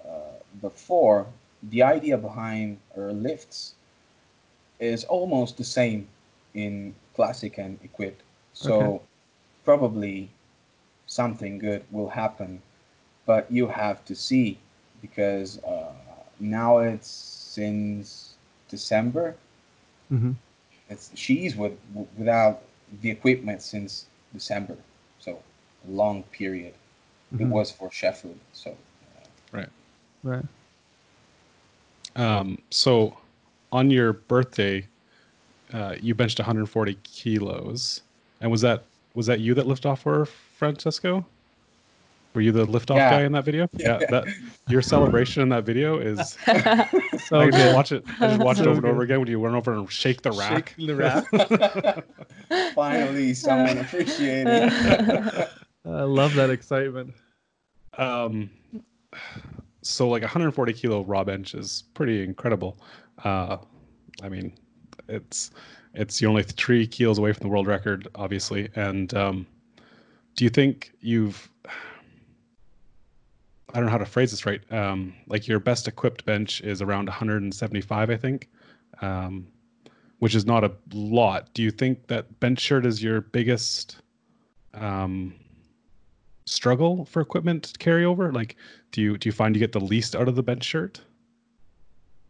[0.08, 1.28] uh, before
[1.64, 3.76] the idea behind lifts
[4.80, 6.08] is almost the same
[6.54, 8.22] in classic and equipped.
[8.54, 9.04] So okay.
[9.66, 10.30] probably
[11.08, 12.62] something good will happen,
[13.26, 14.58] but you have to see
[15.02, 15.94] because uh,
[16.40, 18.36] now it's since
[18.70, 19.36] December
[20.12, 20.32] Mm-hmm.
[20.90, 21.74] It's she's with
[22.18, 22.62] without
[23.02, 24.78] the equipment since December,
[25.20, 25.40] so
[25.88, 26.74] a long period.
[27.34, 27.44] Mm-hmm.
[27.44, 28.72] It was for Sheffield, so.
[28.72, 29.70] Uh, right.
[30.24, 30.46] Right.
[32.16, 33.16] Um, so,
[33.72, 34.88] on your birthday,
[35.74, 38.02] uh, you benched 140 kilos,
[38.42, 41.26] and was that was that you that lifted off for Francesco?
[42.34, 43.10] Were you the liftoff yeah.
[43.10, 43.68] guy in that video?
[43.78, 43.98] Yeah.
[44.12, 44.26] That
[44.68, 46.38] your celebration in that video is
[47.26, 48.04] so I just watch it.
[48.20, 50.22] I just watch so it over and over again when you run over and shake
[50.22, 50.76] the rack.
[50.78, 52.06] Shake the rack.
[52.76, 54.72] Finally, someone appreciated.
[55.88, 57.14] I love that excitement.
[57.98, 58.50] Um,
[59.82, 62.80] so like 140 kilo raw bench is pretty incredible.
[63.24, 63.58] Uh,
[64.22, 64.54] I mean,
[65.08, 65.52] it's
[65.94, 68.70] it's you're only three kilos away from the world record, obviously.
[68.76, 69.48] And um,
[70.36, 71.50] do you think you've
[73.74, 74.62] I don't know how to phrase this right.
[74.72, 78.50] Um, like your best equipped bench is around 175, I think,
[79.02, 79.48] um,
[80.20, 81.54] which is not a lot.
[81.54, 83.98] Do you think that bench shirt is your biggest
[84.74, 85.36] um,
[86.48, 88.34] struggle for equipment carryover?
[88.34, 88.56] Like,
[88.92, 91.02] do you do you find you get the least out of the bench shirt?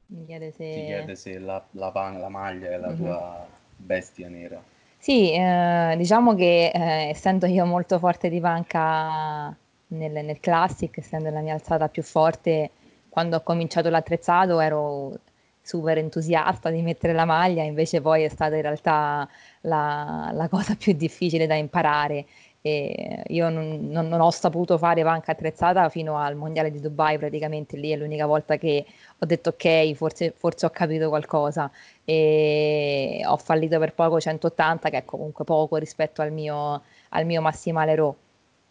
[0.09, 2.97] Mi chiede se, Ti chiede se la, la, la maglia è la mm-hmm.
[2.97, 4.61] tua bestia nera.
[4.97, 9.55] Sì, eh, diciamo che eh, essendo io molto forte di panca
[9.87, 12.71] nel, nel classic, essendo la mia alzata più forte,
[13.09, 15.19] quando ho cominciato l'attrezzato ero
[15.61, 19.27] super entusiasta di mettere la maglia, invece poi è stata in realtà
[19.61, 22.25] la, la cosa più difficile da imparare.
[22.61, 27.17] E io non, non, non, ho saputo fare panca attrezzata fino al mondiale di Dubai,
[27.17, 28.85] praticamente lì è l'unica volta che
[29.17, 31.71] ho detto ok, forse, forse ho capito qualcosa.
[32.03, 37.41] E ho fallito per poco 180, che è comunque poco rispetto al mio, al mio
[37.41, 38.15] massimale RAW.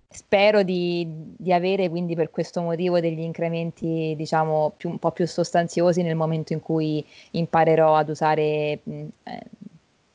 [0.08, 1.06] Spero di,
[1.36, 6.14] di, avere quindi per questo motivo degli incrementi diciamo più, un po' più sostanziosi nel
[6.14, 8.80] momento in cui imparerò ad usare eh,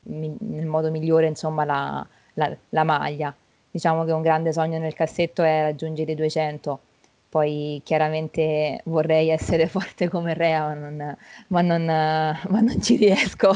[0.04, 3.34] mi, nel modo migliore insomma la, la, la, maglia
[3.72, 6.80] diciamo che un grande sogno nel cassetto è raggiungere i 200
[7.28, 11.16] poi chiaramente vorrei essere forte come Rea ma non,
[11.48, 13.50] ma non, ma non ci riesco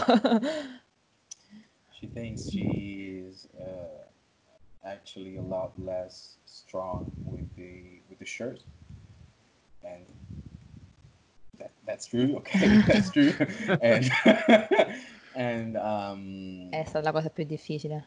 [1.93, 3.97] she thinks she's uh
[4.87, 8.62] actually a lot less strong with the with the shirt,
[9.85, 10.07] and
[11.59, 12.37] that that's true.
[12.37, 13.33] Okay, that's true.
[13.83, 14.11] and
[15.35, 18.07] and um, è stata la cosa più difficile.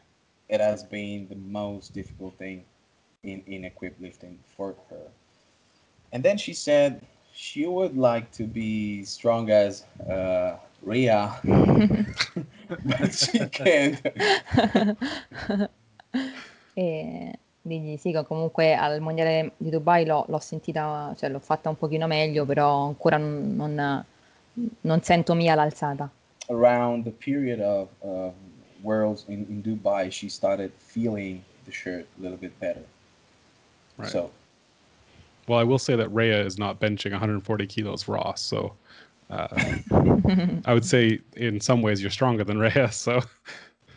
[0.50, 2.64] It has been the most difficult thing
[3.22, 5.06] in, in equip lifting for her.
[6.12, 7.00] And then she said
[7.32, 11.38] she would like to be strong as uh, Rhea,
[12.84, 14.02] but she can't.
[16.74, 21.68] e digli sì, che comunque al mondiale di Dubai l'ho, l'ho sentita, cioè l'ho fatta
[21.68, 24.04] un pochino meglio, però ancora non, non,
[24.80, 26.10] non sento mia l'alzata.
[26.48, 28.32] Around the period of uh,
[28.82, 32.82] Worlds in, in Dubai, she started feeling the shirt a little bit better.
[33.96, 34.08] Right.
[34.08, 34.30] So
[35.48, 38.74] Well, I will say that Rhea is not benching 140 kilos raw, so
[39.30, 39.48] uh,
[40.64, 42.90] I would say in some ways you're stronger than Rhea.
[42.92, 43.20] So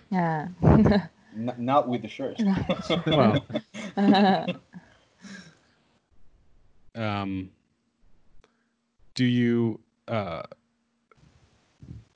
[0.09, 0.47] Yeah.
[0.63, 2.39] n- not with the shirt.
[3.07, 3.45] well,
[6.95, 7.49] um,
[9.15, 10.43] do you uh,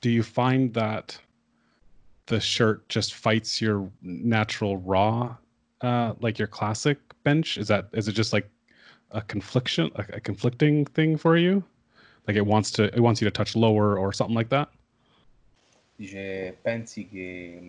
[0.02, 1.20] do you find that
[2.28, 5.36] the shirt just fights your natural raw,
[5.82, 7.58] uh, like your classic bench?
[7.58, 8.50] Is that is it just like
[9.12, 11.64] a confliction, a, a conflicting thing for you?
[12.28, 14.70] Like it wants to it wants you to touch lower or something like that?
[15.98, 17.60] Dice, pensi che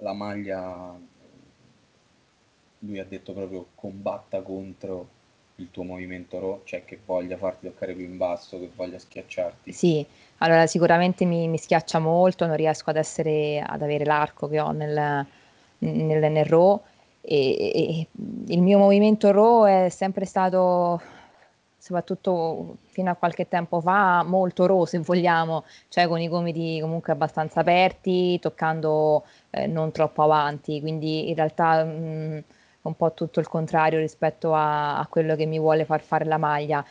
[0.00, 0.98] la maglia,
[2.80, 5.08] lui ha detto proprio combatta contro
[5.60, 9.72] il tuo movimento raw, cioè che voglia farti toccare più in basso, che voglia schiacciarti.
[9.72, 10.04] Sì,
[10.38, 14.70] allora sicuramente mi, mi schiaccia molto, non riesco ad essere, ad avere l'arco che ho
[14.72, 15.26] nel,
[15.78, 16.80] nel, nel RAW
[17.20, 18.06] e, e-
[18.48, 21.00] il mio movimento RAW è sempre stato,
[21.76, 27.12] soprattutto fino a qualche tempo fa, molto RAW se vogliamo, cioè con i gomiti comunque
[27.12, 32.42] abbastanza aperti, toccando eh, non troppo avanti, quindi in realtà mh, è
[32.82, 36.38] un po' tutto il contrario rispetto a, a quello che mi vuole far fare la
[36.38, 36.84] maglia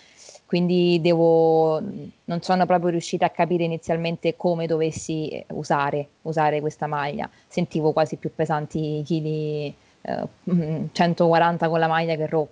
[0.50, 7.30] quindi devo, non sono proprio riuscita a capire inizialmente come dovessi usare, usare questa maglia.
[7.48, 9.72] Sentivo quasi più pesanti i chili,
[10.02, 12.48] eh, mm, 140 con la maglia che RAW.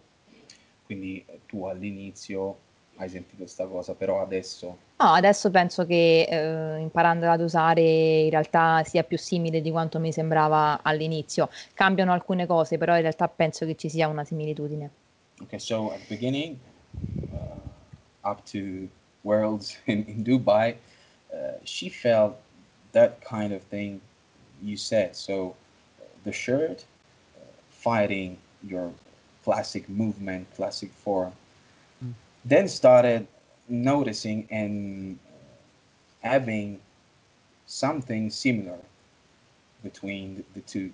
[0.85, 2.57] Quindi tu all'inizio
[2.97, 8.31] hai sentito questa cosa, però adesso No, adesso penso che eh, imparandola ad usare in
[8.31, 11.49] realtà sia più simile di quanto mi sembrava all'inizio.
[11.75, 14.89] Cambiano alcune cose, però in realtà penso che ci sia una similitudine.
[15.43, 16.57] Okay, so at the beginning,
[17.31, 18.89] uh, up to
[19.21, 20.75] Worlds in, in Dubai,
[21.31, 22.35] uh, she felt
[22.93, 24.01] that kind of thing
[24.63, 25.15] you said.
[25.15, 25.55] So
[25.99, 26.85] uh, the shirt,
[27.37, 28.91] uh, fighting your
[29.43, 31.33] classic movement, classic form.
[32.49, 33.27] Then started
[33.67, 35.19] noticing and
[36.21, 36.79] having
[37.65, 38.79] something similar
[39.83, 40.91] between the, the two.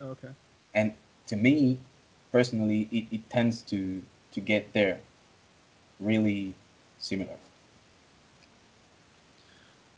[0.00, 0.28] Okay.
[0.74, 0.92] and
[1.28, 1.78] to me
[2.32, 4.98] personally it, it tends to to get there
[6.00, 6.54] really
[6.98, 7.36] similar.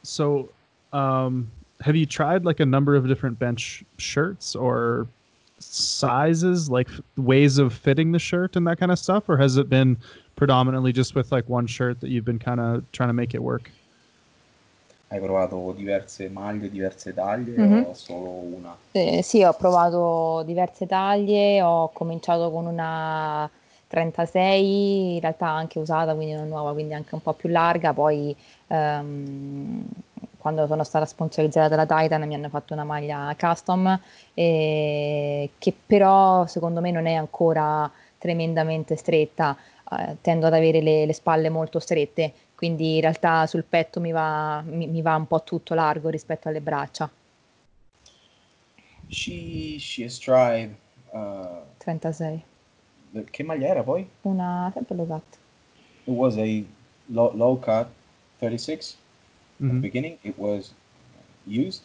[0.03, 0.51] So,
[0.93, 5.07] um, have you tried like a number of different bench shirts or
[5.59, 9.69] sizes, like ways of fitting the shirt and that kind of stuff, or has it
[9.69, 9.97] been
[10.37, 13.43] predominantly just with like one shirt that you've been kind of trying to make it
[13.43, 13.71] work?
[15.09, 17.85] hai provato diverse maglie diverse taglie Mhm.
[17.89, 23.49] o solo una Eh, sì, ho provato diverse taglie, ho cominciato con una
[23.89, 28.35] 36, in realtà anche usata, quindi una nuova, quindi anche un po' più larga, poi
[28.69, 29.85] ehm,
[30.39, 33.99] quando sono stata sponsorizzata dalla Titan mi hanno fatto una maglia custom,
[34.35, 39.57] eh, che però secondo me non è ancora tremendamente stretta,
[39.99, 44.13] eh, tendo ad avere le, le spalle molto strette, quindi in realtà sul petto mi
[44.13, 47.11] va, mi- mi va un po' tutto largo rispetto alle braccia,
[49.09, 50.75] she she has tried
[51.13, 52.43] uh, 36.
[53.13, 54.07] the- che maglia era poi?
[54.23, 55.39] Una sempre lo gatto.
[56.07, 56.65] it was a
[57.09, 57.89] low, low cut
[58.41, 58.97] 36 at
[59.59, 59.81] the Mhm.
[59.81, 60.75] beginning it was
[61.47, 61.83] used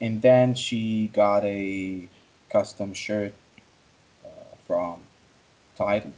[0.00, 2.08] and then she got a
[2.48, 3.32] custom shirt
[4.24, 4.28] uh,
[4.66, 5.00] from
[5.76, 6.12] Titan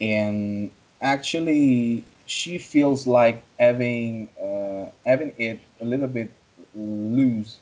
[0.00, 0.70] and
[1.00, 6.30] actually she feels like having uh, having it a little bit
[6.74, 7.58] loose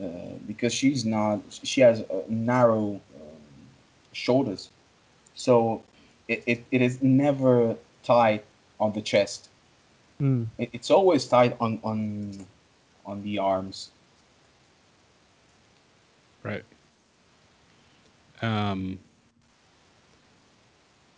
[0.00, 0.06] uh,
[0.46, 3.42] because she's not she has uh, narrow um,
[4.12, 4.70] shoulders
[5.34, 5.82] so
[6.28, 8.44] it, it, it is never tight
[8.80, 9.48] on the chest
[10.20, 10.48] Mm.
[10.58, 12.46] it, it's always tight on on
[13.06, 13.90] on the arms
[16.42, 16.64] Right.
[18.42, 18.98] Um,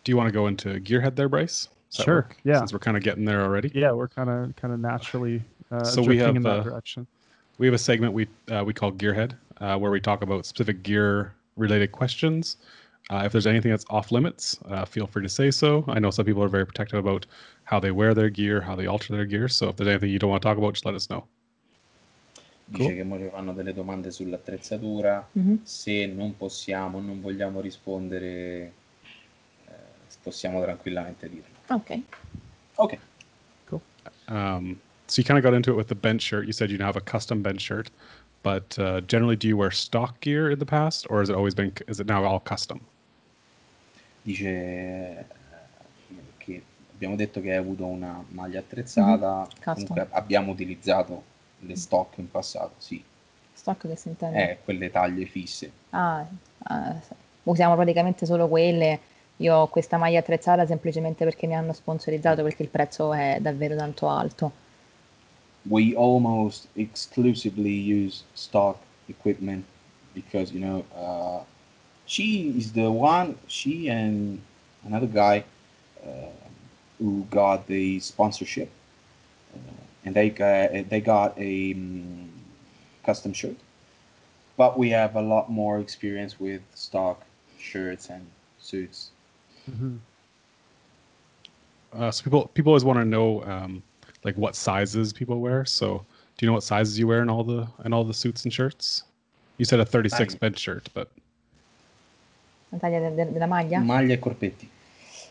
[0.09, 1.69] do you want to go into Gearhead there, Bryce?
[1.95, 2.37] Does Sure, work?
[2.43, 2.57] yeah.
[2.61, 3.71] Since we're kind of getting there already.
[3.75, 6.63] Yeah, we're kind of kind of naturally uh, So we drifting have, in that uh,
[6.63, 7.07] direction.
[7.59, 10.83] We have a segment we uh, we call Gearhead, uh, where we talk about specific
[10.83, 12.57] gear related questions.
[13.11, 15.85] Uh, if there's anything that's off limits, uh, feel free to say so.
[15.89, 17.27] I know some people are very protective about
[17.65, 19.47] how they wear their gear, how they alter their gear.
[19.49, 21.27] So if there's anything you don't want to talk about, just let us know.
[22.71, 22.95] Dice Cool.
[22.97, 25.27] che ora fanno delle domande sull'attrezzatura.
[25.33, 25.59] Mhm.
[25.65, 28.73] Se non possiamo, non vogliamo rispondere,
[30.23, 31.55] possiamo tranquillamente dirlo.
[31.69, 32.01] Ok.
[32.77, 32.99] Ok.
[34.29, 36.47] Um, so you kind of got into it with the bench shirt.
[36.47, 37.91] You said you now have a custom bench shirt,
[38.43, 41.55] but uh, generally, do you wear stock gear in the past, or has it always
[41.55, 41.73] been?
[41.89, 42.81] Is it now all custom?
[44.23, 45.25] Dice
[46.37, 46.63] che
[46.93, 49.45] abbiamo detto che hai avuto una maglia attrezzata, Mhm.
[49.65, 49.75] Custom.
[49.87, 51.25] comunque abbiamo utilizzato
[51.61, 53.03] le stock in passato, sì,
[53.55, 54.51] Stock che si intende?
[54.51, 55.73] eh, quelle taglie fisse.
[55.91, 56.27] Ah,
[56.65, 57.01] ah,
[57.45, 59.01] usiamo praticamente solo quelle.
[59.41, 63.77] Io ho questa maglia attrezzata semplicemente perché mi hanno sponsorizzato perché il prezzo è davvero
[63.77, 64.67] tanto alto.
[65.63, 69.65] We almost exclusively use stock equipment
[70.15, 71.45] because you know uh,
[72.05, 74.41] she is the one, she and
[74.85, 75.45] another guy
[76.03, 76.31] uh,
[76.99, 78.71] who got the sponsorship,
[79.55, 79.59] uh,
[80.05, 82.29] and they got they got a mm,
[83.05, 83.57] custom shirt.
[84.57, 87.23] But we have a lot more experience with stock
[87.59, 88.27] shirts and
[88.59, 89.11] suits.
[89.69, 89.99] Mhm.
[91.95, 93.83] Uh, so people people always want to know um,
[94.25, 95.65] like what sizes people wear.
[95.65, 96.05] So
[96.37, 98.53] do you know what sizes you wear in all the in all the suits and
[98.53, 99.05] shirts?
[99.57, 100.39] You said a 36 Fine.
[100.39, 101.09] bench shirt, but
[102.71, 103.79] La taglia de- de- della maglia?
[103.81, 104.69] Maglie e corpetti.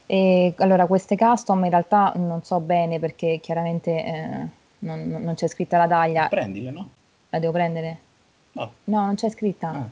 [0.07, 4.47] E allora, queste custom in realtà non so bene perché chiaramente eh,
[4.79, 6.27] non, non c'è scritta la taglia.
[6.27, 6.89] Prendile, no?
[7.29, 7.97] La devo prendere?
[8.53, 8.71] No.
[8.85, 9.69] No, non c'è scritta.
[9.69, 9.89] Ah.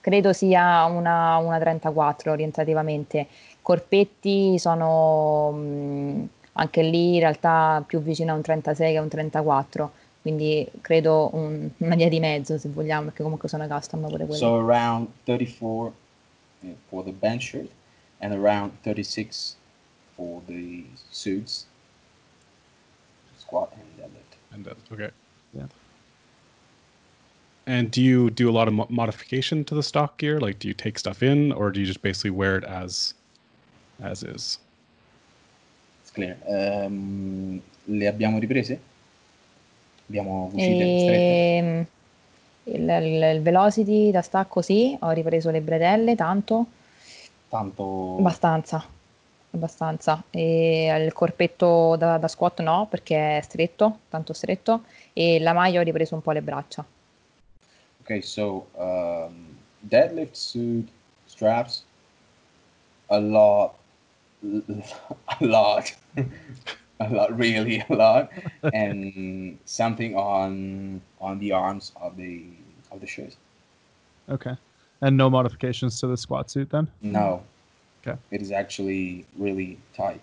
[0.00, 3.26] Credo sia una, una 34 orientativamente.
[3.62, 9.08] Corpetti sono mh, anche lì in realtà più vicino a un 36 che a un
[9.08, 14.24] 34, quindi credo un- una via di mezzo se vogliamo, perché comunque sono custom pure
[14.26, 14.36] quelle.
[14.36, 15.94] So around 34
[16.62, 17.68] uh, for the bench shirt
[18.18, 19.56] and around 36
[20.16, 21.66] for the suits,
[23.36, 24.36] squat and deadlift.
[24.52, 25.10] and uh, okay.
[25.52, 25.66] Yeah.
[27.64, 30.40] And do you do a lot of mo- modification to the stock gear?
[30.40, 33.14] Like, do you take stuff in, or do you just basically wear it as
[34.02, 34.58] as is?
[36.46, 38.80] Ehm, le abbiamo riprese?
[40.08, 40.84] Abbiamo uscite?
[40.96, 41.86] Ehm,
[42.64, 46.66] il, il- il velocity da stacco sì, ho ripreso le bretelle tanto,
[47.50, 47.84] Tanto
[48.16, 48.82] abbastanza,
[49.50, 50.22] abbastanza.
[50.30, 55.80] E il corpetto da, da squat no, perché è stretto, tanto stretto, e la maglia
[55.80, 56.84] ho ripreso un po' le braccia.
[58.02, 59.56] Okay, so um,
[59.88, 60.88] deadlift suit
[61.26, 61.84] straps,
[63.08, 63.74] a lot,
[65.40, 65.94] a lot,
[67.00, 68.30] a lot, really a lot,
[68.74, 72.44] and something on on the arms of the
[72.90, 73.36] of the shirt.
[74.28, 74.56] Okay.
[75.00, 76.86] And no modifications to the squat suit then?
[77.02, 77.42] No,
[78.06, 78.16] Okay.
[78.30, 80.20] it is actually really tight.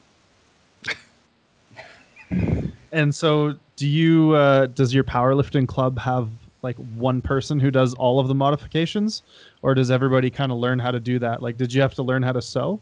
[2.92, 4.34] And so, do you?
[4.34, 6.30] Uh, does your powerlifting club have
[6.62, 9.22] like one person who does all of the modifications,
[9.62, 11.42] or does everybody kind of learn how to do that?
[11.42, 12.80] Like, did you have to learn how to sew?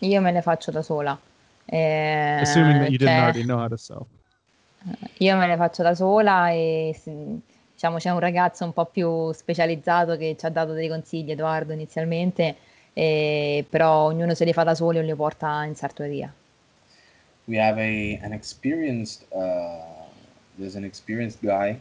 [0.00, 1.18] Io me le faccio da sola.
[1.66, 4.06] Eh, Assuming that you didn't cioè, already know how to sew.
[5.18, 10.16] Io me le faccio da sola e diciamo c'è un ragazzo un po' più specializzato
[10.16, 12.56] che ci ha dato dei consigli, Edoardo inizialmente,
[12.94, 16.32] e- però ognuno se li fa da soli o li porta in sartoria.
[17.46, 20.06] We have a an experienced uh,
[20.56, 21.78] there's an experienced guy,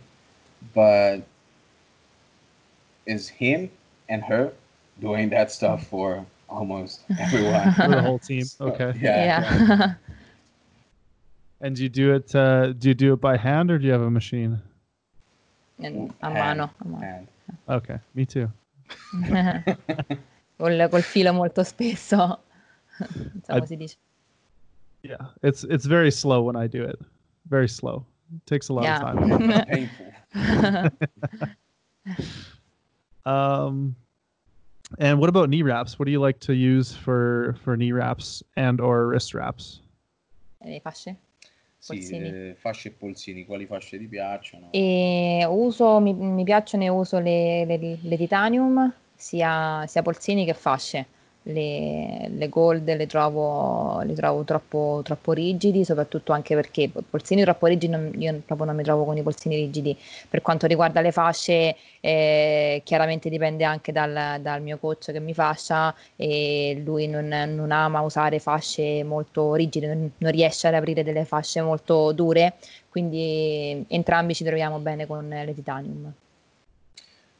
[0.74, 1.24] but
[3.05, 3.70] is him
[4.09, 4.51] and her
[4.99, 7.74] doing that stuff for almost everyone.
[7.76, 8.43] For the whole team.
[8.45, 8.93] So, Okay.
[9.02, 9.26] Yeah.
[9.26, 9.93] Yeah.
[11.62, 12.34] And do you do it?
[12.34, 14.62] Uh, do you do it by hand or do you have a machine?
[15.80, 17.06] a Hand, mano, a mano.
[17.06, 17.28] hand.
[17.68, 18.50] Okay, me too.
[20.58, 22.39] Col, col filo molto spesso,
[23.50, 23.97] non I- si dice.
[25.04, 26.97] Yeah, it's it's very slow when I do it.
[27.50, 28.05] Very slow.
[28.34, 28.96] It takes a lot Yeah.
[28.96, 29.66] of time.
[29.67, 30.12] Painful.
[33.26, 33.96] Um,
[34.97, 35.99] and what about knee wraps?
[35.99, 39.82] What do you like to use for for knee wraps and or wrist wraps?
[40.61, 41.16] Le fasce?
[41.78, 42.28] Sì, Polsini.
[42.28, 44.67] eh, fasce e polsini, quali fasce ti piacciono?
[44.71, 50.53] E uso, mi, mi piacciono e uso le, le- le titanium, sia, sia polsini che
[50.53, 51.07] fasce.
[51.43, 57.66] Le, le gold le trovo, le trovo troppo, troppo rigidi, soprattutto anche perché polsini troppo
[57.66, 59.97] rigidi non- io proprio non mi trovo con i polsini rigidi.
[60.29, 65.33] Per quanto riguarda le fasce, eh, chiaramente dipende anche dal, dal mio coach che mi
[65.33, 71.03] fascia e lui non, non ama usare fasce molto rigide, non, non riesce ad aprire
[71.03, 72.55] delle fasce molto dure,
[72.89, 76.13] quindi entrambi ci troviamo bene con le titanium.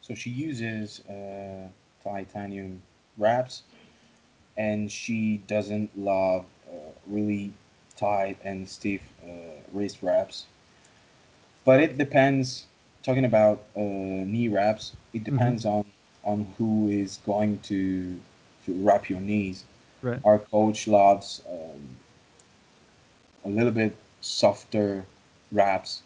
[0.02, 1.68] So she uses uh,
[2.02, 2.82] titanium
[3.18, 3.64] wraps,
[4.60, 7.54] and she doesn't love uh, really
[7.98, 9.30] tight and stiff uh,
[9.74, 10.48] wrist wraps.
[11.66, 12.68] But it depends.
[13.04, 15.86] talking about uh, knee wraps, it depends on
[16.26, 18.20] on who is going to
[18.66, 19.64] to wrap your knees.
[20.02, 20.20] Right.
[20.26, 21.98] Our coach loves um,
[23.46, 25.06] a little bit softer
[25.52, 26.04] wraps.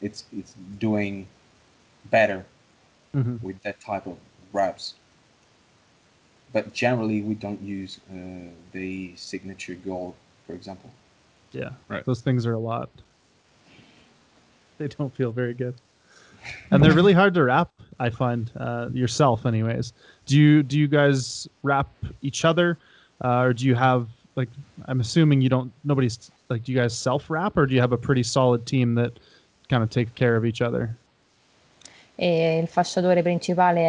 [0.00, 1.28] It's it's doing
[2.10, 2.46] better
[3.14, 4.18] hmm with that type of
[4.52, 4.94] wraps.
[6.52, 10.14] But generally, we don't use uh, the signature gold,
[10.46, 10.90] for example.
[11.52, 11.70] Yeah.
[11.88, 12.04] Right.
[12.04, 12.90] Those things are a lot.
[14.78, 15.74] They don't feel very good.
[16.70, 19.92] And they're really hard to wrap, I find, uh, yourself anyways.
[20.26, 21.88] Do you do you guys wrap
[22.22, 22.78] each other?
[23.24, 24.48] Uh, or do you have like
[24.84, 27.92] I'm assuming you don't nobody's like do you guys self wrap or do you have
[27.92, 29.18] a pretty solid team that
[29.68, 30.96] kind of takes care of each other?
[32.20, 33.80] E il fasciatore principale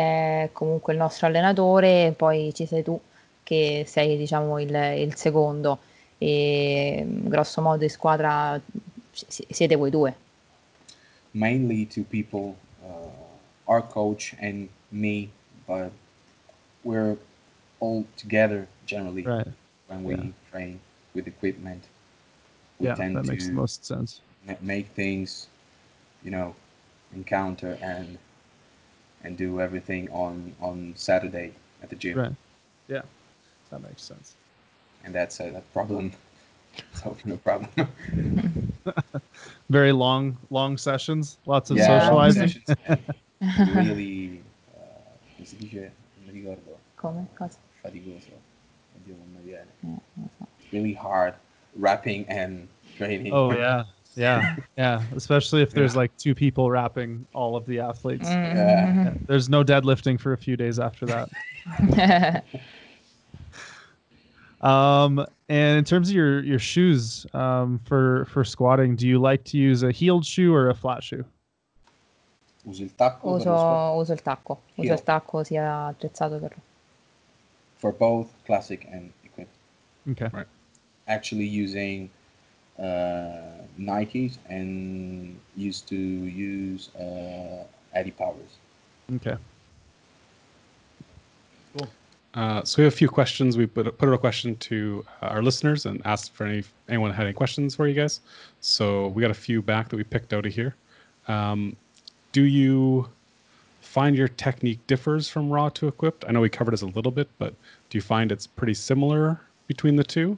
[0.43, 2.99] è comunque il nostro allenatore, poi ci sei tu
[3.41, 5.79] che sei diciamo il, il secondo
[6.19, 8.61] e grosso modo in squadra
[9.11, 10.15] si- siete voi due.
[11.33, 13.09] Mainly to people, uh,
[13.65, 15.29] our coach and me,
[15.65, 15.91] but
[16.83, 17.17] we're
[17.79, 19.47] all together generally Right.
[19.87, 20.31] when we yeah.
[20.51, 20.79] train
[21.15, 21.83] with equipment.
[22.79, 24.21] We Yeah, tend that makes the to most sense.
[24.45, 25.47] ma- make things,
[26.23, 26.53] you know,
[27.13, 28.17] encounter and
[29.23, 32.35] and do everything on on Saturday at the gym, Right.
[32.87, 33.03] Yeah.
[33.69, 34.35] That makes sense.
[35.03, 36.11] and that's a, a problem.
[36.93, 37.67] So no problem.
[39.69, 42.47] Very long long sessions, lots of Yeah, socializing.
[42.47, 42.77] sessions,
[43.67, 44.41] really,
[44.75, 45.91] uh, come si dice?
[46.17, 46.77] Non mi ricordo.
[46.95, 47.27] Come?
[47.37, 47.57] Cosa?
[47.83, 48.31] Faticoso.
[48.95, 49.71] Oddio, non mi viene.
[49.81, 50.47] Non lo so.
[50.71, 51.33] Really hard
[51.75, 52.67] rapping and
[52.97, 53.33] training.
[53.33, 53.83] Oh yeah,
[54.15, 55.01] yeah, yeah.
[55.15, 55.99] Especially if there's Yeah.
[55.99, 58.27] like two people wrapping all of the athletes.
[58.29, 59.13] Yeah.
[59.27, 62.43] There's no deadlifting for a few days after that.
[64.61, 69.43] Um, and in terms of your your shoes, um, for for squatting, do you like
[69.45, 71.23] to use a heeled shoe or a flat shoe?
[72.65, 73.53] Uso il tacco Uso,
[73.97, 76.51] uso il tacco, uso il tacco sia attrezzato per
[77.77, 79.55] for both classic and equipped.
[80.11, 80.27] Okay.
[80.33, 80.47] Right.
[81.07, 82.09] Actually using
[82.79, 87.63] Nikes and used to use uh,
[87.95, 88.57] Adipowers.
[89.15, 89.37] Okay.
[92.35, 93.57] Uh, so we have a few questions.
[93.57, 97.11] We put put out a question to uh, our listeners and asked for any anyone
[97.11, 98.21] had any questions for you guys.
[98.61, 100.75] So we got a few back that we picked out of here.
[101.27, 101.75] Um,
[102.31, 103.09] do you
[103.81, 106.23] find your technique differs from raw to equipped?
[106.27, 107.55] I know we covered this a little bit, but
[107.89, 110.37] do you find it's pretty similar between the two?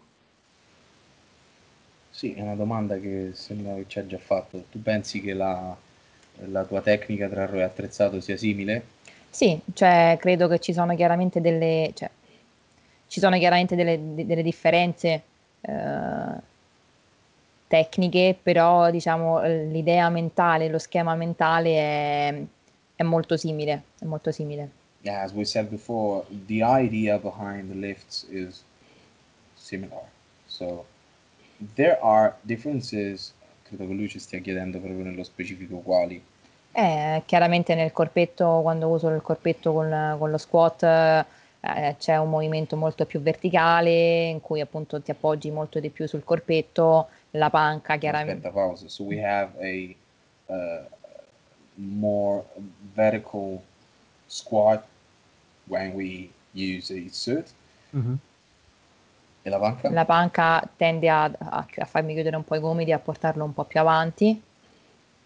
[2.11, 4.65] Sì, è una domanda che sembra che ci ha già fatto.
[4.69, 5.75] Tu pensi che la,
[6.45, 8.83] la tua tecnica tra raw e attrezzato sia simile?
[9.29, 12.09] Sì, cioè credo che ci sono chiaramente delle, cioè,
[13.07, 15.23] ci sono chiaramente delle, de- delle differenze
[15.61, 16.49] eh,
[17.67, 22.41] tecniche, però diciamo l'idea mentale, lo schema mentale è,
[22.95, 24.69] è molto simile, è molto simile.
[25.03, 28.63] Yeah, as we said before, the idea behind the lifts is
[29.55, 30.03] similar.
[30.47, 30.85] So
[31.75, 33.33] there are differences,
[33.63, 36.21] credo che lui ci stia chiedendo proprio nello specifico quali.
[36.73, 42.29] Eh, chiaramente nel corpetto, quando uso il corpetto con, con lo squat, eh, c'è un
[42.29, 47.49] movimento molto più verticale in cui appunto ti appoggi molto di più sul corpetto, la
[47.49, 48.47] panca chiaramente.
[48.47, 48.87] Aspetta, pausa.
[48.87, 49.95] So we have a
[50.47, 50.85] uh,
[51.75, 52.43] more
[52.93, 53.61] vertical
[54.27, 54.83] squat
[55.65, 57.53] when we use a suit.
[57.91, 58.19] Mhm.
[59.43, 59.89] E la panca?
[59.89, 63.53] La panca tende a, a- a farmi chiudere un po' i gomiti, a portarlo un
[63.53, 64.41] po' più avanti.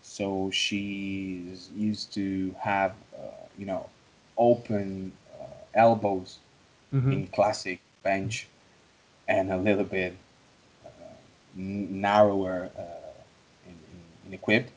[0.02, 3.90] So she's used to have, uh, you know,
[4.36, 6.40] open uh, elbows
[6.92, 7.12] Mhm.
[7.12, 8.48] in classic bench
[9.28, 10.14] and a little bit
[10.86, 10.90] uh,
[11.56, 12.82] narrower uh,
[13.68, 14.72] in, in, in equipped.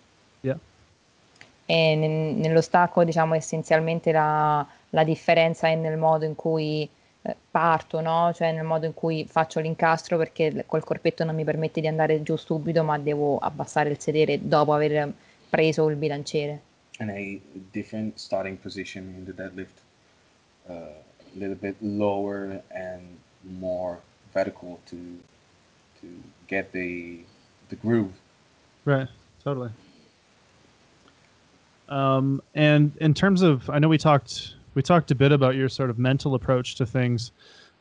[1.71, 6.89] E ne- nello stacco, diciamo, essenzialmente la, la differenza è nel modo in cui
[7.51, 8.33] parto, no?
[8.35, 12.23] Cioè nel modo in cui faccio l'incastro, perché col corpetto non mi permette di andare
[12.23, 15.13] giù subito, ma devo abbassare il sedere dopo aver
[15.49, 16.63] preso il bilanciere.
[17.01, 17.41] and a
[17.73, 19.83] different starting position in the deadlift,
[20.69, 23.03] uh, a little bit lower and
[23.45, 24.01] more
[24.35, 25.19] vertical to
[26.01, 26.07] to
[26.47, 27.21] get the
[27.69, 28.13] the groove.
[28.85, 29.09] Right.
[29.45, 29.71] Totally.
[31.89, 35.69] Um, and in terms of, I know we talked we talked a bit about your
[35.69, 37.33] sort of mental approach to things.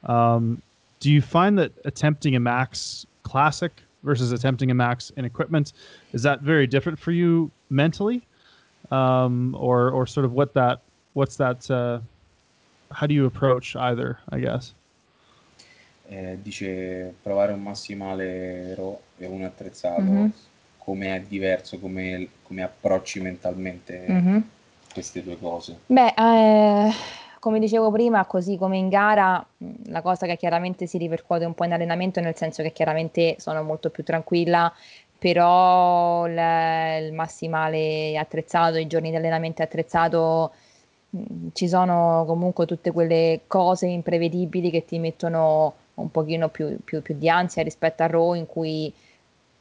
[0.03, 0.61] Um,
[0.99, 5.73] do you find that attempting a max classic versus attempting a max in equipment
[6.14, 8.22] is that very different for you mentally,
[8.91, 10.81] um, or or sort of what that
[11.14, 11.69] what's that?
[11.69, 11.99] Uh,
[12.91, 14.19] how do you approach either?
[14.30, 14.73] I guess.
[16.09, 20.01] Eh, dice provare un massimale raw e un attrezzato.
[20.01, 20.31] Mhm.
[20.88, 24.49] come è diverso, come, come approcci mentalmente Mhm.
[24.98, 25.82] Queste due cose.
[25.86, 26.91] Beh, eh,
[27.40, 29.45] come dicevo prima, così come in gara,
[29.86, 33.61] la cosa che chiaramente si ripercuote un po' in allenamento, nel senso che chiaramente sono
[33.61, 34.74] molto più tranquilla,
[35.19, 40.52] però il, il massimale attrezzato, i giorni di allenamento attrezzato,
[41.53, 47.15] ci sono comunque tutte quelle cose imprevedibili che ti mettono un pochino più, più- più
[47.18, 48.91] di ansia rispetto al RAW in cui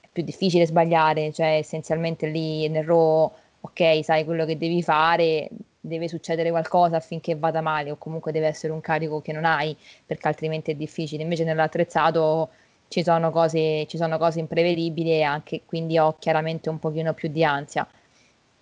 [0.00, 3.32] è più difficile sbagliare, cioè essenzialmente lì nel RAW,
[3.66, 5.48] ok, sai quello che devi fare,
[5.80, 9.76] deve succedere qualcosa affinché vada male o comunque deve essere un carico che non hai
[10.04, 11.22] perché altrimenti è difficile.
[11.22, 12.48] Invece nell'attrezzato
[12.88, 17.28] ci sono cose, ci sono cose imprevedibili e anche quindi ho chiaramente un pochino più
[17.28, 17.86] di ansia.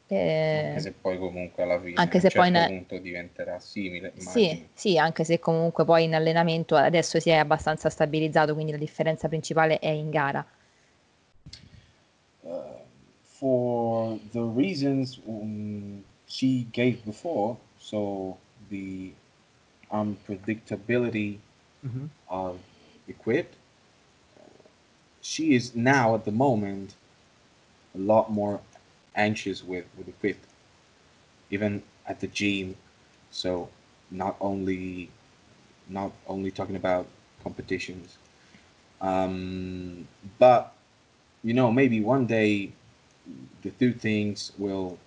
[0.06, 4.12] Eh, Anche se poi comunque alla fine anche a se certo poi punto diventerà simile,
[4.16, 8.78] Sì, sì, anche se comunque poi in allenamento adesso si è abbastanza stabilizzato, quindi la
[8.78, 10.44] differenza principale è in gara.
[12.44, 12.83] uh,
[13.40, 18.38] for the reasons um, she gave before, so
[18.70, 19.12] the
[19.92, 21.38] unpredictability
[21.84, 22.10] Mhm.
[22.28, 22.60] of
[23.08, 23.54] Equip,
[25.20, 26.94] she is now at the moment
[27.94, 28.60] a lot more
[29.16, 30.38] anxious with with Equip,
[31.50, 32.76] even at the gym.
[33.30, 33.68] So
[34.10, 35.10] not only
[35.88, 37.06] not only talking about
[37.42, 38.18] competitions,
[39.00, 40.06] um,
[40.38, 40.74] but
[41.42, 42.72] you know maybe one day
[43.62, 44.98] the two things will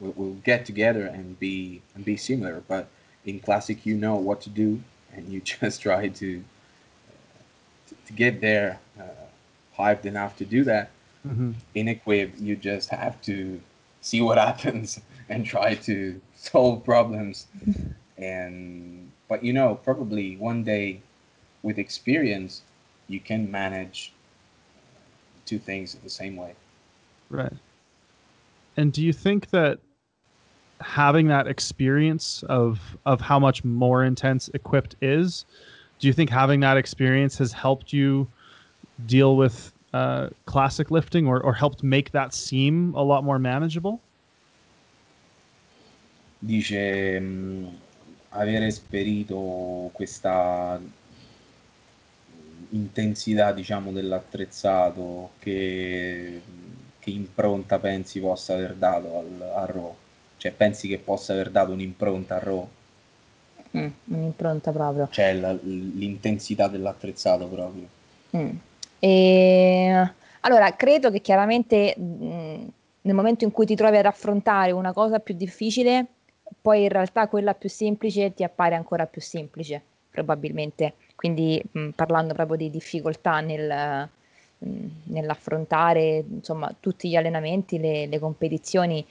[0.00, 2.62] will, will get together and be and be similar.
[2.68, 2.88] But
[3.24, 4.80] in classic you know what to do
[5.14, 6.44] and you just try to
[7.88, 9.26] to, to get there uh,
[9.78, 10.90] hyped enough to do that.
[11.26, 11.54] Mhm.
[11.74, 13.60] in equip you just have to
[14.00, 17.46] see what happens and try to solve problems.
[18.16, 21.00] And but you know probably one day
[21.62, 22.62] with experience
[23.08, 24.12] you can manage
[25.44, 26.54] two things the same way
[27.30, 27.52] Right.
[28.76, 29.78] And do you think that
[30.80, 35.44] having that experience of of how much more intense equipped is,
[35.98, 38.28] do you think having that experience has helped you
[39.06, 44.00] deal with uh, classic lifting or, or helped make that seem a lot more manageable?
[46.40, 47.68] dice mh,
[48.30, 50.80] aver esperito questa
[52.70, 56.40] intensità diciamo dell'attrezzato che,
[57.08, 59.94] che impronta pensi possa aver dato al, a Raw
[60.36, 62.68] cioè pensi che possa aver dato un'impronta a Raw
[63.76, 65.08] Mm, un'impronta proprio.
[65.10, 67.96] cioè la- l'intensità dell'attrezzato proprio
[68.36, 68.50] Mm.
[69.00, 72.66] E, allora, credo che chiaramente mh,
[73.02, 76.04] nel momento in cui ti trovi ad affrontare una cosa più difficile,
[76.60, 79.80] poi in realtà quella più semplice ti appare ancora più semplice,
[80.10, 80.94] probabilmente.
[81.14, 84.08] Quindi mh, parlando proprio di difficoltà nel,
[84.60, 89.04] nell'affrontare insomma tutti gli allenamenti, le, le competizioni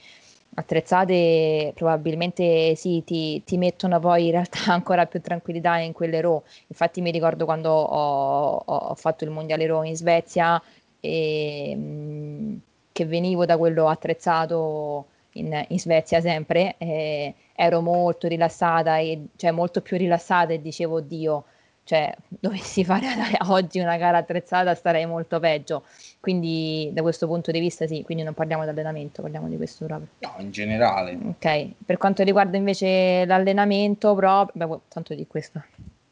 [0.54, 6.42] attrezzate, probabilmente sì, ti, ti mettono poi in realtà ancora più tranquillità in quelle RAW.
[6.68, 10.60] Infatti mi ricordo quando ho, ho- fatto il mondiale Raw in Svezia
[11.00, 12.60] e mh,
[12.92, 19.50] che venivo da quello attrezzato in, in Svezia sempre, eh, ero molto rilassata, e, cioè
[19.52, 21.44] molto più rilassata e dicevo, oddio,
[21.88, 23.06] cioè dovessi fare
[23.48, 25.84] oggi una gara attrezzata starei molto peggio.
[26.20, 29.86] Quindi da questo punto di vista sì, quindi non parliamo di allenamento, parliamo di questo
[29.86, 30.08] proprio.
[30.20, 35.62] no in generale Ok, per quanto riguarda invece l'allenamento proprio, beh, tanto di questo.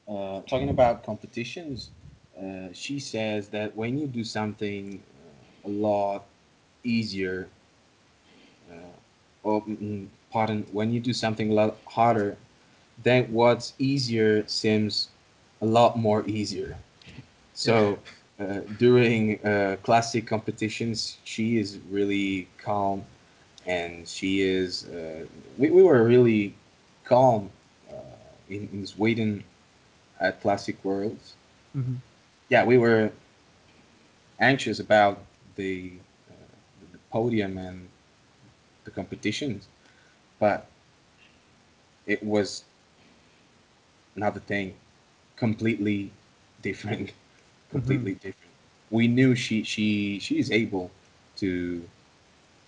[0.07, 1.90] uh, talking about competitions,
[2.39, 5.03] uh, she says that when you do something
[5.65, 6.24] uh, a lot
[6.85, 7.48] easier,
[8.70, 8.74] uh,
[9.43, 12.36] or mm, pardon, when you do something a lot harder,
[13.03, 15.09] then what's easier seems
[15.61, 16.77] a lot more easier.
[17.55, 17.99] So
[18.41, 23.05] uh, during uh, classic competitions, she is really calm,
[23.66, 24.87] and she is.
[24.87, 25.27] Uh,
[25.59, 26.55] we, we were really
[27.05, 27.51] calm
[27.91, 27.95] uh,
[28.49, 29.45] in, in Sweden
[30.20, 31.35] at Classic Worlds.
[31.77, 31.97] Mhm.
[32.49, 33.11] Yeah, we were
[34.39, 35.20] anxious about
[35.57, 35.93] the,
[36.31, 36.35] uh,
[36.93, 37.89] the podium and
[38.85, 39.69] the competitions,
[40.39, 40.66] but
[42.07, 42.65] it was
[44.16, 44.74] another thing,
[45.36, 46.10] completely
[46.62, 47.12] different,
[47.70, 48.50] completely different.
[48.90, 50.90] We knew she she she is able
[51.36, 51.82] to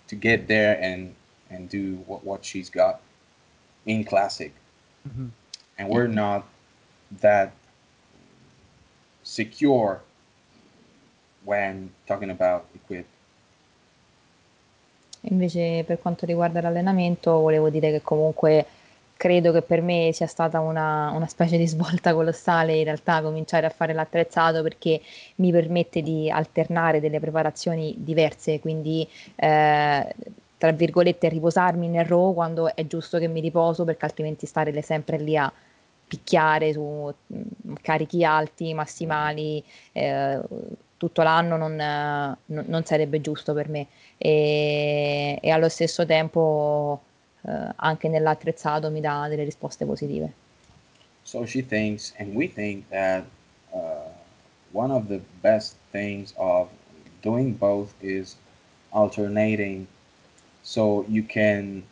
[0.07, 1.13] to get there and
[1.49, 3.01] and do what what she's got
[3.85, 4.53] in classic
[5.07, 5.31] Mhm.
[5.77, 6.45] and we're not
[7.21, 7.53] that
[9.23, 10.01] secure
[11.45, 13.05] when talking about equip.
[15.21, 18.65] Invece per quanto riguarda l'allenamento, volevo dire che comunque
[19.19, 23.65] credo che per me sia stata una, una, specie di svolta colossale in realtà cominciare
[23.65, 25.01] a fare l'attrezzato perché
[25.35, 29.05] mi permette di alternare delle preparazioni diverse, quindi
[29.35, 30.15] eh,
[30.57, 35.17] tra virgolette riposarmi nel row quando è giusto che mi riposo perché altrimenti stare sempre
[35.17, 35.51] lì a
[36.07, 40.39] picchiare su mm, carichi alti, massimali, eh,
[40.95, 41.75] tutto l'anno non,
[42.45, 43.87] non, sarebbe giusto per me.
[44.17, 47.01] E, e allo stesso tempo
[47.41, 50.31] uh, anche nell'attrezzato mi dà delle risposte positive.
[51.23, 53.25] So she thinks, and we think that
[53.73, 54.09] uh,
[54.71, 56.69] one of the best things of
[57.21, 58.35] doing both is
[58.91, 59.87] alternating
[60.63, 61.83] so you can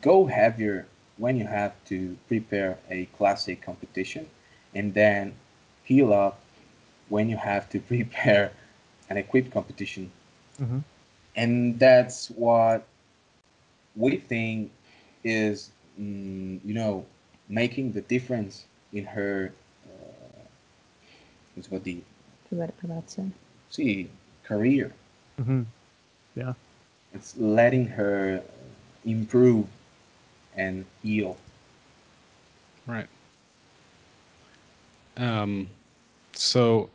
[0.00, 4.26] go heavier when you have to prepare a classic competition
[4.74, 5.34] and then
[5.84, 6.40] heal up
[7.08, 8.52] when you have to prepare
[9.08, 10.10] an equipped competition.
[10.60, 10.78] Mm-hmm.
[11.36, 12.86] And that's what
[13.96, 14.70] we think
[15.24, 17.04] is mm, you know
[17.48, 19.52] making the difference in her
[19.86, 20.42] uh,
[21.68, 22.02] what the
[23.68, 24.08] see
[24.44, 24.92] career.
[25.40, 25.62] Mm-hmm.
[26.34, 26.54] yeah.
[27.14, 28.42] It's letting her
[29.04, 29.66] improve
[30.56, 31.36] and heal.
[32.86, 33.06] Right.
[35.16, 35.68] Um
[36.32, 36.90] so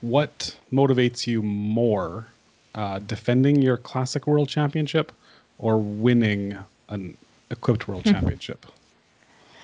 [0.00, 2.26] what motivates you more
[2.74, 5.12] uh, defending your classic world championship
[5.60, 6.56] or winning
[6.88, 7.16] an
[7.50, 8.66] equipped world championship?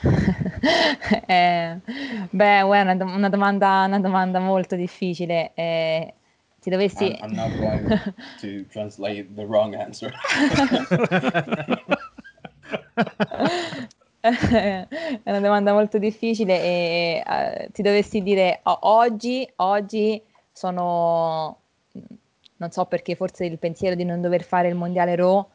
[1.27, 1.81] eh,
[2.31, 5.53] beh, una, una, domanda, una domanda molto difficile.
[5.55, 6.15] Eh,
[6.61, 7.07] ti dovessi...
[7.07, 10.13] I'm, I'm not going to translate the wrong answer.
[14.21, 14.87] è
[15.25, 20.21] una domanda molto difficile e uh, ti dovessi dire oh, oggi, oggi
[20.53, 21.61] sono,
[22.57, 25.49] non so perché, forse il pensiero di non dover fare il mondiale Raw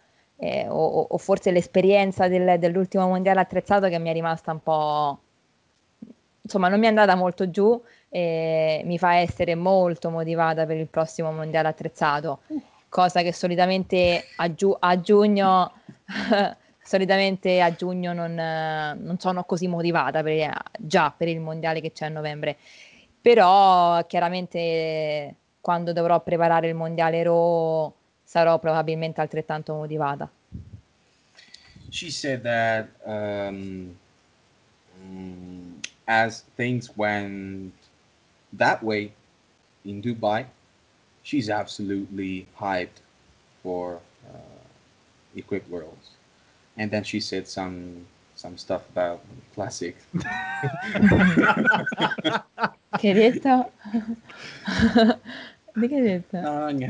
[0.44, 5.20] eh, o, o, forse l'esperienza del, dell'ultimo mondiale attrezzato che mi è rimasta un po'...
[6.42, 10.88] insomma non mi è andata molto giù e mi fa essere molto motivata per il
[10.88, 12.40] prossimo mondiale attrezzato,
[12.90, 15.72] cosa che solitamente a, giu- a giugno...
[16.84, 22.08] solitamente a giugno non, non sono così motivata per, già per il mondiale che c'è
[22.08, 22.58] a novembre.
[23.22, 27.94] Però chiaramente quando dovrò preparare il mondiale Raw
[28.32, 30.32] sarò probabilmente altrettanto motivata.
[31.90, 33.94] She said that um,
[36.08, 37.74] as things went
[38.54, 39.12] that way
[39.84, 40.46] in Dubai,
[41.24, 43.02] she's absolutely hyped
[43.62, 44.64] for uh,
[45.36, 46.12] Equip Worlds.
[46.78, 49.20] And then she said some some stuff about
[49.54, 49.98] classic.
[52.98, 53.14] che
[55.76, 55.88] hai detto?
[55.88, 56.24] Di che hai?
[56.42, 56.88] No, no.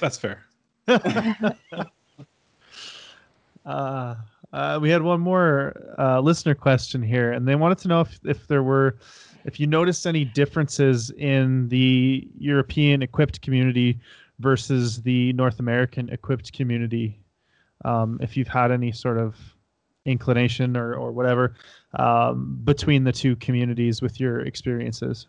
[0.00, 0.44] That's fair.
[3.64, 4.14] uh,
[4.52, 8.18] uh, we had one more uh, listener question here, and they wanted to know if,
[8.24, 8.98] if there were,
[9.44, 14.00] if you noticed any differences in the European equipped community
[14.40, 17.18] versus the North American equipped community.
[17.84, 19.36] Um, if you've had any sort of
[20.04, 21.54] inclination or, or whatever
[21.98, 25.26] um, between the two communities with your experiences?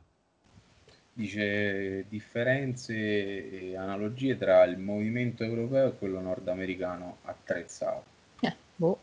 [1.16, 8.04] Dice differenze e analogie tra il movimento europeo e quello nordamericano attrezzato.
[8.40, 8.98] Eh, boh.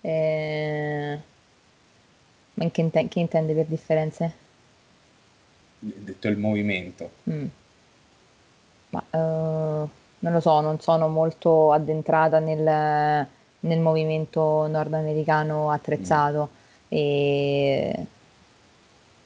[0.00, 1.18] Eh...
[2.54, 4.34] Ma che, inte- che intende per differenze?
[5.78, 7.10] Detto il movimento.
[7.28, 7.46] Mm.
[8.90, 9.88] Ma uh,
[10.20, 13.26] non lo so, non sono molto addentrata nel,
[13.60, 18.06] nel movimento nordamericano attrezzato e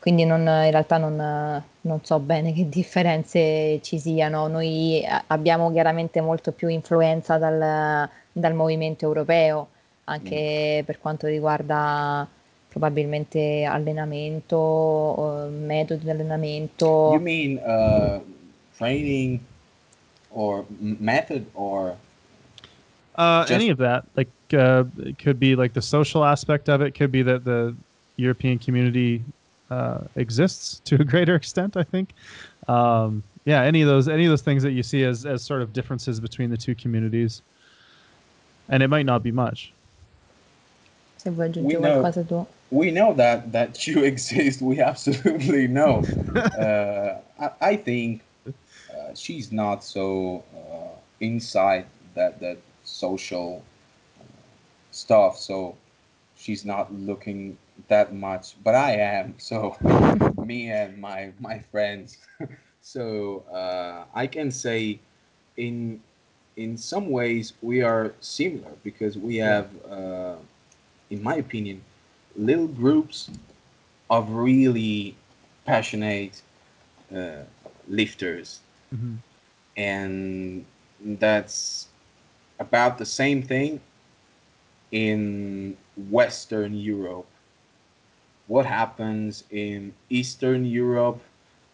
[0.00, 4.46] quindi non, in realtà non, non, so bene che differenze ci siano.
[4.46, 9.68] Noi abbiamo chiaramente molto più influenza dal, dal movimento europeo,
[10.04, 10.84] anche mm.
[10.86, 12.26] per quanto riguarda
[12.68, 17.10] probabilmente allenamento, metodi di allenamento.
[17.12, 18.22] You mean uh,
[18.76, 19.38] training
[20.30, 21.96] or method or
[23.16, 23.52] uh, Just...
[23.52, 26.94] any of that, like uh, it could be like the social aspect of it.
[26.94, 27.74] Could be that the
[28.16, 29.22] European community
[29.70, 31.76] uh, exists to a greater extent.
[31.76, 32.10] I think.
[32.68, 35.62] Um, yeah, any of those, any of those things that you see as as sort
[35.62, 37.42] of differences between the two communities,
[38.68, 39.72] and it might not be much.
[41.24, 42.12] we know,
[42.70, 44.62] we know that that you exist.
[44.62, 46.04] We absolutely know.
[46.36, 52.58] uh, I, I, think uh, she's not so uh, inside that that
[52.90, 53.64] social
[54.90, 55.38] stuff.
[55.38, 55.76] So
[56.36, 57.58] she's not looking
[57.88, 59.34] that much, but I am.
[59.38, 59.76] So
[60.44, 62.18] me and my my friends.
[62.82, 65.00] so uh, I can say
[65.56, 66.00] in
[66.56, 70.36] in some ways we are similar because we have, uh,
[71.10, 71.82] in my opinion,
[72.36, 73.30] little groups
[74.10, 75.16] of really
[75.66, 76.42] passionate
[77.14, 77.44] uh,
[77.88, 78.60] lifters,
[78.92, 79.22] Mhm.
[79.76, 80.64] and
[81.00, 81.88] that's
[82.60, 83.80] about the same thing
[84.92, 87.26] in Western Europe.
[88.48, 91.20] What happens in Eastern Europe,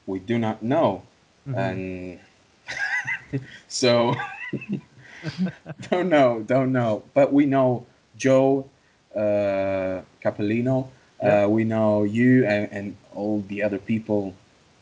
[0.07, 1.03] we do not know
[1.47, 1.57] Mhm.
[1.57, 2.21] and
[3.69, 4.15] so
[5.91, 7.87] don't know don't know but we know
[8.17, 8.67] joe
[9.15, 10.89] uh capellino
[11.23, 11.39] Yeah.
[11.45, 14.35] uh, we know you and, and all the other people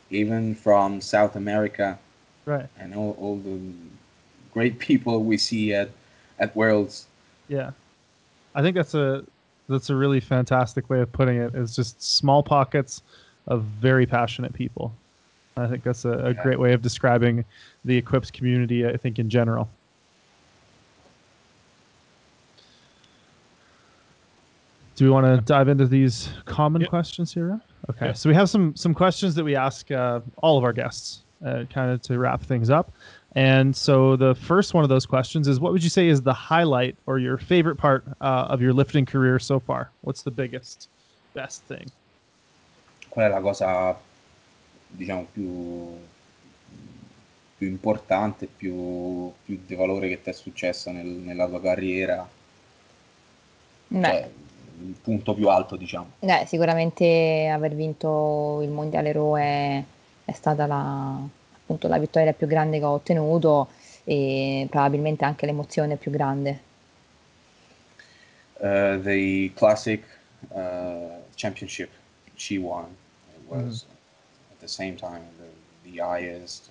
[0.09, 1.99] even from south america
[2.45, 2.69] Right.
[2.79, 3.59] and all, all the
[4.55, 5.89] great people we see at
[6.39, 7.05] at worlds
[7.49, 7.71] Yeah.
[8.55, 9.23] I think that's a
[9.67, 11.53] that's a really fantastic way of putting it.
[11.53, 11.55] it.
[11.55, 13.01] Is just small pockets
[13.47, 14.93] of very passionate people.
[15.57, 16.43] I think that's a, a Yeah.
[16.43, 17.43] great way of describing
[17.83, 18.87] the Equips community.
[18.87, 19.67] I think in general.
[24.95, 26.89] Do we want to dive into these common Yep.
[26.89, 27.59] questions here?
[27.89, 28.13] Okay, Yeah.
[28.13, 31.65] so we have some some questions that we ask uh, all of our guests, uh,
[31.69, 32.91] kind of to wrap things up.
[33.35, 36.33] And so the first one of those questions is, what would you say is the
[36.33, 39.91] highlight or your favorite part uh, of your lifting career so far?
[40.01, 40.87] What's the biggest,
[41.33, 41.91] best thing?
[43.15, 43.97] qual è la cosa
[44.87, 45.97] diciamo più
[47.57, 52.27] più importante più, più di valore che ti è successa nel- nella tua carriera
[53.87, 54.29] Beh, cioè
[54.81, 59.81] il punto più alto diciamo eh, sicuramente aver vinto il mondiale Raw è,
[60.25, 61.17] è stata la,
[61.65, 63.69] appunto, la vittoria più grande che ho ottenuto
[64.03, 66.59] e probabilmente anche l'emozione più grande.
[68.61, 70.01] uh, the classic
[70.55, 71.89] uh, championship
[72.37, 72.85] she won
[73.35, 73.85] it was
[74.51, 76.69] at the same time the, the highest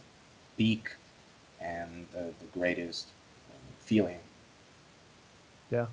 [0.56, 0.96] peak
[1.60, 3.08] and the, the greatest
[3.80, 4.18] feeling
[5.70, 5.86] Yeah,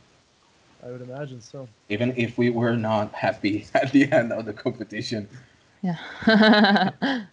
[0.86, 1.68] I would imagine so.
[1.90, 5.28] even if we were not happy at the end of the competition
[5.82, 5.98] Yeah.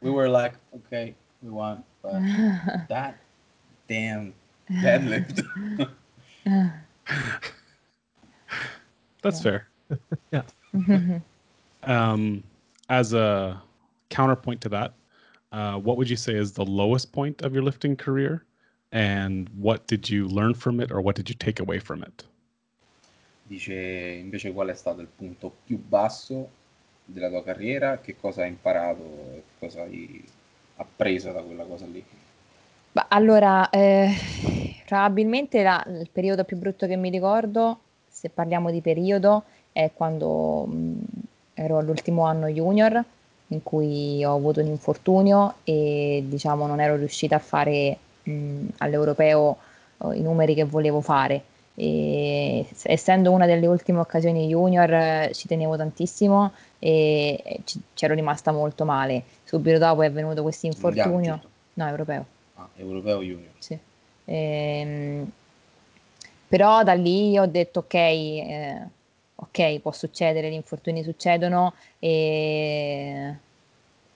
[0.00, 2.20] we were like okay we won but
[2.88, 3.18] that
[3.88, 4.32] damn
[4.70, 5.44] deadlift
[9.22, 9.68] That's fair.
[10.32, 10.42] Yeah.
[10.86, 11.22] fair.
[11.82, 12.44] Um,
[12.88, 13.60] as a
[14.08, 14.94] counterpoint to that,
[15.50, 18.44] uh, what would you say is the lowest point of your lifting career?
[18.92, 22.24] And what did you learn from it or what did you take away from it?
[23.48, 26.48] dice invece qual è stato il punto più basso
[27.12, 29.02] della tua carriera che cosa hai imparato
[29.34, 30.24] e cosa hai
[30.76, 32.04] appreso da quella cosa lì
[32.92, 34.08] Ma allora, eh,
[34.84, 40.66] probabilmente la- il periodo più brutto che mi ricordo, se parliamo di periodo, è quando
[40.66, 40.98] mh,
[41.54, 43.02] ero all'ultimo anno junior,
[43.48, 49.58] in cui ho avuto un infortunio e diciamo non ero riuscita a fare mh, all'europeo
[50.04, 51.49] eh, i numeri che volevo fare.
[51.82, 58.12] E essendo una delle ultime occasioni junior, eh, ci tenevo tantissimo e e ci, c'ero
[58.12, 59.22] rimasta molto male.
[59.44, 61.40] Subito dopo è venuto questo infortunio.
[61.72, 62.26] No, europeo.
[62.56, 63.78] Ah, europeo junior Sì.
[64.26, 65.30] Ehm,
[66.48, 68.86] però da lì ho detto ok, eh,
[69.36, 73.34] ok, può succedere, gli infortuni succedono e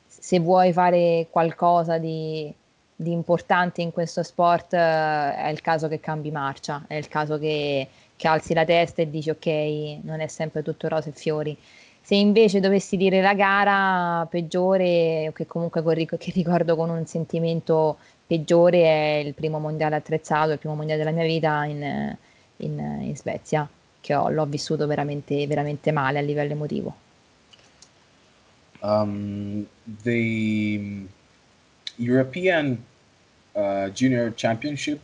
[0.07, 2.53] se vuoi fare qualcosa di,
[2.97, 7.39] di importante in questo sport eh, è il caso che cambi marcia, è il caso
[7.39, 11.57] che, che alzi la testa e dici ok, non è sempre tutto rose e fiori.
[12.01, 17.97] Se invece dovessi dire la gara peggiore, che comunque che ricordo con un sentimento
[18.27, 22.17] peggiore è il primo mondiale attrezzato, il primo mondiale della mia vita in,
[22.59, 23.67] in- in Svezia,
[24.01, 26.95] che ho- l'ho vissuto veramente, veramente male a livello emotivo.
[28.83, 29.67] Um,
[30.03, 31.07] the
[31.99, 32.85] European
[33.55, 35.01] uh, Junior Championship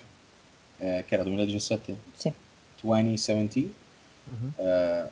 [0.79, 2.33] eh, che era 2017 Sì.
[2.81, 3.75] 2017
[4.27, 4.53] Mhm.
[4.59, 5.09] uh,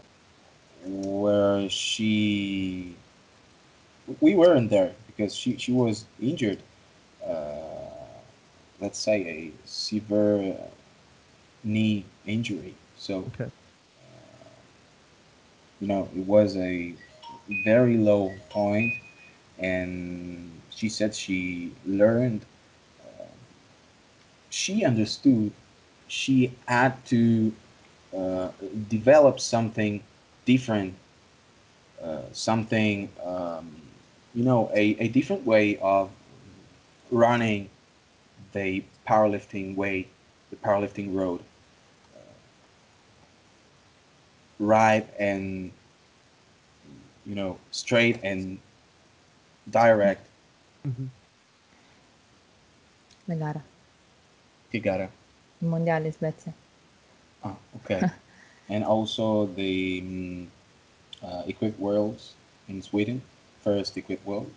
[1.20, 2.94] where she
[4.20, 6.58] we weren't there because she, she was injured
[7.26, 7.32] uh,
[8.80, 10.64] let's say a severe uh,
[11.64, 13.44] knee injury so Okay.
[13.44, 13.48] uh,
[15.80, 16.94] you know it was a
[17.64, 18.92] very low point
[19.58, 22.46] and she said she learned
[23.04, 23.24] uh,
[24.50, 25.52] she understood
[26.08, 27.52] she had to
[28.16, 28.50] uh,
[28.88, 30.02] develop something
[30.46, 30.94] different,
[32.02, 33.82] uh, something, um,
[34.34, 36.10] you know, a, a different way of
[37.10, 37.68] running
[38.52, 40.08] the powerlifting way,
[40.50, 41.40] the powerlifting road.
[42.16, 42.20] Uh,
[44.58, 45.72] right and,
[47.26, 48.58] you know, straight and
[49.70, 50.27] direct.
[50.84, 51.10] Mhm.
[53.26, 53.62] La gara.
[54.70, 55.10] Che gara?
[55.60, 56.52] Il mondiale in Svezia.
[57.42, 58.08] Ah, okay.
[58.68, 60.50] and also the um,
[61.22, 62.34] uh, Equip Worlds
[62.68, 63.22] in Sweden,
[63.62, 64.54] first Equip Worlds.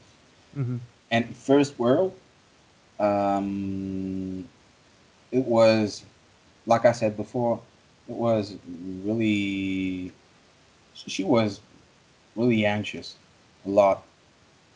[0.54, 0.78] hmm
[1.12, 2.14] And first world,
[3.00, 4.48] um,
[5.32, 6.04] it was,
[6.66, 7.62] like I said before,
[8.08, 8.58] it was
[9.04, 10.12] really,
[10.94, 11.62] she was
[12.36, 13.16] really anxious
[13.66, 14.04] a lot.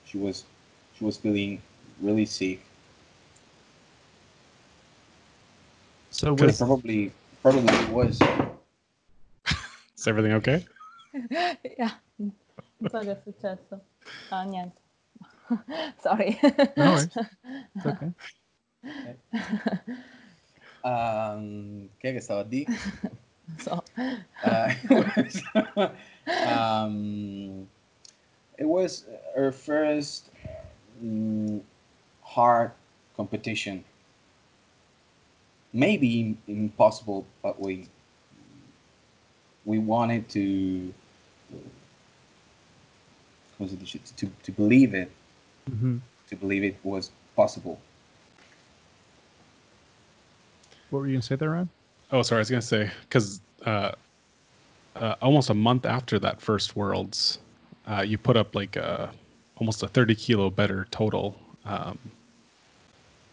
[0.06, 0.55] She was, she
[1.06, 1.62] was feeling
[2.02, 2.60] really sick.
[6.10, 7.12] So And with probably,
[7.42, 8.20] probably it was.
[9.98, 10.66] Is everything okay?
[11.78, 11.92] Yeah.
[12.18, 13.82] Non so che è successo.
[14.32, 14.82] Ah, niente.
[16.04, 16.38] Sorry.
[16.76, 17.18] No worries.
[17.76, 18.12] it's okay.
[20.84, 22.72] Um, che è che stava a dire?
[23.48, 23.84] Non so.
[24.44, 25.42] Uh, it was,
[26.46, 27.68] um,
[28.58, 29.06] it was
[29.36, 30.30] her first
[32.22, 32.72] hard
[33.16, 33.84] competition.
[35.74, 37.88] Maybe impossible, but we
[39.66, 40.94] we wanted to
[43.58, 45.12] come si dice, to to believe it,
[45.68, 45.98] hmm
[46.30, 47.80] to believe it was possible.
[50.90, 51.70] What were you gonna say there, Ron?
[52.12, 52.40] Oh, sorry.
[52.40, 53.92] I was gonna say because uh,
[54.96, 57.40] uh, almost a month after that first Worlds,
[57.88, 59.12] uh, you put up like a
[59.58, 61.38] almost a thirty kilo better total.
[61.66, 61.98] Um,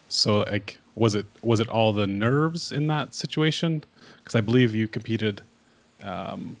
[0.09, 3.83] so, like, was it was it all the nerves in that situation?
[4.17, 5.41] Because I believe you competed,
[6.03, 6.55] um,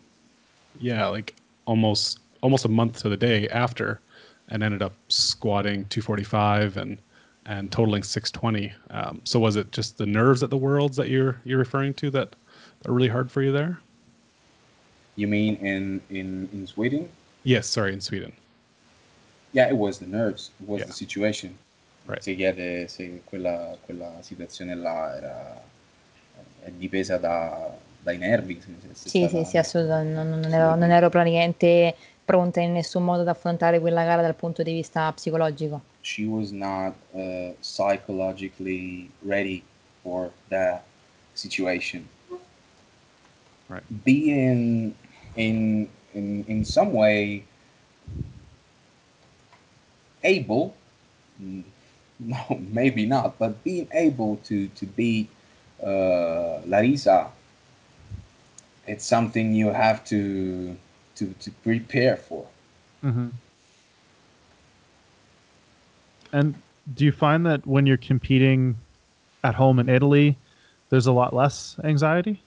[0.79, 1.35] yeah, like
[1.65, 3.99] almost almost a month to the day after,
[4.49, 6.97] and ended up squatting two forty five and
[7.45, 8.73] and totaling 620.
[8.91, 12.09] Um, so was it just the nerves at the worlds that you're you're referring to
[12.11, 12.35] that
[12.85, 13.79] are really hard for you there?
[15.15, 17.09] You mean in in in Sweden?
[17.43, 18.33] Yes, sorry, in Sweden.
[19.53, 20.87] Yeah, it was the nerves, it was Yeah.
[20.87, 21.57] the situation.
[22.05, 22.21] Right.
[22.21, 25.61] Si chiede se quella, quella situazione là era
[26.63, 27.69] è dipesa da,
[28.01, 28.59] dai nervi.
[28.61, 30.13] se- se- Sì, stava- sì, sì, assolutamente.
[30.13, 34.35] Non, non ero, non ero praticamente pronta in nessun modo ad affrontare quella gara dal
[34.35, 35.81] punto di vista psicologico.
[36.01, 39.63] She was not uh, psychologically ready
[40.01, 40.83] for that
[41.33, 42.07] situation.
[43.67, 43.83] Right.
[44.03, 44.93] Being
[45.35, 47.45] in in in some way
[50.23, 50.75] able,
[51.41, 51.63] mm,
[52.19, 55.29] no, maybe not, but being able to to beat
[55.83, 57.29] uh, Larissa,
[58.87, 60.75] it's something you have to
[61.15, 62.45] to to prepare for.
[63.01, 63.27] hmm
[66.31, 66.55] And
[66.93, 68.77] do you find that when you're competing
[69.43, 70.37] at home in Italy,
[70.89, 72.41] there's a lot less anxiety?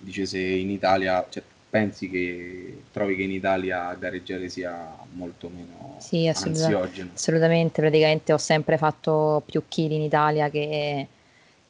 [0.00, 5.96] Dice se in Italia, cioè, pensi che trovi che in Italia gareggiare sia molto meno
[5.98, 7.10] Sì, assoluta- ansiogeno.
[7.14, 7.80] assolutamente.
[7.80, 11.06] Praticamente ho sempre fatto più chili in Italia che,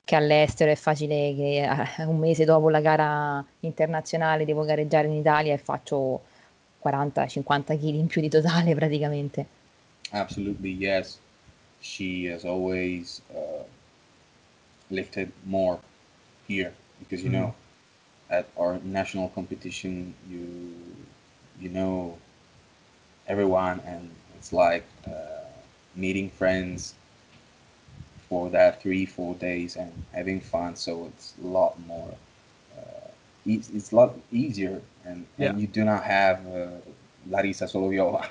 [0.03, 0.71] che all'estero.
[0.71, 1.63] È facile che
[1.99, 6.23] eh, un mese dopo la gara internazionale devo gareggiare in Italia e faccio
[6.83, 9.47] 40-50 kg in più di totale praticamente.
[10.13, 11.19] Absolutely, yes.
[11.83, 13.63] She has always uh,
[14.89, 15.79] lifted more
[16.47, 17.39] here because you Mhm.
[17.41, 17.55] know
[18.31, 20.73] at our national competition you
[21.61, 22.17] you know
[23.27, 25.11] everyone and it's like uh,
[25.97, 26.95] meeting friends
[28.29, 32.15] for that three four days and having fun so it's a lot more
[32.79, 33.09] uh,
[33.47, 35.51] e- it's a lot easier and, Yeah.
[35.51, 36.69] and you do not have uh,
[37.29, 38.27] Larissa Soloviova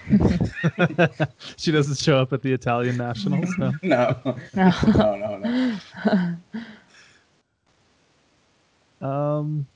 [1.58, 3.58] she doesn't show up at the Italian nationals.
[3.58, 3.74] No.
[3.84, 4.16] no
[4.56, 4.72] No.
[4.96, 5.50] no no no
[9.02, 9.68] Um.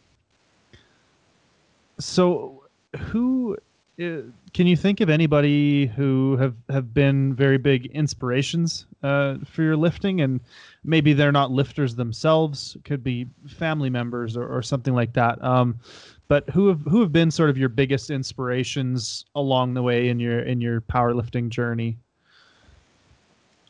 [1.99, 2.63] So,
[2.97, 3.57] who
[4.01, 4.21] uh,
[4.53, 9.77] can you think of anybody who have have been very big inspirations uh, for your
[9.77, 10.41] lifting, and
[10.83, 15.43] maybe they're not lifters themselves, could be family members or, or something like that.
[15.43, 15.79] Um,
[16.27, 20.19] but who have who have been sort of your biggest inspirations along the way in
[20.19, 21.97] your in your powerlifting journey?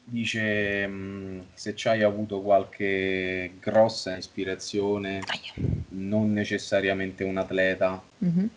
[0.05, 5.21] Dice mm, se ci hai avuto qualche grossa ispirazione
[5.89, 8.49] non necessariamente un atleta Mhm.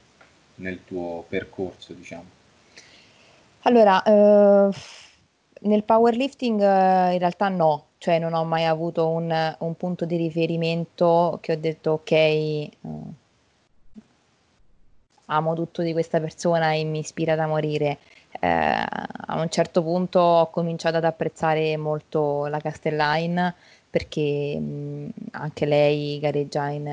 [0.57, 2.35] nel tuo percorso diciamo
[3.63, 4.69] Allora, eh,
[5.63, 10.17] nel powerlifting eh, in realtà no, cioè non ho mai avuto un, un punto di
[10.17, 12.71] riferimento che ho detto ok, eh,
[15.27, 17.99] amo tutto di questa persona e mi ispira da morire.
[18.41, 23.55] Eh, a un certo punto ho cominciato ad apprezzare molto la Castelline
[23.91, 26.87] perché mh, anche lei gareggia in,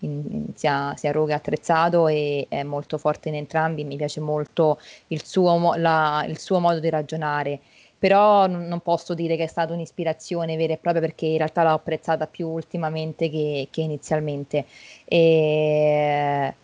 [0.00, 3.84] in- in- sia, sia roga attrezzato e è molto forte in entrambi.
[3.84, 4.78] Mi piace molto
[5.08, 7.60] il suo, la- il suo modo di ragionare.
[7.98, 11.70] però non posso dire che è stata un'ispirazione vera e propria perché in realtà l'ho
[11.72, 14.66] apprezzata più ultimamente che, che inizialmente.
[15.06, 16.54] E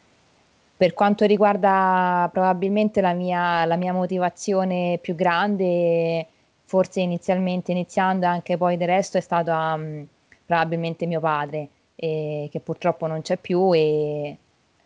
[0.82, 6.26] per quanto riguarda probabilmente la mia, la mia motivazione più grande,
[6.64, 10.04] forse inizialmente iniziando anche poi del resto è stata um,
[10.44, 14.36] probabilmente mio padre, eh, che purtroppo non c'è più e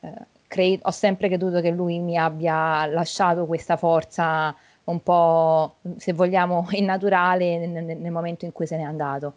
[0.00, 0.12] eh,
[0.46, 4.54] cre- ho sempre creduto che lui mi abbia lasciato questa forza
[4.84, 9.34] un po', se vogliamo, innaturale nel, nel momento in cui se n'è andato.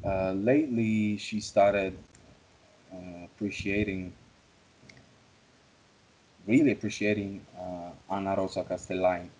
[0.00, 1.92] Uh, lately, she started
[2.92, 4.10] uh, appreciating
[6.46, 9.30] really appreciating uh, Ana Rosa Castellani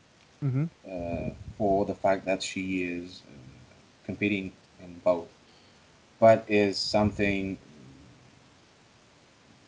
[0.44, 0.64] Mm-hmm.
[0.88, 3.32] uh, for the fact that she is uh,
[4.04, 4.52] competing
[4.82, 5.28] in both,
[6.18, 7.58] but is something,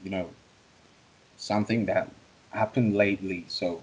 [0.02, 0.28] you know,
[1.36, 2.08] something that
[2.50, 3.44] happened lately.
[3.48, 3.82] So,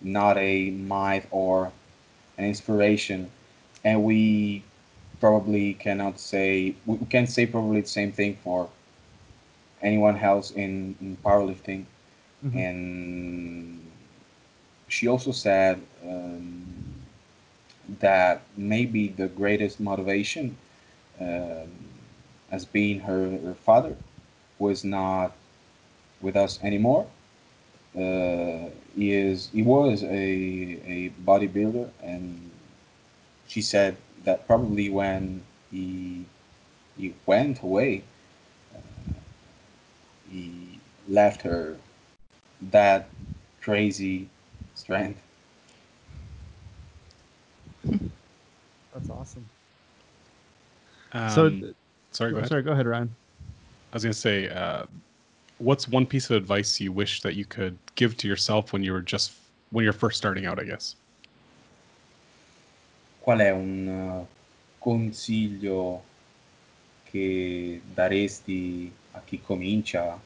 [0.00, 1.72] not a myth or
[2.38, 3.30] an inspiration,
[3.84, 4.64] and we
[5.20, 8.68] probably cannot say we can say probably the same thing for
[9.82, 11.84] anyone else in, in powerlifting
[12.44, 12.56] Mhm.
[12.56, 13.80] and
[14.88, 16.64] she also said um,
[18.00, 20.56] that maybe the greatest motivation
[21.20, 21.70] um,
[22.50, 23.96] as being her, her father
[24.58, 25.32] was not
[26.20, 27.06] with us anymore
[27.96, 30.08] uh, he is he was a,
[30.86, 32.50] a bodybuilder and
[33.48, 36.24] she said that probably when he
[36.96, 38.02] he went away
[38.74, 38.78] uh,
[40.30, 41.76] he left her
[42.70, 43.08] that
[43.60, 44.28] crazy
[44.74, 45.20] strength.
[48.92, 49.48] That's awesome.
[51.12, 51.74] Um, so,
[52.12, 52.48] sorry, go ahead.
[52.48, 53.14] sorry, go ahead, Ryan.
[53.92, 54.84] I was going to say, uh,
[55.58, 58.92] what's one piece of advice you wish that you could give to yourself when you
[58.92, 59.32] were just
[59.70, 60.58] when you're first starting out?
[60.58, 60.96] I guess.
[63.20, 64.26] Qual è un uh,
[64.78, 66.02] consiglio
[67.04, 70.20] che daresti a chi comincia?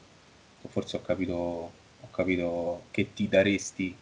[0.61, 1.71] O Forse ho capito, ho
[2.19, 3.95] capito che ti daresti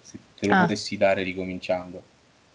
[0.00, 0.60] se te lo Ah.
[0.62, 2.02] potessi dare ricominciando.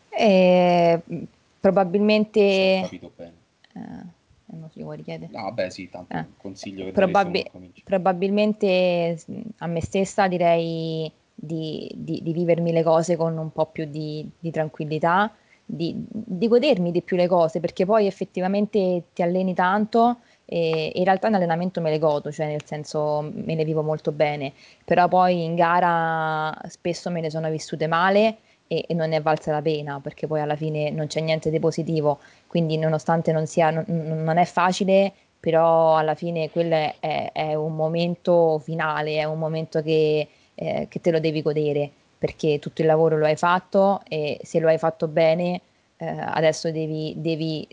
[0.10, 1.26] E, ho
[1.60, 2.80] probabilmente...
[2.84, 3.34] capito bene.
[3.74, 4.16] eh,
[4.58, 5.32] non si vuole chiedere.
[5.32, 6.20] No, beh, sì, tanto Eh.
[6.20, 7.82] un consiglio che Probabi- daresti a uno che comincia.
[7.86, 13.66] probabilmente mh, a me stessa direi di, di- di vivermi le cose con un po'
[13.68, 15.32] più di, di tranquillità,
[15.66, 20.18] di, di godermi di più le cose, perché poi effettivamente ti alleni tanto
[20.50, 24.12] e in realtà in allenamento me le godo, cioè nel senso me le vivo molto
[24.12, 24.54] bene,
[24.86, 28.38] però poi in gara spesso me ne sono vissute male
[28.68, 31.50] e, e non ne è valsa la pena, perché poi alla fine non c'è niente
[31.50, 37.30] di positivo, quindi nonostante non sia, non, non è facile, però alla fine quello è,
[37.34, 42.60] è- un momento finale, è un momento che, eh, che te lo devi godere, perché
[42.60, 45.62] tutto il lavoro lo hai fatto e se lo hai fatto bene,
[45.98, 47.68] eh, adesso devi, devi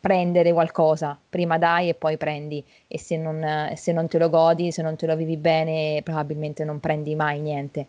[0.00, 4.72] prendere qualcosa, prima dai e poi prendi, e se non, se non te lo godi,
[4.72, 7.86] se non te lo vivi bene, probabilmente non prendi mai niente.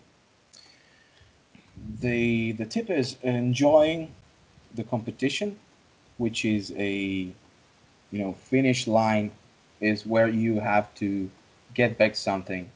[2.00, 4.12] the the tip is enjoying
[4.76, 5.58] the competition,
[6.18, 6.94] which is a
[8.12, 9.32] you know finish line
[9.80, 11.30] is where you have to
[11.74, 12.70] get back something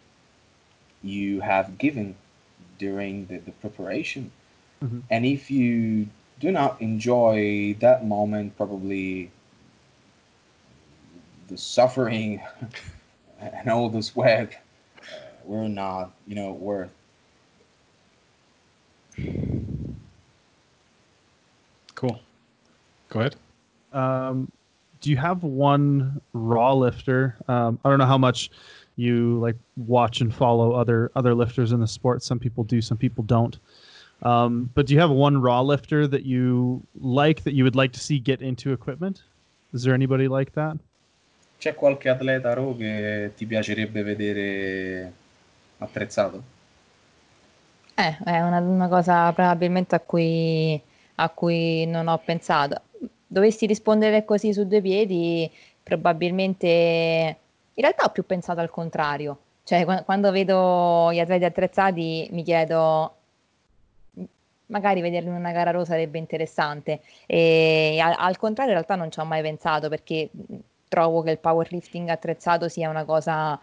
[1.04, 2.16] you have given
[2.78, 4.32] during the, the preparation.
[4.82, 5.04] Mhm.
[5.10, 6.08] And if you
[6.40, 9.32] do not enjoy that moment, probably
[11.48, 12.42] the suffering
[13.40, 14.62] and all the sweat
[15.02, 15.06] uh,
[15.44, 16.90] were not, you know, worth
[21.96, 22.20] Cool.
[23.10, 23.36] Go ahead.
[23.94, 24.52] Um,
[25.02, 27.38] do you have one raw lifter?
[27.48, 28.52] Um, I don't know how much
[28.98, 32.24] you like watch and follow other other lifters in the sport.
[32.24, 33.58] Some people do, some people don't.
[34.22, 37.92] Um, but do you have one raw lifter that you like that you would like
[37.94, 39.24] to see get into equipment?
[39.74, 40.78] Is there anybody like that?
[41.58, 45.14] C'è qualche atleta Raw che ti piacerebbe vedere
[45.80, 46.44] attrezzato?
[47.96, 50.80] Eh, è una, una cosa probabilmente a cui,
[51.16, 52.82] a cui non ho pensato.
[53.26, 55.50] Dovessi rispondere così su due piedi,
[55.82, 56.68] probabilmente
[57.74, 59.38] in realtà ho più pensato al contrario.
[59.64, 63.16] Cioè, qua- quando vedo gli atleti attrezzati mi chiedo,
[64.68, 67.02] magari vederli in una gara rosa sarebbe interessante.
[67.26, 70.30] E al, al contrario, in realtà non ci ho mai pensato perché
[70.88, 73.60] trovo che il powerlifting attrezzato sia una cosa,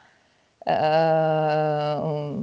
[0.64, 2.36] eh,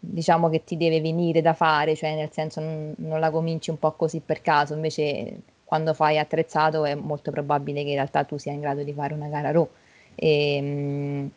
[0.00, 3.78] diciamo che ti deve venire da fare, cioè nel senso non, non la cominci un
[3.78, 8.38] po' così per caso, invece quando fai attrezzato è molto probabile che in realtà tu
[8.38, 9.68] sia in grado di fare una gara raw.
[10.14, 11.30] E,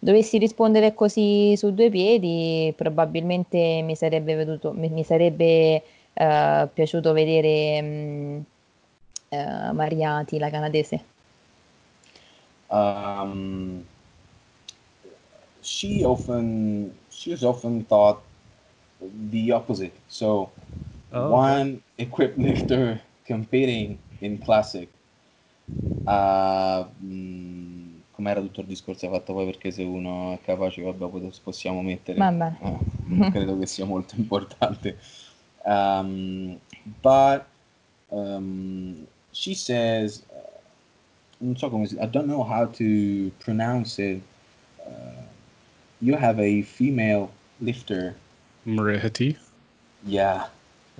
[0.00, 5.82] dovessi rispondere così su due piedi, probabilmente mi sarebbe veduto, mi, mi sarebbe
[6.14, 8.44] eh, piaciuto vedere mh,
[9.30, 11.06] eh, Mariati, la canadese?
[12.70, 13.84] Um,
[15.62, 18.22] she often she has often thought
[19.30, 19.94] the opposite.
[20.08, 20.50] So
[21.12, 21.60] Oh, okay.
[21.60, 24.90] one equipped lifter competing in classic.
[26.06, 27.79] Uh, mm,
[28.20, 32.30] com'era tutto il discorso fatto poi perché se uno è capace vabbè possiamo mettere Va
[32.30, 32.58] bene.
[32.62, 32.76] eh,
[33.06, 34.98] non credo che sia molto importante
[35.64, 36.58] um,
[37.00, 37.44] but
[38.08, 40.58] um, she says uh,
[41.38, 44.20] non so come si I don't know how to pronounce it
[44.86, 45.22] uh,
[45.98, 47.30] you have a female
[47.60, 48.14] lifter
[48.64, 49.36] Maria Hitti.
[50.04, 50.46] yeah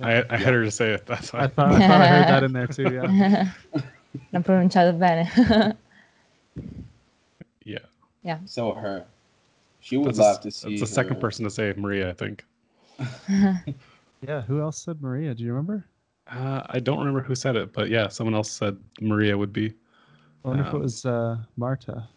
[0.03, 1.05] I, I had her say it.
[1.05, 1.47] That's I why.
[1.47, 2.89] thought, I thought I heard that in there too.
[2.91, 3.51] Yeah.
[4.33, 5.29] L'ho pronunciato bene.
[8.23, 8.39] Yeah.
[8.45, 9.05] so her
[9.79, 12.13] she would That's, love a, to see that's the second person to say Maria, I
[12.13, 12.45] think.
[14.27, 14.41] Yeah.
[14.41, 15.33] Who else said Maria?
[15.33, 15.83] Do you remember?
[16.29, 19.73] Uh, I don't remember who said it, but yeah, someone else said Maria would be.
[20.45, 22.07] I wonder if it Um, was uh, Marta.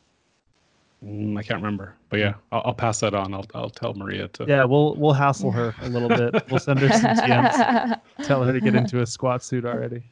[1.03, 3.33] Mm, I can't remember, but yeah, I'll, I'll pass that on.
[3.33, 4.45] I'll I'll tell Maria to.
[4.47, 6.35] Yeah, we'll we'll hassle her a little bit.
[6.51, 7.99] We'll send her some DMs.
[8.25, 10.03] Tell her to get into a squat suit already.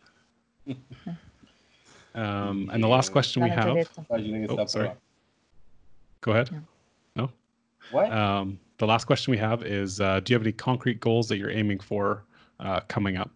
[2.15, 3.67] Um, and the last question we have.
[3.77, 4.07] detto.
[4.07, 4.91] Facile che Oh, sta sorry.
[6.23, 6.51] Go ahead.
[7.91, 11.29] what Um, the last question we have is: uh, Do you have any concrete goals
[11.29, 12.25] that you're aiming for
[12.59, 13.31] uh, coming up?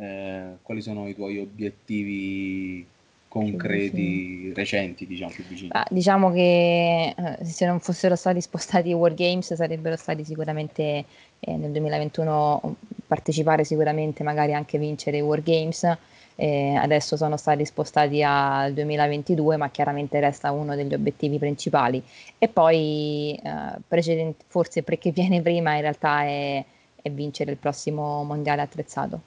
[0.00, 2.86] Eh, quali sono i tuoi obiettivi
[3.26, 5.70] concreti recenti, diciamo più vicini?
[5.72, 11.04] Ah, diciamo che eh, se non fossero stati spostati i Wargames sarebbero stati sicuramente
[11.40, 12.76] eh, nel 2021
[13.08, 15.96] partecipare sicuramente, magari anche vincere i Wargames.
[16.40, 22.00] Eh, adesso sono stati spostati al 2022, ma chiaramente resta uno degli obiettivi principali.
[22.38, 26.64] E poi eh, precedent- forse perché viene prima in realtà è,
[27.02, 29.20] è vincere il prossimo mondiale attrezzato.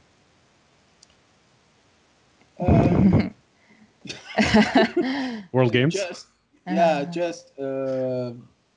[2.55, 3.33] Um,
[5.51, 5.93] World Games.
[5.93, 6.27] Just
[6.65, 7.05] yeah, Ah.
[7.05, 8.33] just uh,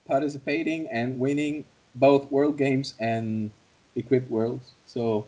[0.06, 3.50] participating and winning both World Games and
[3.94, 4.72] Equipped Worlds.
[4.86, 5.24] So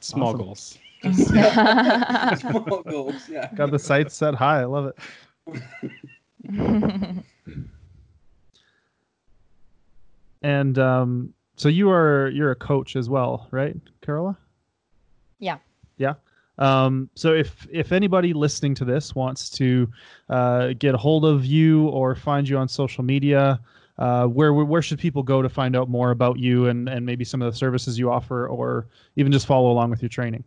[0.00, 0.44] Small Awesome.
[0.44, 0.78] goals.
[1.14, 3.28] Small goals.
[3.28, 3.52] Yeah.
[3.54, 4.60] Got the sights set high.
[4.60, 4.92] I love
[5.46, 5.62] it.
[10.46, 14.38] And um, so you are you're a coach as well, right, Carola?
[15.40, 15.58] Yeah.
[15.98, 16.14] Yeah.
[16.58, 19.90] Um, so if if anybody listening to this wants to
[20.30, 23.60] uh, get a hold of you or find you on social media,
[23.98, 27.24] uh, where where should people go to find out more about you and and maybe
[27.24, 28.86] some of the services you offer, or
[29.16, 30.44] even just follow along with your training?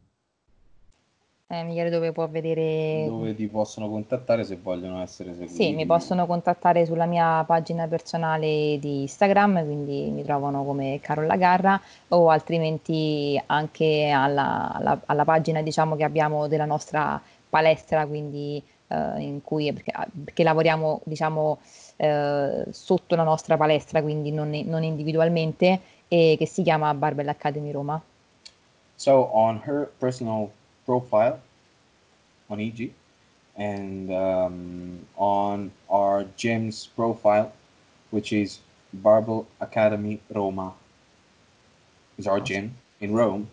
[1.52, 5.56] Eh, Michele, dove può vedere Dove ti possono contattare se vogliono essere seguiti?
[5.56, 11.36] Sì, mi possono contattare sulla mia pagina personale di Instagram, quindi mi trovano come Carola
[11.38, 17.20] Garra, o altrimenti anche alla, alla- alla pagina diciamo che abbiamo della nostra
[17.50, 19.92] palestra, quindi eh, in cui perché,
[20.24, 21.58] perché lavoriamo diciamo
[21.96, 27.72] eh, sotto la nostra palestra, quindi non, non individualmente, e che si chiama Barbell Academy
[27.72, 28.00] Roma.
[28.96, 30.50] So on her personal
[30.90, 31.40] profile
[32.50, 32.92] on EG
[33.56, 37.54] and um, on our gym's profile,
[38.10, 38.58] which is
[38.92, 40.74] Barbell Academy Roma,
[42.18, 43.48] is our gym in Rome.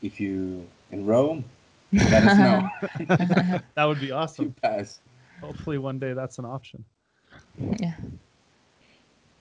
[0.00, 1.44] If you in Rome,
[1.92, 2.70] let us know.
[3.74, 4.54] That would be to awesome.
[4.62, 5.00] pass.
[5.42, 6.82] Hopefully one day that's an option.
[7.78, 7.92] Yeah.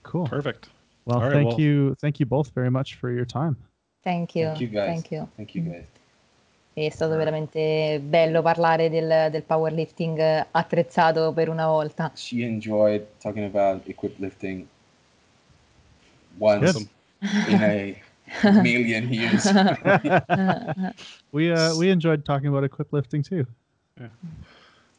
[0.03, 0.27] Cool.
[0.27, 0.67] Perfect.
[1.05, 3.55] Well, All right, thank well- you, thank you both very much for your time.
[4.03, 4.47] Thank you.
[4.47, 4.87] Thank you guys.
[4.87, 5.29] Thank you.
[5.37, 5.85] Thank you guys.
[6.73, 12.11] È stato veramente bello parlare del, del powerlifting attrezzato per una volta.
[12.15, 14.65] She enjoyed talking about equipped lifting
[16.37, 16.87] once
[17.49, 18.01] in a
[18.61, 19.45] million years.
[21.31, 23.45] we uh, we enjoyed talking about equip lifting too.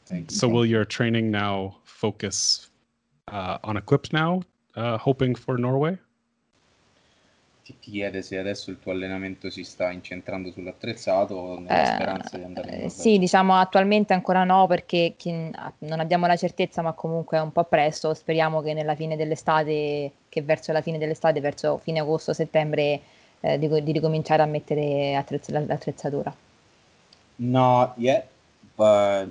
[0.05, 0.37] Thank you.
[0.37, 2.69] So will your training now focus
[3.29, 4.43] uh, on equipped now,
[4.77, 5.99] uh, hoping for Norway?
[7.65, 12.37] Ti chiede se adesso il tuo allenamento si sta incentrando sull'attrezzato o nella Eh, speranza
[12.37, 13.03] di andare in eh, Norvegia.
[13.03, 17.53] sì, diciamo attualmente ancora no perché chi- non abbiamo la certezza, ma comunque è un
[17.53, 18.15] po' presto.
[18.15, 23.01] Speriamo che nella fine dell'estate, che verso la fine dell'estate, verso fine agosto-settembre,
[23.41, 26.35] eh, di, di ricominciare a mettere attrezz- l'attrezzatura.
[27.37, 28.27] Not yet,
[28.77, 29.29] but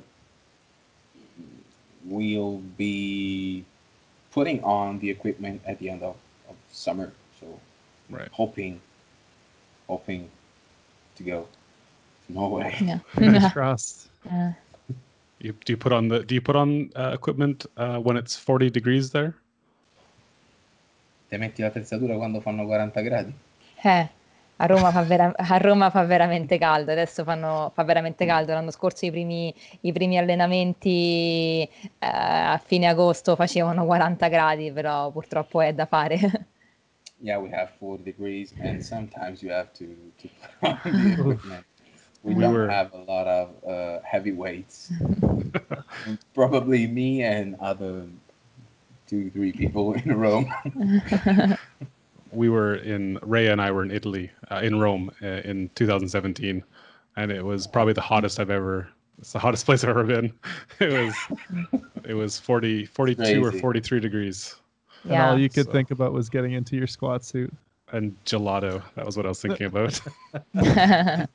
[2.05, 3.63] we'll be
[4.31, 6.15] putting on the equipment at the end of,
[6.47, 7.11] of summer.
[8.11, 8.29] Right.
[8.31, 8.79] hoping,
[9.87, 10.29] hoping
[11.15, 11.47] to go
[12.27, 12.75] to Norway.
[12.81, 12.99] Yeah.
[13.15, 14.09] Fingers crossed.
[14.29, 14.51] Eh,
[15.39, 18.37] You, do you put on the do you put on uh, equipment uh, when it's
[18.37, 19.33] 40 degrees there?
[21.29, 23.33] Ti metti l'attrezzatura quando fanno 40 gradi?
[23.83, 24.09] Eh,
[24.57, 28.53] a Roma, fa vera- a Roma fa veramente caldo, adesso fanno, fa veramente caldo.
[28.53, 31.69] L'anno scorso i primi, i primi allenamenti eh,
[31.99, 36.19] a fine agosto facevano 40 gradi, però purtroppo è da fare.
[37.21, 40.29] Yeah, we have 40 degrees, and sometimes you have to, to
[40.59, 41.65] put on the equipment.
[42.23, 44.91] We, We don't were- have a lot of uh, heavy weights.
[46.33, 48.05] Probably me and other
[49.07, 50.51] two, three people in Rome.
[52.31, 56.63] we were in Rhea and I were in Italy, uh, in Rome, uh, in 2017,
[57.17, 58.87] and it was probably the hottest I've ever.
[59.19, 60.33] It's the hottest place I've ever been.
[60.79, 61.15] It was,
[62.05, 64.55] it was 40, 42 or 43 degrees,
[65.03, 67.53] And all you could So- think about was getting into your squat suit.
[67.93, 68.81] and gelato.
[68.95, 69.99] That was what I was thinking about.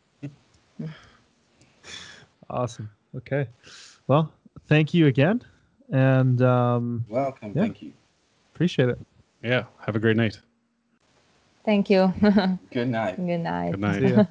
[2.49, 2.89] Awesome.
[3.17, 3.49] Okay.
[4.07, 4.33] Well,
[4.69, 5.43] thank you again,
[5.91, 7.63] and um, Welcome, Yeah.
[7.63, 7.93] thank you.
[8.55, 8.99] appreciate it.
[9.43, 9.65] yeah.
[9.85, 10.41] Have a great night.
[11.65, 12.13] Thank you.
[12.71, 13.17] Good night.
[13.17, 13.71] Good night.
[13.73, 14.27] Good night.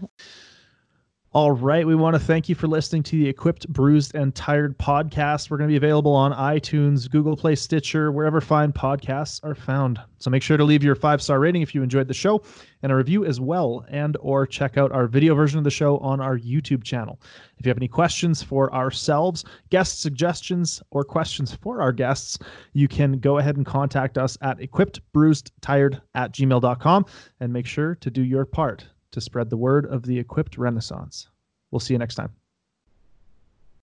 [1.36, 1.86] All right.
[1.86, 5.50] We want to thank you for listening to the Equipped, Bruised, and Tired podcast.
[5.50, 10.00] We're going to be available on iTunes, Google Play, Stitcher, wherever fine podcasts are found.
[10.20, 12.42] So make sure to leave your five star rating if you enjoyed the show
[12.84, 15.98] and a review as well, and or check out our video version of the show
[15.98, 17.20] on our YouTube channel.
[17.58, 22.40] If you have any questions for ourselves, guest suggestions, or questions for our guests,
[22.72, 27.06] you can go ahead and contact us at equippedbruisedtired at gmail.com
[27.42, 31.30] and make sure to do your part to spread the word of the equipped renaissance.
[31.72, 32.32] We'll see you next time.